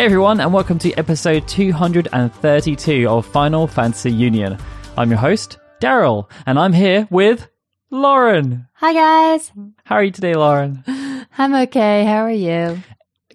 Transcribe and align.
Hey 0.00 0.06
everyone, 0.06 0.40
and 0.40 0.50
welcome 0.50 0.78
to 0.78 0.94
episode 0.94 1.46
232 1.46 3.06
of 3.06 3.26
Final 3.26 3.66
Fantasy 3.66 4.10
Union. 4.10 4.56
I'm 4.96 5.10
your 5.10 5.18
host, 5.18 5.58
Daryl, 5.78 6.30
and 6.46 6.58
I'm 6.58 6.72
here 6.72 7.06
with 7.10 7.46
Lauren. 7.90 8.66
Hi 8.76 8.94
guys. 8.94 9.52
How 9.84 9.96
are 9.96 10.04
you 10.04 10.10
today, 10.10 10.32
Lauren? 10.32 10.82
I'm 11.36 11.54
okay. 11.54 12.06
How 12.06 12.24
are 12.24 12.30
you? 12.30 12.82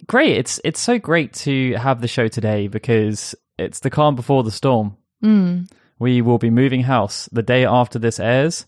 Great. 0.08 0.38
It's 0.38 0.60
it's 0.64 0.80
so 0.80 0.98
great 0.98 1.34
to 1.34 1.74
have 1.74 2.00
the 2.00 2.08
show 2.08 2.26
today 2.26 2.66
because 2.66 3.36
it's 3.56 3.78
the 3.78 3.88
calm 3.88 4.16
before 4.16 4.42
the 4.42 4.50
storm. 4.50 4.96
Mm. 5.22 5.70
We 6.00 6.20
will 6.20 6.38
be 6.38 6.50
moving 6.50 6.82
house 6.82 7.28
the 7.30 7.44
day 7.44 7.64
after 7.64 8.00
this 8.00 8.18
airs. 8.18 8.66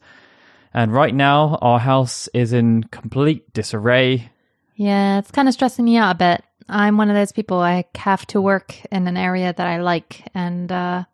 And 0.73 0.92
right 0.92 1.12
now, 1.12 1.59
our 1.60 1.80
house 1.80 2.28
is 2.32 2.52
in 2.52 2.84
complete 2.84 3.52
disarray. 3.52 4.30
Yeah, 4.76 5.18
it's 5.18 5.32
kind 5.32 5.48
of 5.48 5.54
stressing 5.54 5.84
me 5.84 5.96
out 5.96 6.15
a 6.15 6.18
bit. 6.18 6.45
I'm 6.68 6.96
one 6.96 7.08
of 7.08 7.16
those 7.16 7.32
people 7.32 7.58
I 7.58 7.84
have 7.96 8.27
to 8.28 8.40
work 8.40 8.74
in 8.92 9.06
an 9.09 9.16
area 9.16 9.52
that 9.52 9.66
I 9.66 9.80
like 9.80 10.22
and 10.34 10.70
uh 10.70 11.04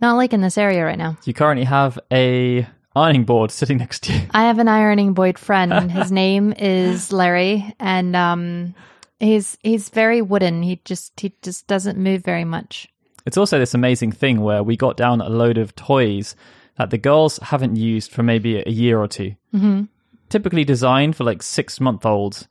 not 0.00 0.16
liking 0.16 0.40
this 0.40 0.58
area 0.58 0.84
right 0.84 0.98
now. 0.98 1.16
You 1.24 1.34
currently 1.34 1.64
have 1.64 1.98
a 2.12 2.66
ironing 2.94 3.24
board 3.24 3.50
sitting 3.50 3.78
next 3.78 4.04
to 4.04 4.12
you. 4.12 4.20
I 4.32 4.44
have 4.44 4.58
an 4.58 4.68
ironing 4.68 5.12
board 5.12 5.38
friend. 5.38 5.90
His 5.90 6.12
name 6.12 6.52
is 6.58 7.12
Larry 7.12 7.74
and 7.80 8.14
um 8.14 8.74
he's 9.18 9.58
he's 9.62 9.88
very 9.88 10.22
wooden. 10.22 10.62
He 10.62 10.80
just 10.84 11.18
he 11.18 11.32
just 11.42 11.66
doesn't 11.66 11.98
move 11.98 12.22
very 12.22 12.44
much. 12.44 12.88
It's 13.26 13.36
also 13.36 13.58
this 13.58 13.74
amazing 13.74 14.12
thing 14.12 14.40
where 14.40 14.62
we 14.62 14.76
got 14.76 14.96
down 14.96 15.20
a 15.20 15.28
load 15.28 15.58
of 15.58 15.74
toys 15.74 16.34
that 16.78 16.90
the 16.90 16.98
girls 16.98 17.38
haven't 17.38 17.76
used 17.76 18.12
for 18.12 18.22
maybe 18.22 18.62
a 18.64 18.70
year 18.70 19.00
or 19.00 19.08
2 19.08 19.34
Mm-hmm. 19.54 19.82
Typically 20.28 20.64
designed 20.64 21.16
for 21.16 21.24
like 21.24 21.42
six 21.42 21.80
month 21.80 22.04
olds, 22.04 22.48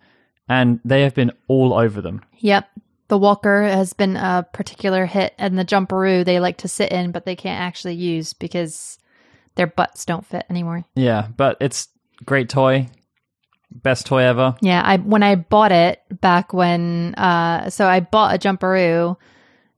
and 0.49 0.79
they 0.85 1.01
have 1.01 1.13
been 1.13 1.31
all 1.47 1.73
over 1.73 2.01
them. 2.01 2.21
Yep. 2.39 2.69
The 3.09 3.17
walker 3.17 3.63
has 3.63 3.93
been 3.93 4.17
a 4.17 4.45
particular 4.51 5.05
hit, 5.05 5.33
and 5.37 5.57
the 5.57 5.65
jumperoo 5.65 6.25
they 6.25 6.39
like 6.39 6.57
to 6.57 6.67
sit 6.67 6.91
in, 6.91 7.11
but 7.11 7.25
they 7.25 7.35
can't 7.35 7.61
actually 7.61 7.95
use 7.95 8.33
because 8.33 8.97
their 9.55 9.67
butts 9.67 10.05
don't 10.05 10.25
fit 10.25 10.45
anymore. 10.49 10.85
Yeah, 10.95 11.27
but 11.35 11.57
it's 11.61 11.87
great 12.25 12.49
toy. 12.49 12.89
Best 13.71 14.05
toy 14.05 14.23
ever. 14.23 14.55
Yeah, 14.61 14.81
I 14.83 14.97
when 14.97 15.23
I 15.23 15.35
bought 15.35 15.71
it 15.71 16.01
back 16.19 16.53
when, 16.53 17.15
uh, 17.15 17.69
so 17.69 17.85
I 17.85 17.99
bought 17.99 18.35
a 18.35 18.39
jumperoo 18.39 19.17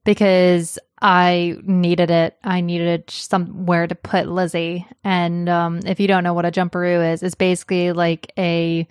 because 0.06 0.80
I 1.02 1.58
needed 1.64 2.12
it. 2.12 2.38
I 2.44 2.62
needed 2.62 3.10
somewhere 3.10 3.88
to 3.88 3.96
put 3.96 4.28
Lizzie, 4.28 4.88
and 5.04 5.50
um, 5.50 5.80
if 5.86 6.00
you 6.00 6.08
don't 6.08 6.24
know 6.24 6.34
what 6.34 6.46
a 6.46 6.52
jumperoo 6.52 7.14
is, 7.14 7.24
it's 7.24 7.36
basically 7.36 7.92
like 7.92 8.32
a 8.38 8.88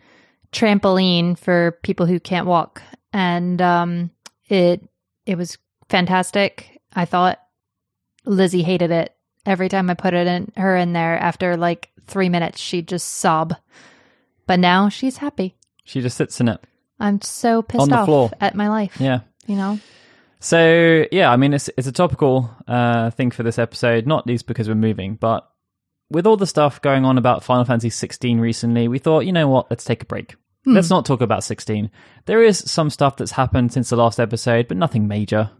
trampoline 0.52 1.38
for 1.38 1.72
people 1.82 2.06
who 2.06 2.20
can't 2.20 2.46
walk, 2.46 2.82
and 3.12 3.60
um, 3.62 4.10
it 4.48 4.86
it 5.26 5.36
was 5.36 5.58
fantastic. 5.88 6.80
I 6.94 7.04
thought 7.04 7.38
Lizzie 8.24 8.62
hated 8.62 8.90
it 8.90 9.14
every 9.46 9.68
time 9.68 9.90
I 9.90 9.94
put 9.94 10.14
it 10.14 10.26
in 10.26 10.52
her 10.56 10.76
in 10.76 10.92
there. 10.92 11.18
After 11.18 11.56
like 11.56 11.90
three 12.06 12.28
minutes, 12.28 12.60
she'd 12.60 12.88
just 12.88 13.08
sob. 13.08 13.54
But 14.46 14.58
now 14.58 14.88
she's 14.88 15.18
happy. 15.18 15.56
She 15.84 16.00
just 16.00 16.16
sits 16.16 16.40
in 16.40 16.48
it. 16.48 16.60
I'm 17.00 17.20
so 17.20 17.62
pissed 17.62 17.82
On 17.82 17.88
the 17.90 17.96
off 17.96 18.06
floor. 18.06 18.30
at 18.40 18.54
my 18.54 18.68
life. 18.68 18.98
Yeah. 19.00 19.20
You 19.46 19.56
know? 19.56 19.78
So 20.40 21.04
yeah, 21.12 21.30
I 21.30 21.36
mean 21.36 21.52
it's 21.52 21.68
it's 21.76 21.86
a 21.86 21.92
topical 21.92 22.50
uh, 22.66 23.10
thing 23.10 23.30
for 23.30 23.42
this 23.42 23.58
episode, 23.58 24.06
not 24.06 24.26
least 24.26 24.46
because 24.46 24.68
we're 24.68 24.74
moving, 24.74 25.16
but 25.16 25.48
with 26.10 26.26
all 26.26 26.36
the 26.36 26.46
stuff 26.46 26.80
going 26.80 27.04
on 27.04 27.18
about 27.18 27.44
Final 27.44 27.64
Fantasy 27.64 27.90
16 27.90 28.40
recently, 28.40 28.88
we 28.88 28.98
thought, 28.98 29.26
you 29.26 29.32
know 29.32 29.48
what, 29.48 29.70
let's 29.70 29.84
take 29.84 30.02
a 30.02 30.06
break. 30.06 30.36
Let's 30.66 30.90
not 30.90 31.06
talk 31.06 31.22
about 31.22 31.44
16. 31.44 31.90
There 32.26 32.42
is 32.42 32.58
some 32.58 32.90
stuff 32.90 33.16
that's 33.16 33.30
happened 33.30 33.72
since 33.72 33.88
the 33.88 33.96
last 33.96 34.20
episode, 34.20 34.68
but 34.68 34.76
nothing 34.76 35.08
major. 35.08 35.50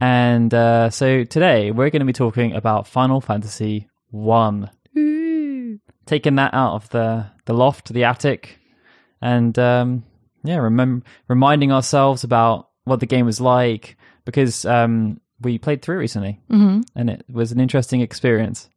And 0.00 0.52
uh, 0.54 0.88
so 0.88 1.24
today 1.24 1.70
we're 1.70 1.90
going 1.90 2.00
to 2.00 2.06
be 2.06 2.14
talking 2.14 2.54
about 2.54 2.86
Final 2.86 3.20
Fantasy 3.20 3.88
1. 4.10 4.70
Taking 6.06 6.36
that 6.36 6.54
out 6.54 6.74
of 6.74 6.88
the, 6.90 7.26
the 7.44 7.52
loft, 7.52 7.92
the 7.92 8.04
attic, 8.04 8.58
and 9.20 9.56
um, 9.58 10.04
yeah, 10.44 10.56
remem- 10.56 11.02
reminding 11.28 11.70
ourselves 11.70 12.24
about 12.24 12.70
what 12.84 13.00
the 13.00 13.06
game 13.06 13.26
was 13.26 13.40
like 13.40 13.96
because 14.24 14.64
um, 14.64 15.20
we 15.40 15.58
played 15.58 15.82
through 15.82 15.98
recently 15.98 16.40
hmm 16.48 16.80
and 16.96 17.08
it 17.10 17.24
was 17.30 17.52
an 17.52 17.60
interesting 17.60 18.00
experience. 18.00 18.68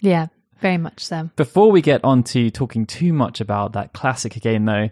Yeah, 0.00 0.26
very 0.60 0.78
much 0.78 1.04
so. 1.04 1.30
Before 1.36 1.70
we 1.70 1.82
get 1.82 2.04
on 2.04 2.22
to 2.24 2.50
talking 2.50 2.86
too 2.86 3.12
much 3.12 3.40
about 3.40 3.72
that 3.72 3.92
classic 3.92 4.32
game, 4.40 4.64
though, 4.64 4.90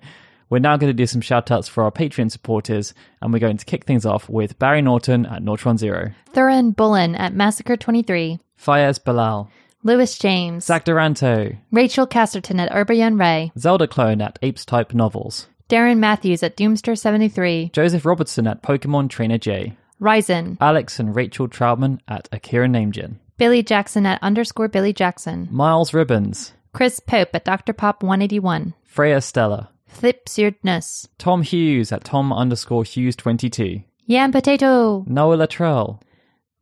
we're 0.52 0.58
now 0.58 0.76
going 0.76 0.90
to 0.90 0.94
do 0.94 1.06
some 1.06 1.22
shout 1.22 1.50
outs 1.50 1.66
for 1.66 1.82
our 1.82 1.90
Patreon 1.90 2.30
supporters, 2.30 2.92
and 3.22 3.32
we're 3.32 3.38
going 3.38 3.56
to 3.56 3.64
kick 3.64 3.84
things 3.86 4.04
off 4.04 4.28
with 4.28 4.58
Barry 4.58 4.82
Norton 4.82 5.24
at 5.24 5.42
Nortron 5.42 5.78
Zero, 5.78 6.12
Thurin 6.34 6.76
Bullen 6.76 7.14
at 7.14 7.32
Massacre 7.32 7.74
23. 7.74 8.38
Fayez 8.62 9.02
Bilal, 9.02 9.50
Lewis 9.82 10.18
James. 10.18 10.66
Zach 10.66 10.84
Duranto, 10.84 11.56
Rachel 11.70 12.06
Casterton 12.06 12.60
at 12.60 12.70
Urbayan 12.70 13.18
Ray. 13.18 13.50
Zelda 13.58 13.88
Clone 13.88 14.20
at 14.20 14.38
Apes 14.42 14.66
Type 14.66 14.92
Novels, 14.92 15.48
Darren 15.70 15.96
Matthews 15.98 16.42
at 16.42 16.54
Doomster 16.54 16.98
73. 16.98 17.70
Joseph 17.72 18.04
Robertson 18.04 18.46
at 18.46 18.62
Pokemon 18.62 19.08
Trainer 19.08 19.38
J, 19.38 19.74
Ryzen. 20.02 20.58
Alex 20.60 21.00
and 21.00 21.16
Rachel 21.16 21.48
Troutman 21.48 21.98
at 22.08 22.28
Akira 22.30 22.68
Namejin, 22.68 23.14
Billy 23.42 23.64
Jackson 23.64 24.06
at 24.06 24.22
underscore 24.22 24.68
Billy 24.68 24.92
Jackson. 24.92 25.48
Miles 25.50 25.92
Ribbons, 25.92 26.52
Chris 26.72 27.00
Pope 27.00 27.30
at 27.34 27.44
Dr. 27.44 27.72
Pop 27.72 28.04
181. 28.04 28.72
Freya 28.84 29.20
Stella, 29.20 29.68
Flip 29.88 30.24
Searedness. 30.26 31.08
Tom 31.18 31.42
Hughes 31.42 31.90
at 31.90 32.04
Tom 32.04 32.32
underscore 32.32 32.84
Hughes 32.84 33.16
22, 33.16 33.82
Yam 34.06 34.30
Potato. 34.30 35.04
Noah 35.08 35.36
Latrell, 35.36 36.00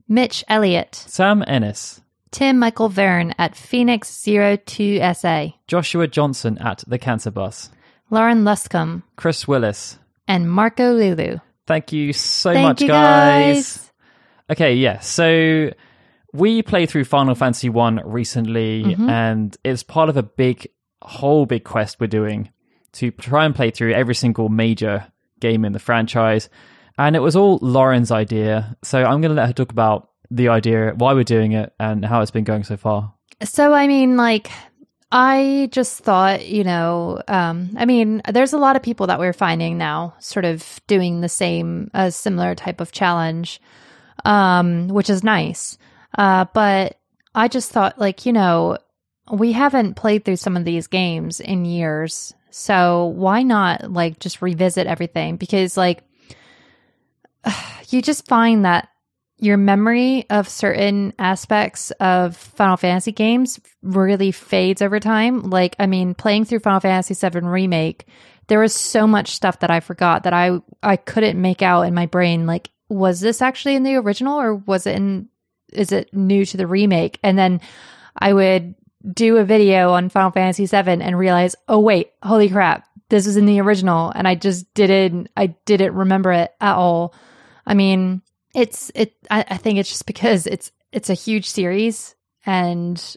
Mitch 0.09 0.43
Elliott. 0.49 0.95
Sam 0.95 1.45
Ennis, 1.47 2.01
Tim 2.31 2.59
Michael 2.59 2.89
Verne 2.89 3.35
at 3.37 3.55
Phoenix 3.55 4.25
02 4.25 5.01
SA. 5.13 5.49
Joshua 5.69 6.07
Johnson 6.09 6.57
at 6.63 6.83
The 6.87 6.99
Cancer 6.99 7.31
Bus, 7.31 7.69
Lauren 8.09 8.43
Luscombe. 8.43 9.03
Chris 9.17 9.47
Willis. 9.47 9.99
And 10.27 10.51
Marco 10.51 10.95
Lulu. 10.95 11.41
Thank 11.67 11.93
you 11.93 12.15
so 12.15 12.55
Thank 12.55 12.67
much, 12.67 12.81
you 12.81 12.89
guys. 12.89 13.77
guys. 13.77 13.93
Okay, 14.53 14.75
yeah. 14.77 15.01
So 15.01 15.73
we 16.33 16.63
played 16.63 16.91
through 16.91 17.05
Final 17.05 17.35
Fantasy 17.35 17.69
One 17.69 18.01
recently, 18.05 18.85
Mm-hmm. 18.85 19.09
and 19.09 19.57
it's 19.65 19.83
part 19.83 20.09
of 20.09 20.17
a 20.17 20.23
big, 20.23 20.69
whole 21.03 21.47
big 21.47 21.65
quest 21.65 21.99
we're 22.01 22.07
doing 22.07 22.51
to 22.93 23.11
try 23.13 23.45
and 23.45 23.55
play 23.55 23.71
through 23.71 23.93
every 23.93 24.15
single 24.15 24.49
major 24.49 25.07
game 25.41 25.65
in 25.65 25.73
the 25.73 25.79
franchise. 25.79 26.49
And 26.99 27.17
it 27.17 27.21
was 27.21 27.37
all 27.37 27.59
Lauren's 27.63 28.11
idea, 28.11 28.77
so 28.83 28.99
I'm 29.03 29.21
going 29.21 29.35
to 29.35 29.41
let 29.41 29.47
her 29.47 29.53
talk 29.53 29.73
about 29.73 30.11
the 30.31 30.49
idea, 30.49 30.93
why 30.97 31.15
we're 31.15 31.25
doing 31.25 31.53
it, 31.53 31.73
and 31.81 32.05
how 32.05 32.21
it's 32.21 32.31
been 32.31 32.45
going 32.45 32.65
so 32.65 32.77
far. 32.77 33.15
So, 33.43 33.73
I 33.73 33.87
mean, 33.87 34.17
like, 34.17 34.51
I 35.11 35.69
just 35.73 36.01
thought, 36.01 36.47
you 36.47 36.63
know, 36.63 37.21
um, 37.27 37.71
I 37.77 37.85
mean, 37.87 38.23
there's 38.31 38.53
a 38.53 38.59
lot 38.59 38.77
of 38.77 38.83
people 38.83 39.07
that 39.09 39.19
we're 39.19 39.33
finding 39.33 39.79
now 39.79 40.15
sort 40.21 40.45
of 40.45 40.81
doing 40.87 41.21
the 41.21 41.29
same, 41.29 41.91
a 41.95 42.11
similar 42.13 42.55
type 42.55 42.81
of 42.81 42.93
challenge, 42.93 43.61
um, 44.25 44.89
which 44.89 45.11
is 45.11 45.25
nice. 45.25 45.79
Uh, 46.21 46.45
but 46.53 46.99
I 47.35 47.49
just 47.49 47.73
thought, 47.73 47.99
like, 47.99 48.27
you 48.27 48.35
know, 48.35 48.77
we 49.33 49.53
haven't 49.53 49.95
played 49.95 50.23
through 50.23 50.37
some 50.37 50.55
of 50.55 50.67
these 50.67 50.87
games 50.87 51.41
in 51.41 51.65
years. 51.65 52.35
So 52.51 53.07
why 53.07 53.43
not, 53.43 53.91
like, 53.91 54.19
just 54.19 54.43
revisit 54.43 54.87
everything? 54.87 55.37
Because, 55.37 55.79
like, 55.79 56.03
you 57.89 58.03
just 58.03 58.29
find 58.29 58.67
that 58.67 58.91
your 59.39 59.57
memory 59.57 60.27
of 60.29 60.47
certain 60.47 61.15
aspects 61.19 61.91
of 61.93 62.37
Final 62.37 62.77
Fantasy 62.77 63.13
games 63.13 63.59
really 63.81 64.31
fades 64.31 64.83
over 64.83 65.01
time. 65.01 65.49
Like, 65.49 65.75
I 65.79 65.87
mean, 65.87 66.13
playing 66.13 66.45
through 66.45 66.59
Final 66.59 66.81
Fantasy 66.81 67.15
VII 67.15 67.41
Remake, 67.47 68.07
there 68.49 68.61
was 68.61 68.75
so 68.75 69.07
much 69.07 69.31
stuff 69.31 69.61
that 69.61 69.71
I 69.71 69.81
forgot 69.81 70.25
that 70.25 70.35
I 70.35 70.61
I 70.83 70.97
couldn't 70.97 71.41
make 71.41 71.63
out 71.63 71.83
in 71.83 71.95
my 71.95 72.05
brain. 72.05 72.45
Like, 72.45 72.69
was 72.91 73.21
this 73.21 73.41
actually 73.41 73.77
in 73.77 73.85
the 73.85 73.95
original 73.95 74.39
or 74.39 74.55
was 74.55 74.87
it 74.87 74.97
in? 74.97 75.31
Is 75.73 75.93
it 75.93 76.13
new 76.15 76.45
to 76.47 76.57
the 76.57 76.67
remake? 76.67 77.19
And 77.23 77.39
then 77.39 77.61
I 78.17 78.33
would 78.33 78.75
do 79.13 79.39
a 79.39 79.45
video 79.45 79.93
on 79.93 80.09
Final 80.09 80.31
Fantasy 80.31 80.67
VII 80.67 81.03
and 81.03 81.19
realize, 81.19 81.57
oh 81.69 81.81
wait, 81.81 82.11
holy 82.23 82.49
crap, 82.49 82.87
this 83.11 83.27
was 83.27 83.37
in 83.37 83.47
the 83.47 83.61
original, 83.61 84.11
and 84.15 84.27
I 84.27 84.35
just 84.37 84.73
didn't 84.75 85.29
I 85.37 85.49
didn't 85.67 85.95
remember 85.95 86.33
it 86.33 86.53
at 86.61 86.77
all. 86.77 87.15
I 87.67 87.75
mean, 87.75 88.23
it's 88.55 88.91
it. 88.95 89.15
I, 89.31 89.45
I 89.49 89.57
think 89.57 89.79
it's 89.79 89.89
just 89.89 90.07
because 90.07 90.47
it's 90.47 90.73
it's 90.93 91.11
a 91.11 91.15
huge 91.15 91.49
series, 91.49 92.15
and 92.47 93.17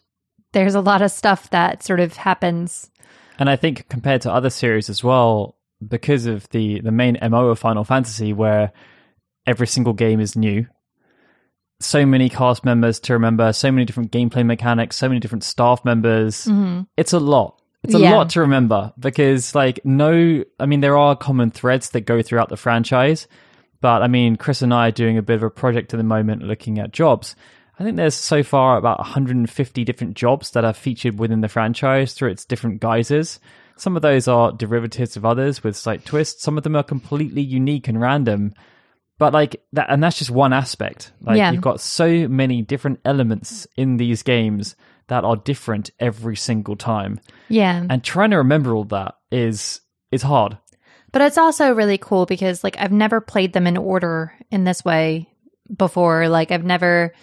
there's 0.52 0.76
a 0.76 0.82
lot 0.82 1.02
of 1.02 1.12
stuff 1.12 1.50
that 1.52 1.84
sort 1.84 2.00
of 2.00 2.16
happens. 2.16 2.92
And 3.40 3.50
I 3.50 3.56
think 3.56 3.88
compared 3.90 4.22
to 4.24 4.34
other 4.34 4.50
series 4.50 4.90
as 4.90 5.04
well, 5.04 5.58
because 5.88 6.26
of 6.26 6.50
the 6.50 6.82
the 6.82 6.92
main 6.92 7.18
MO 7.30 7.50
of 7.50 7.60
Final 7.60 7.84
Fantasy, 7.84 8.34
where 8.34 8.72
every 9.46 9.68
single 9.68 9.94
game 9.94 10.20
is 10.20 10.36
new, 10.36 10.66
so 11.84 12.06
many 12.06 12.30
cast 12.30 12.64
members 12.66 13.00
to 13.02 13.14
remember, 13.14 13.52
so 13.54 13.72
many 13.72 13.86
different 13.86 14.12
gameplay 14.12 14.46
mechanics, 14.46 14.96
so 14.96 15.08
many 15.08 15.20
different 15.20 15.44
staff 15.44 15.84
members. 15.86 16.46
Mm-hmm. 16.46 16.82
It's 16.98 17.14
a 17.14 17.20
lot. 17.20 17.60
It's 17.84 17.94
a 17.96 18.00
Yeah. 18.00 18.14
lot 18.16 18.30
to 18.32 18.40
remember 18.42 18.94
because, 18.98 19.54
like, 19.54 19.80
no, 19.84 20.44
I 20.60 20.66
mean, 20.66 20.80
there 20.80 20.98
are 20.98 21.16
common 21.16 21.52
threads 21.52 21.90
that 21.92 22.02
go 22.02 22.22
throughout 22.22 22.50
the 22.50 22.58
franchise, 22.58 23.28
But 23.82 24.02
I 24.02 24.08
mean, 24.08 24.38
Chris 24.38 24.62
and 24.62 24.74
I 24.74 24.88
are 24.88 24.92
doing 24.92 25.18
a 25.18 25.22
bit 25.22 25.36
of 25.36 25.44
a 25.44 25.50
project 25.50 25.94
at 25.94 25.98
the 25.98 26.04
moment 26.06 26.42
looking 26.42 26.80
at 26.80 26.94
jobs. 26.94 27.36
I 27.78 27.84
think 27.84 27.98
there's 27.98 28.16
so 28.16 28.42
far 28.42 28.78
about 28.78 29.00
150 29.00 29.84
different 29.84 30.14
jobs 30.16 30.52
that 30.52 30.64
are 30.64 30.72
featured 30.72 31.20
within 31.20 31.42
the 31.42 31.50
franchise 31.50 32.14
through 32.14 32.30
its 32.30 32.46
different 32.46 32.80
guises. 32.80 33.42
Some 33.76 33.98
of 33.98 34.02
those 34.02 34.30
are 34.30 34.54
derivatives 34.54 35.18
of 35.18 35.26
others 35.26 35.66
with 35.66 35.76
slight 35.76 36.06
twists. 36.06 36.42
Some 36.44 36.58
of 36.58 36.64
them 36.64 36.78
are 36.78 36.84
completely 36.84 37.42
unique 37.42 37.90
and 37.90 38.00
random. 38.00 38.54
But 39.24 39.32
like 39.32 39.64
that, 39.72 39.86
and 39.90 40.04
that's 40.04 40.18
just 40.18 40.32
one 40.32 40.52
aspect. 40.52 41.14
Like 41.22 41.38
Yeah. 41.38 41.52
you've 41.54 41.62
got 41.62 41.80
so 41.80 42.28
many 42.28 42.62
different 42.62 43.00
elements 43.06 43.66
in 43.78 43.96
these 43.96 44.22
games 44.22 44.76
that 45.08 45.24
are 45.24 45.38
different 45.38 45.92
every 45.98 46.36
single 46.36 46.76
time. 46.76 47.22
Yeah. 47.48 47.86
And 47.90 48.04
trying 48.04 48.32
to 48.32 48.36
remember 48.40 48.76
all 48.76 48.84
that 48.84 49.16
is 49.32 49.80
is 50.12 50.24
hard. 50.24 50.58
But 51.14 51.22
it's 51.22 51.38
also 51.38 51.72
really 51.74 51.98
cool 51.98 52.26
because 52.26 52.66
like 52.66 52.76
I've 52.78 52.92
never 52.92 53.22
played 53.22 53.54
them 53.54 53.66
in 53.66 53.78
order 53.78 54.34
in 54.52 54.66
this 54.66 54.84
way 54.84 55.30
before. 55.74 56.28
Like 56.28 56.52
I've 56.52 56.66
never 56.66 57.14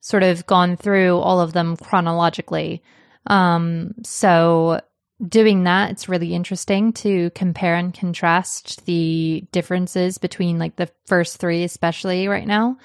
sort 0.00 0.22
of 0.22 0.46
gone 0.46 0.76
through 0.78 1.18
all 1.18 1.42
of 1.42 1.52
them 1.52 1.76
chronologically. 1.76 2.82
Um 3.26 3.92
so 4.02 4.80
doing 5.28 5.64
that 5.64 5.90
it's 5.90 6.08
really 6.08 6.34
interesting 6.34 6.92
to 6.92 7.30
compare 7.30 7.74
and 7.74 7.92
contrast 7.92 8.84
the 8.86 9.44
differences 9.52 10.18
between 10.18 10.58
like 10.58 10.76
the 10.76 10.90
first 11.06 11.36
3 11.38 11.64
especially 11.64 12.28
right 12.28 12.46
now. 12.46 12.78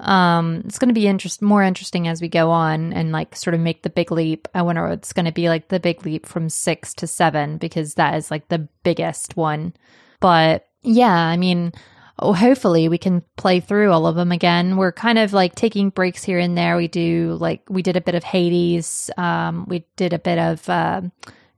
Um 0.00 0.62
it's 0.64 0.78
going 0.78 0.88
to 0.88 0.94
be 0.94 1.06
interest 1.06 1.42
more 1.42 1.62
interesting 1.62 2.08
as 2.08 2.20
we 2.20 2.28
go 2.28 2.50
on 2.50 2.92
and 2.92 3.12
like 3.12 3.36
sort 3.36 3.54
of 3.54 3.60
make 3.60 3.82
the 3.82 3.90
big 3.90 4.10
leap. 4.10 4.48
I 4.54 4.62
wonder 4.62 4.86
it's 4.88 5.12
going 5.12 5.26
to 5.26 5.32
be 5.32 5.48
like 5.48 5.68
the 5.68 5.80
big 5.80 6.04
leap 6.04 6.26
from 6.26 6.48
6 6.48 6.94
to 6.94 7.06
7 7.06 7.58
because 7.58 7.94
that 7.94 8.14
is 8.14 8.30
like 8.30 8.48
the 8.48 8.68
biggest 8.84 9.36
one. 9.36 9.74
But 10.20 10.68
yeah, 10.82 11.14
I 11.14 11.36
mean, 11.36 11.72
oh, 12.18 12.32
hopefully 12.32 12.88
we 12.88 12.98
can 12.98 13.22
play 13.36 13.60
through 13.60 13.90
all 13.92 14.06
of 14.06 14.16
them 14.16 14.32
again. 14.32 14.76
We're 14.76 14.92
kind 14.92 15.18
of 15.18 15.32
like 15.32 15.54
taking 15.54 15.90
breaks 15.90 16.22
here 16.24 16.38
and 16.38 16.56
there. 16.56 16.76
We 16.76 16.88
do 16.88 17.36
like 17.40 17.62
we 17.68 17.82
did 17.82 17.96
a 17.96 18.00
bit 18.00 18.14
of 18.14 18.24
Hades. 18.24 19.10
Um, 19.16 19.66
we 19.68 19.84
did 19.96 20.12
a 20.12 20.18
bit 20.18 20.38
of 20.38 20.68
uh, 20.68 21.02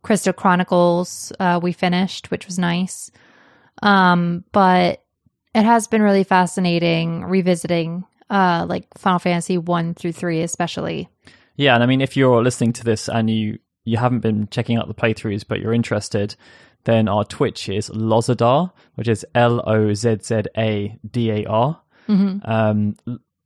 Crystal 0.05 0.33
Chronicles. 0.33 1.33
Uh, 1.41 1.59
we 1.61 1.73
finished, 1.73 2.31
which 2.31 2.47
was 2.47 2.59
nice. 2.59 3.11
Um, 3.83 4.45
but 4.53 5.03
it 5.55 5.65
has 5.65 5.89
been 5.89 6.03
really 6.03 6.25
fascinating 6.25 7.25
revisiting 7.25 8.05
uh 8.31 8.65
like 8.69 8.87
Final 8.97 9.19
Fantasy 9.19 9.59
one 9.59 9.95
through 9.95 10.13
three, 10.13 10.43
especially. 10.43 11.09
Yeah, 11.57 11.75
and 11.75 11.83
I 11.83 11.87
mean, 11.87 12.01
if 12.01 12.17
you're 12.17 12.43
listening 12.43 12.73
to 12.75 12.85
this 12.85 13.09
and 13.09 13.29
you 13.29 13.59
you 13.85 13.97
haven't 13.97 14.21
been 14.21 14.47
checking 14.49 14.77
out 14.79 14.89
the 14.89 14.95
playthroughs, 14.95 15.45
but 15.47 15.61
you're 15.61 15.75
interested, 15.75 16.37
then 16.85 17.09
our 17.09 17.25
Twitch 17.25 17.69
is 17.69 17.91
Lozzadar, 17.91 18.73
which 18.95 19.09
is 19.09 19.27
L 19.35 19.63
O 19.67 19.95
Z 19.95 20.19
Z 20.23 20.43
A 20.57 20.99
D 21.11 21.31
A 21.31 21.45
R. 21.47 21.81
Um, 22.45 22.97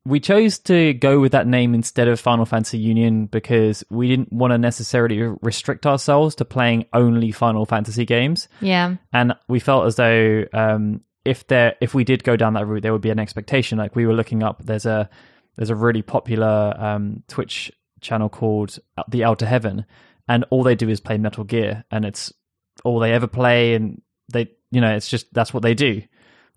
we 0.09 0.21
chose 0.21 0.59
to 0.61 0.95
go 0.95 1.21
with 1.21 1.33
that 1.33 1.47
name 1.47 1.75
instead 1.75 2.09
of 2.09 2.19
Final 2.19 2.47
Fantasy 2.47 2.79
Union 2.79 3.27
because 3.27 3.85
we 3.91 4.09
didn't 4.09 4.33
want 4.33 4.53
to 4.53 4.59
necessarily 4.59 5.21
restrict 5.43 5.87
ourselves 5.87 6.35
to 6.37 6.45
playing 6.45 6.87
only 6.93 7.31
Final 7.31 7.67
Fantasy 7.67 8.05
games, 8.05 8.49
Yeah. 8.61 8.97
and 9.13 9.35
we 9.49 9.61
felt 9.61 9.87
as 9.87 9.97
though 9.97 10.45
um, 10.53 11.03
if 11.25 11.47
there 11.49 11.75
if 11.81 11.95
we 11.95 12.05
did 12.05 12.25
go 12.25 12.37
down 12.37 12.55
that 12.55 12.67
route, 12.67 12.83
there 12.83 12.93
would 12.93 13.03
be 13.03 13.11
an 13.11 13.19
expectation. 13.19 13.77
Like 13.79 13.95
we 13.95 14.07
were 14.07 14.15
looking 14.15 14.43
up, 14.43 14.63
there's 14.65 14.87
a 14.87 15.11
there's 15.57 15.71
a 15.71 15.77
really 15.77 16.03
popular 16.03 16.75
um, 16.79 17.23
Twitch 17.29 17.71
channel 18.01 18.29
called 18.29 18.79
The 19.09 19.25
Outer 19.25 19.45
Heaven, 19.47 19.85
and 20.29 20.45
all 20.51 20.63
they 20.63 20.75
do 20.77 20.89
is 20.89 21.01
play 21.01 21.19
Metal 21.19 21.45
Gear, 21.45 21.85
and 21.91 22.05
it's 22.05 22.33
all 22.85 22.99
they 22.99 23.13
ever 23.13 23.27
play, 23.27 23.75
and 23.75 24.01
they 24.33 24.49
you 24.71 24.81
know 24.81 24.95
it's 24.95 25.09
just 25.11 25.33
that's 25.35 25.53
what 25.53 25.63
they 25.63 25.75
do. 25.75 26.03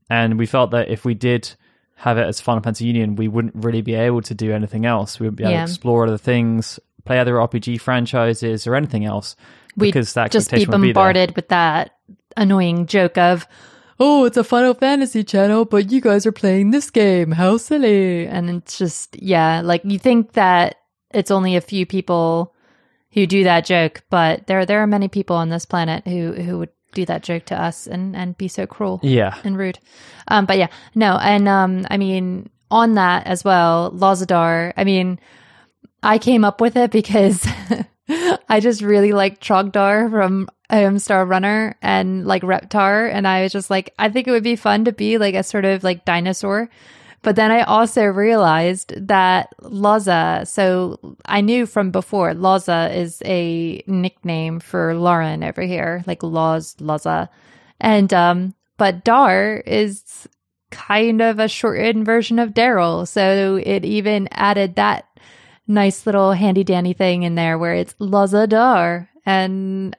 And 0.09 0.37
we 0.37 0.45
felt 0.45 0.71
that 0.71 0.89
if 0.89 1.03
we 1.03 1.13
did 1.15 1.53
have 2.01 2.17
it 2.17 2.25
as 2.25 2.41
Final 2.41 2.63
Fantasy 2.63 2.85
Union, 2.85 3.15
we 3.15 3.27
wouldn't 3.27 3.53
really 3.55 3.81
be 3.83 3.93
able 3.93 4.23
to 4.23 4.33
do 4.33 4.51
anything 4.51 4.87
else. 4.87 5.19
We 5.19 5.25
wouldn't 5.27 5.37
be 5.37 5.43
able 5.43 5.53
Yeah. 5.53 5.65
to 5.65 5.71
explore 5.71 6.07
other 6.07 6.17
things, 6.17 6.79
play 7.05 7.19
other 7.19 7.35
RPG 7.35 7.79
franchises, 7.79 8.65
or 8.65 8.73
anything 8.73 9.05
else 9.05 9.35
We'd 9.77 9.89
because 9.93 10.13
that 10.13 10.31
just 10.31 10.49
be 10.51 10.65
would 10.65 10.81
be 10.81 10.93
bombarded 10.93 11.35
with 11.35 11.49
that 11.49 11.91
annoying 12.35 12.87
joke 12.87 13.19
of, 13.19 13.45
oh, 13.99 14.25
it's 14.25 14.37
a 14.37 14.43
Final 14.43 14.73
Fantasy 14.73 15.23
channel, 15.23 15.63
but 15.63 15.91
you 15.91 16.01
guys 16.01 16.25
are 16.25 16.31
playing 16.31 16.71
this 16.71 16.89
game. 16.89 17.33
How 17.33 17.57
silly. 17.57 18.25
And 18.25 18.49
it's 18.49 18.79
just, 18.79 19.21
yeah, 19.21 19.61
like 19.63 19.81
you 19.85 19.99
think 19.99 20.33
that 20.33 20.77
it's 21.13 21.29
only 21.29 21.55
a 21.55 21.61
few 21.61 21.85
people 21.85 22.55
who 23.11 23.27
do 23.27 23.43
that 23.43 23.63
joke, 23.65 24.01
but 24.09 24.47
there 24.47 24.65
there 24.65 24.81
are 24.81 24.87
many 24.87 25.07
people 25.07 25.35
on 25.35 25.49
this 25.49 25.65
planet 25.67 26.07
who 26.07 26.31
who 26.33 26.57
would 26.59 26.69
do 26.93 27.05
that 27.05 27.23
joke 27.23 27.45
to 27.45 27.61
us 27.61 27.87
and 27.87 28.15
and 28.15 28.37
be 28.37 28.47
so 28.47 28.65
cruel 28.65 28.99
Yeah, 29.03 29.37
and 29.43 29.57
rude. 29.57 29.79
Um, 30.27 30.45
but 30.45 30.57
yeah, 30.57 30.67
no, 30.95 31.17
and 31.17 31.47
um, 31.47 31.85
I 31.89 31.97
mean, 31.97 32.49
on 32.69 32.95
that 32.95 33.27
as 33.27 33.43
well, 33.43 33.91
Lozzadar. 33.91 34.73
I 34.77 34.83
mean, 34.83 35.19
I 36.03 36.17
came 36.17 36.43
up 36.43 36.61
with 36.61 36.75
it 36.75 36.91
because 36.91 37.45
I 38.49 38.59
just 38.59 38.81
really 38.81 39.11
like 39.11 39.39
Trogdar 39.39 40.09
from 40.09 40.47
um, 40.69 40.99
Star 40.99 41.25
Runner 41.25 41.75
and 41.81 42.25
like 42.25 42.43
Reptar, 42.43 43.11
and 43.11 43.27
I 43.27 43.43
was 43.43 43.51
just 43.51 43.69
like, 43.69 43.93
I 43.99 44.09
think 44.09 44.27
it 44.27 44.31
would 44.31 44.43
be 44.43 44.55
fun 44.55 44.85
to 44.85 44.91
be 44.91 45.17
like 45.17 45.35
a 45.35 45.43
sort 45.43 45.65
of 45.65 45.83
like 45.83 46.05
dinosaur. 46.05 46.69
But 47.23 47.35
then 47.35 47.51
I 47.51 47.61
also 47.61 48.03
realized 48.05 48.93
that 49.07 49.53
Loza, 49.61 50.47
so 50.47 51.17
I 51.25 51.41
knew 51.41 51.65
from 51.67 51.91
before, 51.91 52.33
Loza 52.33 52.95
is 52.95 53.21
a 53.25 53.83
nickname 53.85 54.59
for 54.59 54.95
Lauren 54.95 55.43
over 55.43 55.61
here, 55.61 56.03
like 56.07 56.23
Laz, 56.23 56.75
Loza. 56.79 57.29
And, 57.79 58.11
um, 58.13 58.55
but 58.77 59.03
Dar 59.03 59.57
is 59.67 60.27
kind 60.71 61.21
of 61.21 61.37
a 61.37 61.47
shortened 61.47 62.05
version 62.05 62.39
of 62.39 62.55
Daryl. 62.55 63.07
So 63.07 63.61
it 63.63 63.85
even 63.85 64.27
added 64.31 64.75
that 64.75 65.05
nice 65.67 66.07
little 66.07 66.33
handy 66.33 66.63
dandy 66.63 66.93
thing 66.93 67.21
in 67.23 67.35
there 67.35 67.57
where 67.59 67.75
it's 67.75 67.93
Lozza 67.95 68.49
Dar. 68.49 69.09
And 69.27 69.95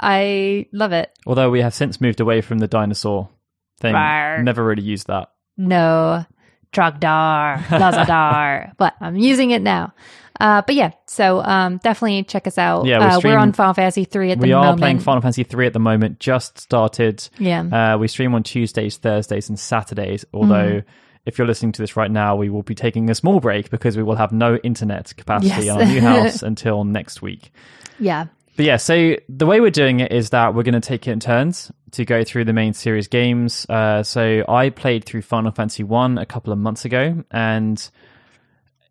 I 0.00 0.66
love 0.72 0.90
it. 0.90 1.10
Although 1.24 1.50
we 1.50 1.60
have 1.60 1.74
since 1.74 2.00
moved 2.00 2.18
away 2.18 2.40
from 2.40 2.58
the 2.58 2.66
dinosaur 2.66 3.30
thing, 3.78 3.94
Rawr. 3.94 4.42
never 4.42 4.64
really 4.64 4.82
used 4.82 5.06
that. 5.06 5.28
No, 5.56 6.26
Trogdar, 6.74 7.58
Lozzadar, 7.68 8.72
but 8.78 8.94
I'm 9.00 9.16
using 9.16 9.50
it 9.52 9.62
now. 9.62 9.92
Uh, 10.40 10.62
but 10.66 10.74
yeah, 10.74 10.90
so 11.06 11.40
um, 11.42 11.78
definitely 11.78 12.24
check 12.24 12.46
us 12.48 12.58
out. 12.58 12.86
Yeah, 12.86 12.98
we 12.98 13.04
uh, 13.04 13.20
we're 13.22 13.38
on 13.38 13.52
Final 13.52 13.72
Fantasy 13.74 14.04
three 14.04 14.32
at 14.32 14.40
the 14.40 14.46
We 14.48 14.52
are 14.52 14.64
moment. 14.64 14.80
playing 14.80 14.98
Final 14.98 15.22
Fantasy 15.22 15.44
three 15.44 15.66
at 15.66 15.72
the 15.72 15.78
moment. 15.78 16.18
Just 16.18 16.58
started. 16.58 17.28
Yeah, 17.38 17.94
Uh, 17.94 17.98
we 17.98 18.08
stream 18.08 18.34
on 18.34 18.42
Tuesdays, 18.42 18.96
Thursdays, 18.96 19.48
and 19.48 19.58
Saturdays. 19.58 20.24
Although, 20.34 20.54
Mm-hmm. 20.82 20.88
if 21.26 21.38
you're 21.38 21.46
listening 21.46 21.70
to 21.72 21.80
this 21.82 21.96
right 21.96 22.10
now, 22.10 22.34
we 22.34 22.50
will 22.50 22.64
be 22.64 22.74
taking 22.74 23.10
a 23.10 23.14
small 23.14 23.38
break 23.38 23.70
because 23.70 23.96
we 23.96 24.02
will 24.02 24.16
have 24.16 24.32
no 24.32 24.56
internet 24.56 25.16
capacity 25.16 25.48
Yes. 25.48 25.64
in 25.64 25.70
our 25.70 25.84
new 25.84 26.00
house 26.00 26.42
until 26.50 26.82
next 26.82 27.22
week. 27.22 27.52
yeah, 28.00 28.26
But 28.56 28.66
yeah, 28.66 28.76
so 28.76 29.16
the 29.28 29.46
way 29.46 29.60
we're 29.60 29.70
doing 29.70 30.00
it 30.00 30.12
is 30.12 30.30
that 30.30 30.54
we're 30.54 30.62
going 30.62 30.74
to 30.74 30.80
take 30.80 31.08
it 31.08 31.10
in 31.10 31.20
turns 31.20 31.72
to 31.92 32.04
go 32.04 32.22
through 32.22 32.44
the 32.44 32.52
main 32.52 32.72
series 32.72 33.08
games. 33.08 33.66
Uh, 33.68 34.02
so 34.02 34.44
I 34.48 34.70
played 34.70 35.04
through 35.04 35.22
Final 35.22 35.50
Fantasy 35.50 35.82
One 35.82 36.18
a 36.18 36.26
couple 36.26 36.52
of 36.52 36.58
months 36.58 36.84
ago, 36.84 37.24
and 37.30 37.90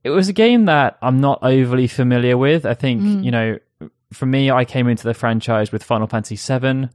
it 0.04 0.10
was 0.10 0.28
a 0.28 0.34
game 0.34 0.66
that 0.66 0.98
I'm 1.02 1.22
not 1.22 1.40
overly 1.44 1.88
familiar 1.88 2.38
with. 2.38 2.66
I 2.66 2.74
think 2.74 3.24
you 3.24 3.32
know, 3.32 3.58
for 4.12 4.26
me, 4.26 4.52
I 4.52 4.66
came 4.66 4.88
into 4.88 5.06
the 5.06 5.14
franchise 5.14 5.72
with 5.72 5.84
Final 5.84 6.08
Fantasy 6.08 6.36
Seven. 6.36 6.90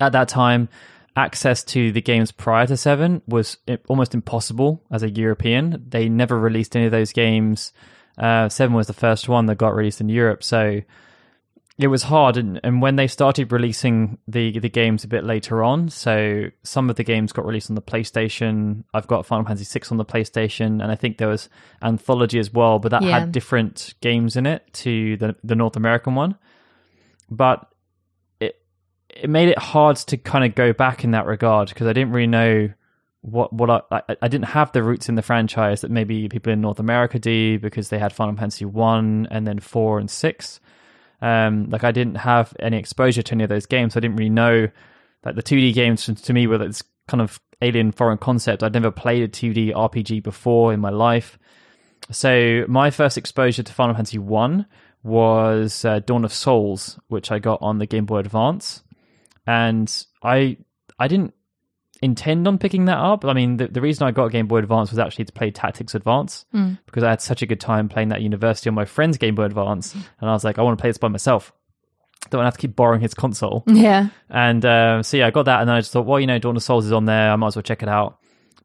At 0.00 0.12
that 0.12 0.28
time, 0.28 0.68
access 1.16 1.62
to 1.64 1.92
the 1.92 2.02
games 2.02 2.32
prior 2.32 2.66
to 2.66 2.76
Seven 2.76 3.22
was 3.26 3.56
almost 3.88 4.14
impossible 4.14 4.82
as 4.92 5.02
a 5.02 5.10
European. 5.10 5.84
They 5.88 6.08
never 6.08 6.38
released 6.38 6.76
any 6.76 6.86
of 6.86 6.92
those 6.92 7.12
games. 7.12 7.72
Uh, 8.16 8.48
Seven 8.48 8.74
was 8.74 8.86
the 8.86 8.92
first 8.92 9.28
one 9.28 9.46
that 9.46 9.56
got 9.56 9.74
released 9.74 10.00
in 10.00 10.08
Europe, 10.08 10.44
so 10.44 10.82
it 11.76 11.88
was 11.88 12.04
hard 12.04 12.36
and, 12.36 12.60
and 12.62 12.80
when 12.80 12.94
they 12.96 13.06
started 13.08 13.50
releasing 13.50 14.16
the 14.28 14.58
the 14.60 14.68
games 14.68 15.02
a 15.02 15.08
bit 15.08 15.24
later 15.24 15.62
on 15.64 15.88
so 15.88 16.44
some 16.62 16.88
of 16.88 16.94
the 16.96 17.02
games 17.02 17.32
got 17.32 17.44
released 17.44 17.68
on 17.68 17.74
the 17.74 17.82
playstation 17.82 18.84
i've 18.94 19.06
got 19.08 19.26
final 19.26 19.44
fantasy 19.44 19.64
6 19.64 19.90
on 19.90 19.98
the 19.98 20.04
playstation 20.04 20.80
and 20.82 20.84
i 20.84 20.94
think 20.94 21.18
there 21.18 21.28
was 21.28 21.48
anthology 21.82 22.38
as 22.38 22.52
well 22.52 22.78
but 22.78 22.90
that 22.90 23.02
Yeah. 23.02 23.18
had 23.20 23.32
different 23.32 23.94
games 24.00 24.36
in 24.36 24.46
it 24.46 24.62
to 24.74 25.16
the 25.16 25.34
the 25.42 25.56
north 25.56 25.74
american 25.76 26.14
one 26.14 26.36
but 27.28 27.68
it 28.40 28.56
it 29.10 29.28
made 29.28 29.48
it 29.48 29.58
hard 29.58 29.96
to 29.96 30.16
kind 30.16 30.44
of 30.44 30.54
go 30.54 30.72
back 30.72 31.02
in 31.02 31.10
that 31.10 31.26
regard 31.26 31.68
because 31.70 31.86
i 31.88 31.92
didn't 31.92 32.12
really 32.12 32.28
know 32.28 32.68
what 33.22 33.52
what 33.54 33.70
I, 33.70 33.80
I 34.08 34.16
I 34.22 34.28
didn't 34.28 34.48
have 34.48 34.70
the 34.72 34.82
roots 34.82 35.08
in 35.08 35.14
the 35.14 35.22
franchise 35.22 35.80
that 35.80 35.90
maybe 35.90 36.28
people 36.28 36.52
in 36.52 36.60
North 36.60 36.78
America 36.78 37.18
do 37.18 37.58
because 37.58 37.88
they 37.88 37.98
had 37.98 38.12
Final 38.12 38.36
Fantasy 38.36 38.66
one 38.66 39.26
and 39.30 39.46
then 39.46 39.60
four 39.60 39.98
and 39.98 40.10
six. 40.10 40.60
Um, 41.22 41.70
like 41.70 41.84
I 41.84 41.92
didn't 41.92 42.16
have 42.16 42.54
any 42.60 42.76
exposure 42.76 43.22
to 43.22 43.34
any 43.34 43.44
of 43.44 43.50
those 43.50 43.66
games. 43.66 43.96
I 43.96 44.00
didn't 44.00 44.16
really 44.16 44.30
know 44.30 44.68
like 45.24 45.36
the 45.36 45.42
2D 45.42 45.74
games 45.74 46.06
to 46.06 46.32
me 46.32 46.46
were 46.46 46.58
this 46.58 46.82
kind 47.08 47.20
of 47.20 47.40
alien 47.62 47.92
foreign 47.92 48.18
concept. 48.18 48.62
I'd 48.62 48.74
never 48.74 48.90
played 48.90 49.22
a 49.22 49.28
2D 49.28 49.72
RPG 49.72 50.22
before 50.22 50.72
in 50.72 50.80
my 50.80 50.90
life. 50.90 51.38
So 52.10 52.64
my 52.68 52.90
first 52.90 53.16
exposure 53.16 53.62
to 53.62 53.72
Final 53.72 53.94
Fantasy 53.94 54.18
One 54.18 54.66
was 55.02 55.84
uh, 55.84 56.00
Dawn 56.00 56.24
of 56.24 56.32
Souls, 56.32 56.98
which 57.08 57.30
I 57.30 57.38
got 57.38 57.60
on 57.62 57.78
the 57.78 57.86
Game 57.86 58.06
Boy 58.06 58.18
Advance, 58.18 58.82
and 59.46 59.90
I 60.22 60.58
I 60.98 61.08
didn't 61.08 61.34
intend 62.04 62.46
on 62.46 62.58
picking 62.58 62.84
that 62.84 62.98
up. 62.98 63.24
I 63.24 63.32
mean, 63.32 63.56
the, 63.56 63.68
the 63.68 63.80
reason 63.80 64.06
I 64.06 64.10
got 64.10 64.28
Game 64.30 64.46
Boy 64.46 64.58
Advance 64.58 64.90
was 64.90 64.98
actually 64.98 65.24
to 65.26 65.32
play 65.32 65.50
Tactics 65.50 65.94
Advance 65.94 66.44
Mm. 66.54 66.78
because 66.86 67.02
I 67.02 67.10
had 67.10 67.20
such 67.20 67.42
a 67.42 67.46
good 67.46 67.60
time 67.60 67.88
playing 67.88 68.08
that 68.10 68.22
university 68.22 68.68
on 68.68 68.74
my 68.74 68.84
friend's 68.84 69.16
Game 69.18 69.34
Boy 69.34 69.44
Advance, 69.44 69.94
and 69.94 70.30
I 70.30 70.32
was 70.32 70.44
like, 70.44 70.58
I 70.58 70.62
want 70.62 70.78
to 70.78 70.82
play 70.82 70.90
this 70.90 70.98
by 70.98 71.08
myself. 71.08 71.52
Don't 72.30 72.38
want 72.38 72.44
to 72.44 72.48
have 72.48 72.54
to 72.54 72.60
keep 72.60 72.74
borrowing 72.76 73.00
his 73.00 73.12
console. 73.14 73.64
Yeah. 73.66 74.08
And 74.30 74.64
uh, 74.64 75.02
so 75.02 75.16
yeah, 75.18 75.26
I 75.26 75.30
got 75.30 75.44
that, 75.44 75.60
and 75.60 75.68
then 75.68 75.76
I 75.76 75.80
just 75.80 75.92
thought, 75.92 76.06
well, 76.06 76.20
you 76.20 76.26
know, 76.26 76.38
Dawn 76.38 76.56
of 76.56 76.62
Souls 76.62 76.86
is 76.86 76.92
on 76.92 77.04
there. 77.04 77.30
I 77.32 77.36
might 77.36 77.48
as 77.48 77.56
well 77.56 77.62
check 77.62 77.82
it 77.82 77.88
out. 77.88 78.18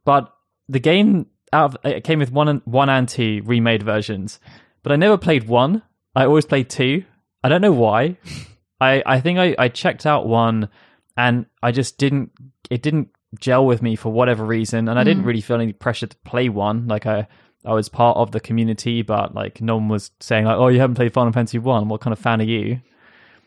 But 0.06 0.34
the 0.68 0.80
game 0.80 1.26
out 1.52 1.76
of, 1.76 1.78
it 1.92 2.04
came 2.04 2.20
with 2.20 2.32
one 2.32 2.48
and 2.48 2.62
one 2.66 2.90
and 2.90 3.08
two 3.10 3.42
remade 3.46 3.84
versions, 3.84 4.40
but 4.84 4.92
I 4.92 4.96
never 4.96 5.18
played 5.18 5.48
one. 5.48 5.82
I 6.16 6.26
always 6.26 6.46
played 6.46 6.70
two. 6.70 7.04
I 7.44 7.50
don't 7.50 7.62
know 7.62 7.72
why. 7.74 8.18
I 8.82 9.04
I 9.06 9.20
think 9.20 9.40
I 9.40 9.56
I 9.58 9.68
checked 9.68 10.06
out 10.06 10.26
one, 10.28 10.70
and 11.18 11.46
I 11.62 11.72
just 11.72 11.98
didn't. 11.98 12.32
It 12.70 12.82
didn't 12.82 13.10
gel 13.38 13.66
with 13.66 13.82
me 13.82 13.96
for 13.96 14.12
whatever 14.12 14.46
reason, 14.46 14.88
and 14.90 14.98
I 14.98 15.04
didn't 15.04 15.24
really 15.24 15.42
feel 15.42 15.60
any 15.60 15.74
pressure 15.74 16.08
to 16.08 16.18
play 16.26 16.50
one. 16.50 16.88
Like 16.88 17.06
I. 17.06 17.28
I 17.66 17.74
was 17.74 17.90
part 17.90 18.16
of 18.16 18.32
the 18.32 18.40
community, 18.40 19.02
but 19.02 19.36
like 19.36 19.60
no 19.60 19.76
one 19.76 19.90
was 19.90 20.12
saying 20.22 20.46
like, 20.46 20.56
"Oh, 20.56 20.70
you 20.70 20.80
haven't 20.80 20.96
played 20.96 21.12
Final 21.12 21.34
Fantasy 21.34 21.60
One. 21.60 21.90
What 21.90 22.00
kind 22.00 22.14
of 22.14 22.18
fan 22.18 22.40
are 22.40 22.46
you?" 22.46 22.80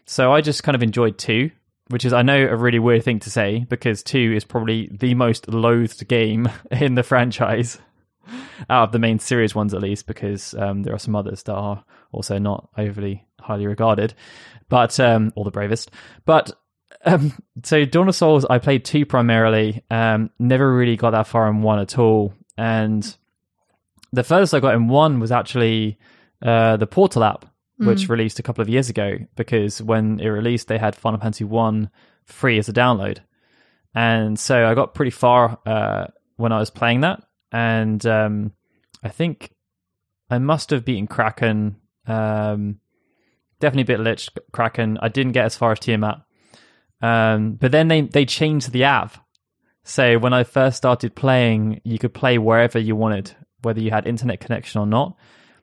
So 0.04 0.34
I 0.34 0.42
just 0.42 0.62
kind 0.62 0.74
of 0.74 0.82
enjoyed 0.82 1.16
two, 1.16 1.50
which 1.88 2.04
is 2.04 2.12
I 2.12 2.20
know 2.20 2.36
a 2.36 2.54
really 2.54 2.78
weird 2.78 3.04
thing 3.04 3.20
to 3.20 3.30
say 3.30 3.64
because 3.70 4.02
two 4.02 4.34
is 4.36 4.44
probably 4.44 4.90
the 4.92 5.14
most 5.14 5.48
loathed 5.48 6.06
game 6.08 6.46
in 6.70 6.94
the 6.94 7.02
franchise 7.02 7.78
out 8.70 8.84
of 8.84 8.92
the 8.92 8.98
main 8.98 9.18
series 9.18 9.54
ones, 9.54 9.74
at 9.74 9.82
least, 9.82 10.06
because 10.06 10.54
um, 10.54 10.82
there 10.82 10.94
are 10.94 10.98
some 10.98 11.16
others 11.16 11.42
that 11.44 11.54
are 11.54 11.84
also 12.12 12.38
not 12.38 12.68
overly 12.76 13.26
highly 13.40 13.66
regarded, 13.66 14.14
but 14.68 14.98
um, 15.00 15.32
or 15.36 15.44
the 15.44 15.50
bravest. 15.50 15.90
But 16.24 16.52
um, 17.04 17.32
so 17.62 17.84
Dawn 17.84 18.08
of 18.08 18.14
Souls, 18.14 18.44
I 18.48 18.58
played 18.58 18.84
two 18.84 19.04
primarily. 19.06 19.82
Um, 19.90 20.30
never 20.38 20.74
really 20.74 20.96
got 20.96 21.10
that 21.10 21.26
far 21.26 21.48
in 21.48 21.62
one 21.62 21.78
at 21.78 21.98
all, 21.98 22.34
and 22.56 23.16
the 24.12 24.22
furthest 24.22 24.54
I 24.54 24.60
got 24.60 24.74
in 24.74 24.88
one 24.88 25.20
was 25.20 25.32
actually 25.32 25.98
uh, 26.42 26.76
the 26.76 26.86
Portal 26.86 27.24
app, 27.24 27.46
which 27.78 28.08
released 28.08 28.38
a 28.38 28.42
couple 28.42 28.62
of 28.62 28.68
years 28.68 28.88
ago. 28.88 29.18
Because 29.36 29.82
when 29.82 30.20
it 30.20 30.28
released, 30.28 30.68
they 30.68 30.78
had 30.78 30.94
Final 30.94 31.20
Fantasy 31.20 31.44
One 31.44 31.90
free 32.24 32.58
as 32.58 32.68
a 32.68 32.72
download, 32.72 33.18
and 33.94 34.38
so 34.38 34.66
I 34.66 34.74
got 34.74 34.94
pretty 34.94 35.10
far 35.10 35.58
uh, 35.66 36.06
when 36.36 36.52
I 36.52 36.58
was 36.58 36.70
playing 36.70 37.00
that, 37.00 37.22
and 37.50 38.04
um, 38.06 38.52
I 39.02 39.08
think 39.08 39.52
I 40.30 40.38
must 40.38 40.70
have 40.70 40.84
beaten 40.84 41.06
Kraken. 41.06 41.76
Um, 42.06 42.80
definitely 43.60 43.94
a 43.94 43.96
bit 43.96 44.04
Lich 44.04 44.28
Kraken. 44.52 44.98
I 45.00 45.08
didn't 45.08 45.32
get 45.32 45.44
as 45.44 45.56
far 45.56 45.72
as 45.72 45.78
Tiamat, 45.78 46.22
um, 47.02 47.54
but 47.54 47.72
then 47.72 47.88
they 47.88 48.02
they 48.02 48.24
changed 48.24 48.72
the 48.72 48.84
app. 48.84 49.16
So 49.84 50.18
when 50.18 50.32
I 50.32 50.44
first 50.44 50.76
started 50.76 51.16
playing, 51.16 51.80
you 51.84 51.98
could 51.98 52.14
play 52.14 52.38
wherever 52.38 52.78
you 52.78 52.94
wanted, 52.94 53.34
whether 53.62 53.80
you 53.80 53.90
had 53.90 54.06
internet 54.06 54.40
connection 54.40 54.80
or 54.80 54.86
not. 54.86 55.16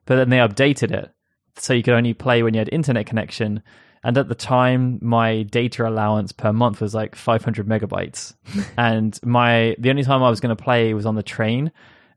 But 0.06 0.18
then 0.18 0.30
they 0.30 0.38
updated 0.38 0.92
it, 0.92 1.12
so 1.56 1.74
you 1.74 1.84
could 1.84 1.94
only 1.94 2.14
play 2.14 2.44
when 2.44 2.54
you 2.54 2.60
had 2.60 2.70
internet 2.72 3.06
connection. 3.06 3.64
And 4.04 4.18
at 4.18 4.30
the 4.30 4.36
time, 4.36 5.00
my 5.02 5.44
data 5.44 5.88
allowance 5.88 6.32
per 6.32 6.54
month 6.54 6.80
was 6.80 6.96
like 6.96 7.16
500 7.16 7.68
megabytes, 7.68 8.36
and 8.78 9.18
my 9.24 9.76
the 9.80 9.90
only 9.90 10.04
time 10.04 10.22
I 10.22 10.30
was 10.30 10.42
going 10.42 10.56
to 10.56 10.62
play 10.62 10.94
was 10.94 11.06
on 11.06 11.16
the 11.16 11.24
train, 11.24 11.72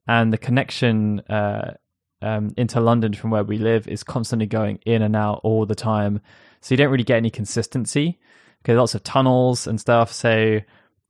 and 0.08 0.32
the 0.32 0.38
connection 0.38 1.20
uh, 1.28 1.74
um, 2.20 2.54
into 2.56 2.80
London 2.80 3.14
from 3.14 3.30
where 3.30 3.44
we 3.44 3.58
live 3.58 3.86
is 3.86 4.02
constantly 4.02 4.46
going 4.46 4.80
in 4.84 5.02
and 5.02 5.14
out 5.14 5.40
all 5.44 5.64
the 5.64 5.76
time. 5.76 6.20
So 6.60 6.72
you 6.72 6.76
don't 6.76 6.90
really 6.90 7.04
get 7.04 7.16
any 7.16 7.30
consistency 7.30 8.18
because 8.62 8.76
lots 8.76 8.94
of 8.94 9.02
tunnels 9.02 9.66
and 9.66 9.80
stuff. 9.80 10.12
So 10.12 10.60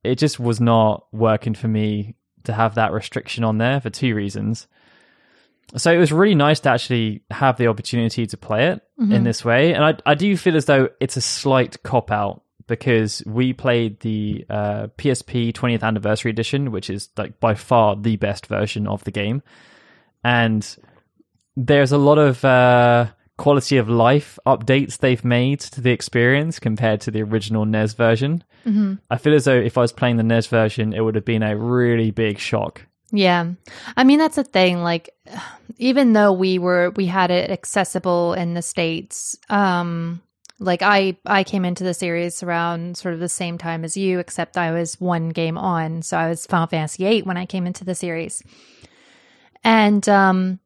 it 0.02 0.16
just 0.16 0.40
was 0.40 0.60
not 0.60 1.06
working 1.12 1.54
for 1.54 1.68
me 1.68 2.16
to 2.44 2.52
have 2.52 2.74
that 2.74 2.92
restriction 2.92 3.44
on 3.44 3.58
there 3.58 3.80
for 3.80 3.90
two 3.90 4.14
reasons. 4.14 4.66
So 5.76 5.92
it 5.92 5.98
was 5.98 6.12
really 6.12 6.34
nice 6.34 6.60
to 6.60 6.70
actually 6.70 7.22
have 7.30 7.56
the 7.56 7.68
opportunity 7.68 8.26
to 8.26 8.36
play 8.36 8.68
it 8.68 8.82
in 9.12 9.24
this 9.24 9.44
way. 9.44 9.72
And 9.72 9.84
I, 9.84 9.96
I 10.04 10.14
do 10.14 10.36
feel 10.36 10.56
as 10.56 10.66
though 10.66 10.90
it's 11.00 11.16
a 11.16 11.22
slight 11.22 11.82
cop 11.82 12.10
out 12.10 12.42
because 12.66 13.22
we 13.26 13.52
played 13.52 14.00
the 14.00 14.44
uh, 14.50 14.86
PSP 14.98 15.52
20th 15.52 15.82
anniversary 15.82 16.30
edition, 16.30 16.72
which 16.72 16.90
is 16.90 17.08
like 17.16 17.40
by 17.40 17.54
far 17.54 17.96
the 17.96 18.16
best 18.16 18.46
version 18.46 18.86
of 18.86 19.02
the 19.04 19.10
game. 19.10 19.42
And 20.24 20.76
there's 21.56 21.92
a 21.92 21.98
lot 21.98 22.18
of 22.18 22.44
uh, 22.44 23.06
quality 23.42 23.76
of 23.76 23.88
life 23.88 24.38
updates 24.46 24.98
they've 24.98 25.24
made 25.24 25.58
to 25.58 25.80
the 25.80 25.90
experience 25.90 26.60
compared 26.60 27.00
to 27.00 27.10
the 27.10 27.20
original 27.22 27.64
NES 27.64 27.92
version. 27.94 28.44
Mm-hmm. 28.64 28.94
I 29.10 29.18
feel 29.18 29.34
as 29.34 29.46
though 29.46 29.58
if 29.58 29.76
I 29.76 29.80
was 29.80 29.92
playing 29.92 30.16
the 30.16 30.22
NES 30.22 30.46
version, 30.46 30.92
it 30.92 31.00
would 31.00 31.16
have 31.16 31.24
been 31.24 31.42
a 31.42 31.56
really 31.56 32.12
big 32.12 32.38
shock. 32.38 32.86
Yeah. 33.10 33.50
I 33.96 34.04
mean 34.04 34.20
that's 34.20 34.36
the 34.36 34.44
thing 34.44 34.84
like 34.84 35.10
even 35.78 36.12
though 36.12 36.32
we 36.32 36.60
were 36.60 36.90
we 36.90 37.06
had 37.06 37.32
it 37.32 37.50
accessible 37.50 38.32
in 38.34 38.54
the 38.54 38.62
states 38.62 39.36
um 39.50 40.22
like 40.60 40.82
I 40.82 41.16
I 41.26 41.42
came 41.42 41.64
into 41.64 41.82
the 41.82 41.94
series 41.94 42.44
around 42.44 42.96
sort 42.96 43.12
of 43.12 43.18
the 43.18 43.28
same 43.28 43.58
time 43.58 43.84
as 43.84 43.96
you 43.96 44.20
except 44.20 44.56
I 44.56 44.70
was 44.70 45.00
one 45.00 45.30
game 45.30 45.58
on 45.58 46.02
so 46.02 46.16
I 46.16 46.28
was 46.28 46.46
Final 46.46 46.68
Fantasy 46.68 47.04
8 47.04 47.26
when 47.26 47.36
I 47.36 47.46
came 47.46 47.66
into 47.66 47.84
the 47.84 47.96
series. 47.96 48.40
And 49.64 50.08
um 50.08 50.60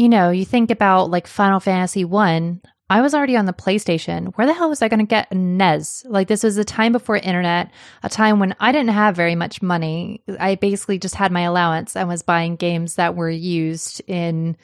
you 0.00 0.08
know, 0.08 0.30
you 0.30 0.44
think 0.44 0.70
about 0.70 1.10
like 1.10 1.26
Final 1.26 1.60
Fantasy 1.60 2.04
1 2.04 2.60
I 2.90 3.02
was 3.02 3.14
already 3.14 3.36
on 3.36 3.46
the 3.46 3.52
PlayStation. 3.52 4.32
Where 4.34 4.48
the 4.48 4.52
hell 4.52 4.68
was 4.68 4.82
I 4.82 4.88
going 4.88 4.98
to 4.98 5.06
get 5.06 5.30
a 5.30 5.34
NES? 5.36 6.04
Like, 6.08 6.26
this 6.26 6.42
was 6.42 6.56
a 6.56 6.64
time 6.64 6.90
before 6.90 7.16
internet, 7.16 7.70
a 8.02 8.08
time 8.08 8.40
when 8.40 8.56
I 8.58 8.72
didn't 8.72 8.90
have 8.90 9.14
very 9.14 9.36
much 9.36 9.62
money. 9.62 10.24
I 10.40 10.56
basically 10.56 10.98
just 10.98 11.14
had 11.14 11.30
my 11.30 11.42
allowance 11.42 11.94
and 11.94 12.08
was 12.08 12.22
buying 12.22 12.56
games 12.56 12.96
that 12.96 13.14
were 13.14 13.30
used 13.30 14.02
in 14.08 14.56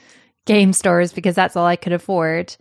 game 0.44 0.72
stores 0.72 1.12
because 1.12 1.36
that's 1.36 1.54
all 1.54 1.66
I 1.66 1.76
could 1.76 1.92
afford. 1.92 2.56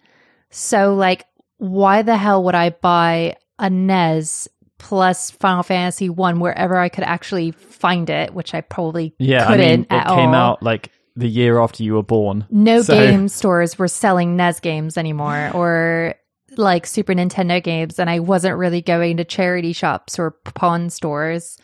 So, 0.51 0.93
like, 0.93 1.25
why 1.57 2.03
the 2.03 2.15
hell 2.15 2.43
would 2.43 2.55
I 2.55 2.69
buy 2.69 3.35
a 3.57 3.67
NES 3.71 4.47
plus 4.77 5.31
Final 5.31 5.63
Fantasy 5.63 6.09
1 6.09 6.39
wherever 6.39 6.77
I 6.77 6.89
could 6.89 7.05
actually 7.05 7.49
find 7.49 8.07
it, 8.11 8.35
which 8.35 8.53
I 8.53 8.61
probably 8.61 9.15
Yeah, 9.17 9.47
couldn't 9.47 9.65
I 9.65 9.71
mean, 9.77 9.81
it 9.81 9.93
at 9.93 10.07
came 10.09 10.29
all. 10.29 10.35
out 10.35 10.61
like 10.61 10.91
the 11.15 11.27
year 11.29 11.59
after 11.59 11.83
you 11.83 11.93
were 11.93 12.03
born. 12.03 12.45
No 12.49 12.81
So- 12.81 12.93
game 12.93 13.27
stores 13.27 13.79
were 13.79 13.87
selling 13.87 14.35
NES 14.35 14.59
games 14.59 14.97
anymore 14.97 15.51
or 15.53 16.15
like 16.57 16.85
Super 16.85 17.13
Nintendo 17.13 17.61
games, 17.61 17.99
and 17.99 18.09
I 18.09 18.19
wasn't 18.19 18.57
really 18.57 18.81
going 18.81 19.17
to 19.17 19.23
charity 19.25 19.73
shops 19.73 20.17
or 20.17 20.31
pawn 20.31 20.89
stores. 20.89 21.57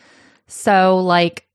So, 0.46 0.98
like, 0.98 1.46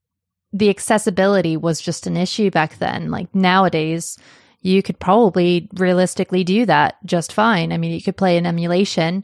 the 0.54 0.70
accessibility 0.70 1.56
was 1.58 1.80
just 1.82 2.08
an 2.08 2.18
issue 2.18 2.50
back 2.50 2.80
then. 2.80 3.12
Like, 3.12 3.34
nowadays, 3.36 4.18
you 4.62 4.82
could 4.82 5.00
probably 5.00 5.70
realistically 5.76 6.44
do 6.44 6.66
that 6.66 6.96
just 7.06 7.32
fine. 7.32 7.72
I 7.72 7.78
mean, 7.78 7.92
you 7.92 8.02
could 8.02 8.18
play 8.18 8.38
an 8.38 8.48
emulation, 8.48 9.24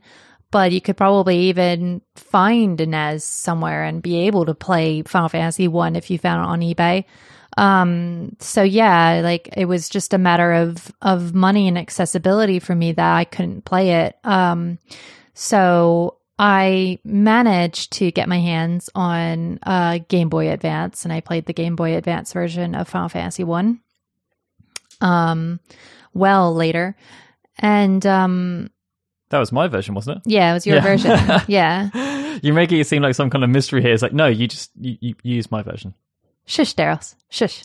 but 0.51 0.71
you 0.71 0.79
could 0.81 0.97
probably 0.97 1.37
even 1.49 2.01
find 2.15 2.79
a 2.81 2.85
NES 2.85 3.23
somewhere 3.23 3.83
and 3.83 4.03
be 4.03 4.27
able 4.27 4.45
to 4.45 4.53
play 4.53 5.01
Final 5.03 5.29
Fantasy 5.29 5.67
1 5.67 5.95
if 5.95 6.11
you 6.11 6.19
found 6.19 6.43
it 6.43 6.49
on 6.49 6.59
eBay. 6.61 7.05
Um, 7.57 8.35
so 8.39 8.63
yeah, 8.63 9.21
like 9.23 9.49
it 9.55 9.65
was 9.65 9.89
just 9.89 10.13
a 10.13 10.17
matter 10.17 10.53
of 10.53 10.91
of 11.01 11.33
money 11.33 11.67
and 11.67 11.77
accessibility 11.77 12.59
for 12.59 12.73
me 12.75 12.91
that 12.93 13.15
I 13.15 13.23
couldn't 13.25 13.63
play 13.65 13.91
it. 14.05 14.17
Um, 14.23 14.79
so 15.33 16.17
I 16.39 16.99
managed 17.03 17.93
to 17.93 18.11
get 18.11 18.27
my 18.27 18.39
hands 18.39 18.89
on 18.95 19.59
uh, 19.63 19.99
Game 20.07 20.29
Boy 20.29 20.51
Advance, 20.51 21.03
and 21.05 21.13
I 21.13 21.21
played 21.21 21.45
the 21.45 21.53
Game 21.53 21.75
Boy 21.75 21.95
Advance 21.95 22.33
version 22.33 22.73
of 22.75 22.87
Final 22.89 23.09
Fantasy 23.09 23.43
One. 23.43 23.79
Um, 25.01 25.59
well 26.13 26.53
later, 26.55 26.95
and 27.59 28.05
um, 28.05 28.69
That 29.29 29.39
was 29.39 29.51
my 29.51 29.67
version, 29.67 29.95
wasn't 29.95 30.17
it? 30.17 30.23
yeah, 30.31 30.51
it 30.51 30.53
was 30.53 30.65
your 30.65 30.77
Yeah. 30.77 30.81
version. 30.81 31.41
yeah, 31.47 32.37
You're 32.41 32.53
making 32.55 32.79
it 32.79 32.87
seem 32.87 33.01
like 33.03 33.15
some 33.15 33.29
kind 33.29 33.43
of 33.43 33.49
mystery 33.49 33.81
here. 33.81 33.93
It's 33.93 34.01
like, 34.01 34.13
no, 34.13 34.27
you 34.27 34.47
just 34.47 34.71
you, 34.79 34.97
you 35.01 35.15
use 35.23 35.51
my 35.51 35.61
version. 35.61 35.93
Shush, 36.45 36.75
Daryl, 36.75 37.13
shush. 37.29 37.63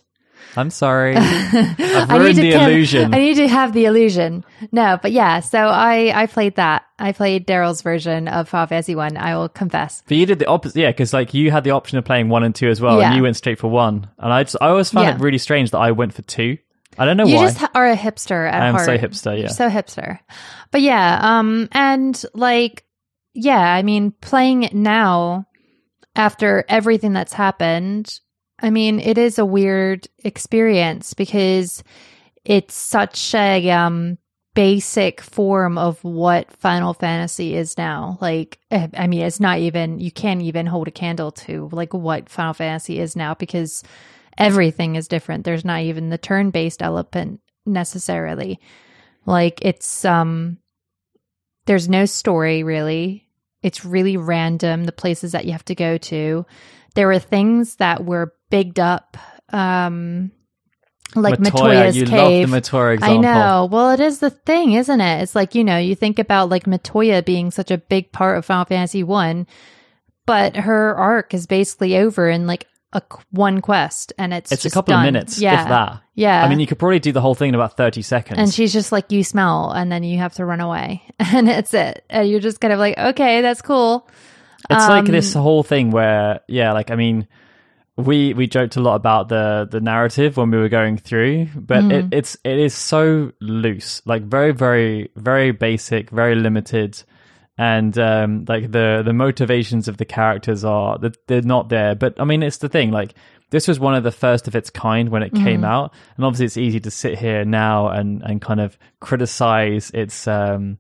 I'm 0.57 0.71
sorry. 0.71 1.15
I've 1.17 2.11
I 2.11 2.19
need 2.19 2.21
ruined 2.21 2.37
to 2.37 2.43
the 2.43 2.53
illusion. 2.53 3.15
I 3.15 3.19
need 3.19 3.35
to 3.35 3.49
have 3.49 3.73
the 3.75 3.85
illusion. 3.85 4.45
No, 4.73 4.99
but 5.01 5.13
yeah. 5.13 5.41
So 5.41 5.59
I 5.59 6.11
I 6.23 6.27
played 6.27 6.57
that. 6.57 6.85
I 6.99 7.13
played 7.13 7.47
Daryl's 7.47 7.83
version 7.83 8.29
of 8.29 8.49
Final 8.49 8.67
Fantasy 8.67 8.95
One. 8.95 9.17
I 9.17 9.37
will 9.37 9.49
confess. 9.51 10.03
But 10.09 10.17
you 10.17 10.27
did 10.27 10.39
the 10.39 10.47
opposite, 10.47 10.81
yeah, 10.81 10.91
because 10.91 11.13
like 11.13 11.35
you 11.35 11.51
had 11.51 11.65
the 11.65 11.73
option 11.73 11.99
of 11.99 12.05
playing 12.05 12.29
one 12.29 12.45
and 12.45 12.55
two 12.55 12.69
as 12.69 12.81
well, 12.81 12.99
Yeah. 12.99 13.09
and 13.09 13.17
you 13.17 13.23
went 13.23 13.37
straight 13.37 13.59
for 13.59 13.69
one. 13.69 14.09
And 14.19 14.33
I 14.33 14.43
just, 14.45 14.57
I 14.61 14.69
always 14.69 14.91
found 14.91 15.07
Yeah. 15.07 15.15
it 15.17 15.21
really 15.21 15.39
strange 15.39 15.71
that 15.73 15.79
I 15.79 15.91
went 15.93 16.15
for 16.15 16.23
two. 16.23 16.57
I 16.97 17.05
don't 17.05 17.17
know 17.17 17.27
you 17.27 17.37
why. 17.37 17.43
You 17.43 17.49
just 17.49 17.65
are 17.75 17.87
a 17.91 17.97
hipster 17.97 18.49
at 18.51 18.61
I 18.61 18.67
am 18.69 18.75
heart. 18.75 18.87
so 18.87 18.97
hipster, 18.99 19.35
yeah. 19.35 19.41
You're 19.43 19.49
so 19.51 19.69
hipster. 19.69 20.19
But 20.73 20.81
yeah, 20.83 21.19
um, 21.23 21.69
and 21.73 22.21
like, 22.35 22.85
yeah, 23.35 23.61
I 23.61 23.83
mean, 23.83 24.13
playing 24.21 24.63
it 24.65 24.75
now 24.75 25.47
after 26.17 26.65
everything 26.69 27.13
that's 27.13 27.33
happened, 27.35 28.19
I 28.61 28.71
mean, 28.71 29.01
it 29.01 29.19
is 29.19 29.39
a 29.39 29.45
weird 29.45 30.09
experience 30.25 31.15
because 31.15 31.83
it's 32.45 32.75
such 32.75 33.35
a 33.35 33.71
um 33.71 34.19
basic 34.59 35.21
form 35.21 35.79
of 35.79 36.03
what 36.03 36.53
Final 36.53 36.93
Fantasy 36.93 37.55
is 37.55 37.79
now. 37.79 38.19
Like, 38.21 38.59
eh, 38.73 38.89
I 38.97 39.07
mean, 39.07 39.23
it's 39.23 39.39
not 39.39 39.59
even, 39.59 40.01
you 40.01 40.11
can't 40.11 40.43
even 40.43 40.67
hold 40.67 40.89
a 40.89 40.91
candle 40.91 41.31
to 41.31 41.69
like 41.71 41.95
what 41.95 42.29
Final 42.29 42.55
Fantasy 42.55 42.99
is 42.99 43.15
now 43.15 43.35
because 43.35 43.85
everything 44.37 44.97
is 44.97 45.07
different. 45.07 45.45
There's 45.45 45.65
not 45.65 45.83
even 45.83 46.09
the 46.09 46.19
turn 46.19 46.51
based 46.51 46.83
element 46.83 47.41
necessarily. 47.67 48.59
Like, 49.27 49.61
it's, 49.63 50.05
um, 50.05 50.59
there's 51.67 51.89
no 51.89 52.05
story 52.05 52.65
really. 52.65 53.29
It's 53.63 53.85
really 53.85 54.17
random, 54.17 54.87
the 54.87 54.93
places 54.93 55.31
that 55.33 55.45
you 55.45 55.53
have 55.53 55.67
to 55.67 55.77
go 55.77 55.99
to. 55.99 56.47
There 56.97 57.07
were 57.07 57.21
things 57.21 57.77
that 57.77 58.05
were 58.05 58.35
bigged 58.51 58.81
up, 58.81 59.17
um, 59.51 60.31
like 61.15 61.39
Matoya's 61.39 61.97
you 61.97 62.05
cave. 62.07 62.51
love 62.51 62.63
the 62.63 62.71
Matoya 62.71 62.99
I 63.03 63.17
know. 63.17 63.69
Well, 63.71 63.91
it 63.93 64.01
is 64.01 64.21
the 64.21 64.31
thing, 64.31 64.73
isn't 64.73 65.01
it? 65.01 65.23
It's 65.23 65.35
like 65.35 65.55
you 65.55 65.65
know, 65.65 65.79
you 65.79 65.95
think 65.95 66.19
about 66.19 66.49
like 66.51 66.65
Matoya 66.65 67.25
being 67.25 67.51
such 67.51 67.71
a 67.71 67.79
big 67.79 68.13
part 68.13 68.37
of 68.39 68.45
Final 68.45 68.65
Fantasy 68.67 69.03
One, 69.03 69.47
but 70.27 70.57
her 70.57 70.95
arc 70.97 71.33
is 71.35 71.47
basically 71.47 71.97
over 71.97 72.29
in 72.29 72.47
like 72.47 72.67
a 72.93 73.03
one 73.31 73.61
quest, 73.61 74.13
and 74.19 74.33
it's 74.33 74.51
It's 74.53 74.65
a 74.65 74.71
couple 74.71 74.93
done. 74.93 75.07
of 75.07 75.13
minutes, 75.13 75.39
yeah, 75.39 75.63
if 75.63 75.69
that. 75.69 76.01
yeah. 76.15 76.43
I 76.43 76.49
mean, 76.49 76.59
you 76.59 76.67
could 76.67 76.79
probably 76.79 76.99
do 76.99 77.13
the 77.13 77.21
whole 77.21 77.35
thing 77.35 77.51
in 77.51 77.55
about 77.55 77.77
30 77.77 78.01
seconds. 78.01 78.39
and 78.39 78.53
she's 78.53 78.73
just 78.73 78.93
like, 78.93 79.13
you 79.13 79.23
smell, 79.23 79.71
and 79.71 79.93
then 79.93 80.03
you 80.05 80.17
have 80.19 80.33
to 80.35 80.45
run 80.47 80.61
away, 80.61 81.03
and 81.19 81.49
it's 81.51 81.75
it. 81.75 82.03
And 82.09 82.29
you're 82.31 82.41
just 82.41 82.61
kind 82.63 82.73
of 82.73 82.79
like, 82.79 82.97
okay, 82.97 83.43
that's 83.43 83.61
cool. 83.61 84.09
It's 84.71 84.89
like 84.89 85.05
Um, 85.05 85.13
this 85.13 85.35
whole 85.35 85.63
thing 85.63 85.91
where, 85.91 86.41
yeah, 86.49 86.73
like 86.73 86.91
I 86.91 86.95
mean, 86.97 87.29
we 87.99 88.33
we 88.33 88.47
joked 88.47 88.77
a 88.77 88.81
lot 88.81 88.95
about 88.95 89.29
the 89.29 89.69
the 89.71 89.81
narrative 89.81 90.37
when 90.37 90.51
we 90.51 90.57
were 90.59 90.69
going 90.71 90.97
through, 90.99 91.49
but 91.57 91.83
Mm-hmm. 91.85 92.09
it's 92.13 92.37
it 92.45 92.59
is 92.59 92.73
so 92.75 93.33
loose, 93.41 94.01
like 94.07 94.23
very 94.23 94.53
very 94.53 95.11
very 95.17 95.51
basic, 95.51 96.09
very 96.11 96.37
limited, 96.37 97.03
and 97.59 97.99
um, 97.99 98.45
like 98.49 98.71
the 98.71 99.03
the 99.05 99.13
motivations 99.13 99.89
of 99.89 99.97
the 99.97 100.05
characters 100.05 100.65
are 100.65 100.97
that 100.99 101.27
they're 101.27 101.43
not 101.43 101.69
there. 101.71 101.95
But 101.97 102.21
I 102.21 102.25
mean, 102.25 102.43
it's 102.43 102.59
the 102.59 102.69
thing, 102.69 102.91
like. 102.93 103.15
This 103.51 103.67
was 103.67 103.81
one 103.81 103.95
of 103.95 104.05
the 104.05 104.13
first 104.13 104.47
of 104.47 104.55
its 104.55 104.69
kind 104.69 105.09
when 105.09 105.23
it 105.23 105.33
came 105.33 105.63
Mm-hmm. 105.63 105.65
out, 105.65 105.95
and 106.17 106.27
obviously 106.27 106.45
it's 106.45 106.57
easy 106.59 106.81
to 106.81 106.91
sit 106.91 107.19
here 107.19 107.47
now 107.47 107.89
and, 107.89 108.23
and 108.23 108.43
kind 108.43 108.61
of 108.61 108.77
criticize 109.01 109.91
its, 109.95 110.29
um, 110.29 110.77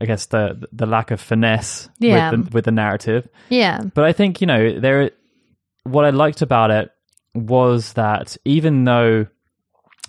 I 0.00 0.04
guess 0.04 0.26
the 0.26 0.66
the 0.72 0.86
lack 0.86 1.12
of 1.12 1.20
finesse 1.20 1.88
Yeah. 2.00 2.32
with 2.32 2.46
the, 2.46 2.54
with 2.56 2.64
the 2.64 2.72
narrative. 2.72 3.28
Yeah, 3.50 3.82
But 3.94 4.02
I 4.02 4.12
think, 4.12 4.40
you 4.40 4.48
know, 4.48 4.80
there 4.80 5.12
what 5.84 6.04
I 6.04 6.10
liked 6.10 6.42
about 6.42 6.70
it 6.70 6.90
was 7.34 7.94
that 7.94 8.36
even 8.44 8.84
though 8.84 9.26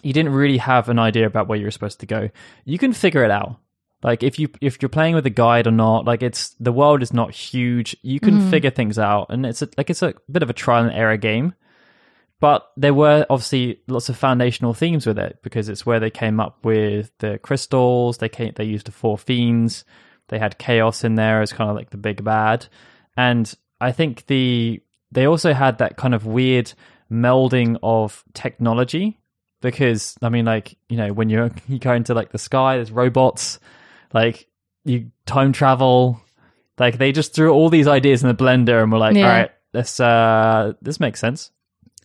you 0.04 0.14
didn't 0.14 0.34
really 0.34 0.58
have 0.58 0.90
an 0.90 1.00
idea 1.00 1.28
about 1.28 1.48
where 1.48 1.58
you 1.58 1.66
were 1.66 1.72
supposed 1.72 2.00
to 2.00 2.06
go, 2.06 2.30
you 2.66 2.78
can 2.78 2.94
figure 2.94 3.24
it 3.24 3.32
out. 3.32 3.58
Like 4.04 4.24
if 4.24 4.40
you 4.40 4.50
if 4.62 4.82
you're 4.82 4.90
playing 4.90 5.14
with 5.14 5.26
a 5.28 5.32
guide 5.32 5.68
or 5.68 5.72
not, 5.72 6.06
like 6.06 6.24
it's 6.24 6.56
the 6.60 6.72
world 6.72 7.04
is 7.04 7.14
not 7.14 7.32
huge. 7.32 7.96
You 8.02 8.20
can 8.20 8.40
mm-hmm. 8.40 8.50
figure 8.50 8.72
things 8.72 8.98
out 8.98 9.28
and 9.30 9.46
it's 9.46 9.62
a, 9.62 9.70
like 9.78 9.92
it's 9.92 10.02
a 10.02 10.16
bit 10.32 10.42
of 10.42 10.50
a 10.50 10.54
trial 10.54 10.86
and 10.86 10.94
error 10.94 11.18
game. 11.18 11.54
But 12.40 12.68
there 12.76 12.96
were 12.96 13.28
obviously 13.30 13.82
lots 13.88 14.10
of 14.10 14.18
foundational 14.18 14.74
themes 14.74 15.06
with 15.06 15.20
it 15.20 15.38
because 15.44 15.70
it's 15.70 15.86
where 15.86 16.00
they 16.00 16.10
came 16.10 16.40
up 16.40 16.66
with 16.66 17.12
the 17.20 17.38
crystals. 17.38 18.18
They 18.18 18.30
came, 18.30 18.54
they 18.56 18.64
used 18.64 18.88
the 18.88 18.92
four 18.92 19.20
fiends. 19.20 19.86
They 20.30 20.40
had 20.40 20.58
chaos 20.58 21.04
in 21.04 21.14
there 21.14 21.44
as 21.44 21.54
kind 21.54 21.70
of 21.70 21.76
like 21.76 21.92
the 21.92 21.98
big 21.98 22.24
bad, 22.24 22.66
and 23.18 23.54
I 23.82 23.92
think 23.92 24.26
the 24.28 24.82
they 25.12 25.26
also 25.28 25.54
had 25.54 25.78
that 25.80 25.98
kind 25.98 26.14
of 26.14 26.26
weird 26.26 26.74
melding 27.12 27.78
of 27.84 28.24
technology 28.34 29.18
because 29.62 30.16
I 30.22 30.30
mean, 30.30 30.46
like 30.46 30.78
you 30.90 30.98
know, 30.98 31.14
when 31.14 31.30
you're 31.30 31.52
you 31.68 31.80
go 31.80 31.94
into 31.94 32.14
like 32.14 32.32
the 32.32 32.38
sky, 32.38 32.78
there's 32.78 32.92
robots, 32.92 33.60
like 34.14 34.48
you 34.86 35.12
time 35.26 35.52
travel, 35.54 36.22
like 36.80 36.98
they 36.98 37.12
just 37.12 37.34
threw 37.36 37.52
all 37.52 37.70
these 37.70 37.88
ideas 37.88 38.24
in 38.24 38.30
the 38.30 38.36
blender 38.44 38.82
and 38.82 38.92
were 38.92 38.98
like, 38.98 39.16
Yeah. 39.16 39.24
all 39.24 39.38
right, 39.40 39.52
this 39.74 40.00
uh 40.00 40.74
this 40.82 41.00
makes 41.00 41.20
sense. 41.20 41.52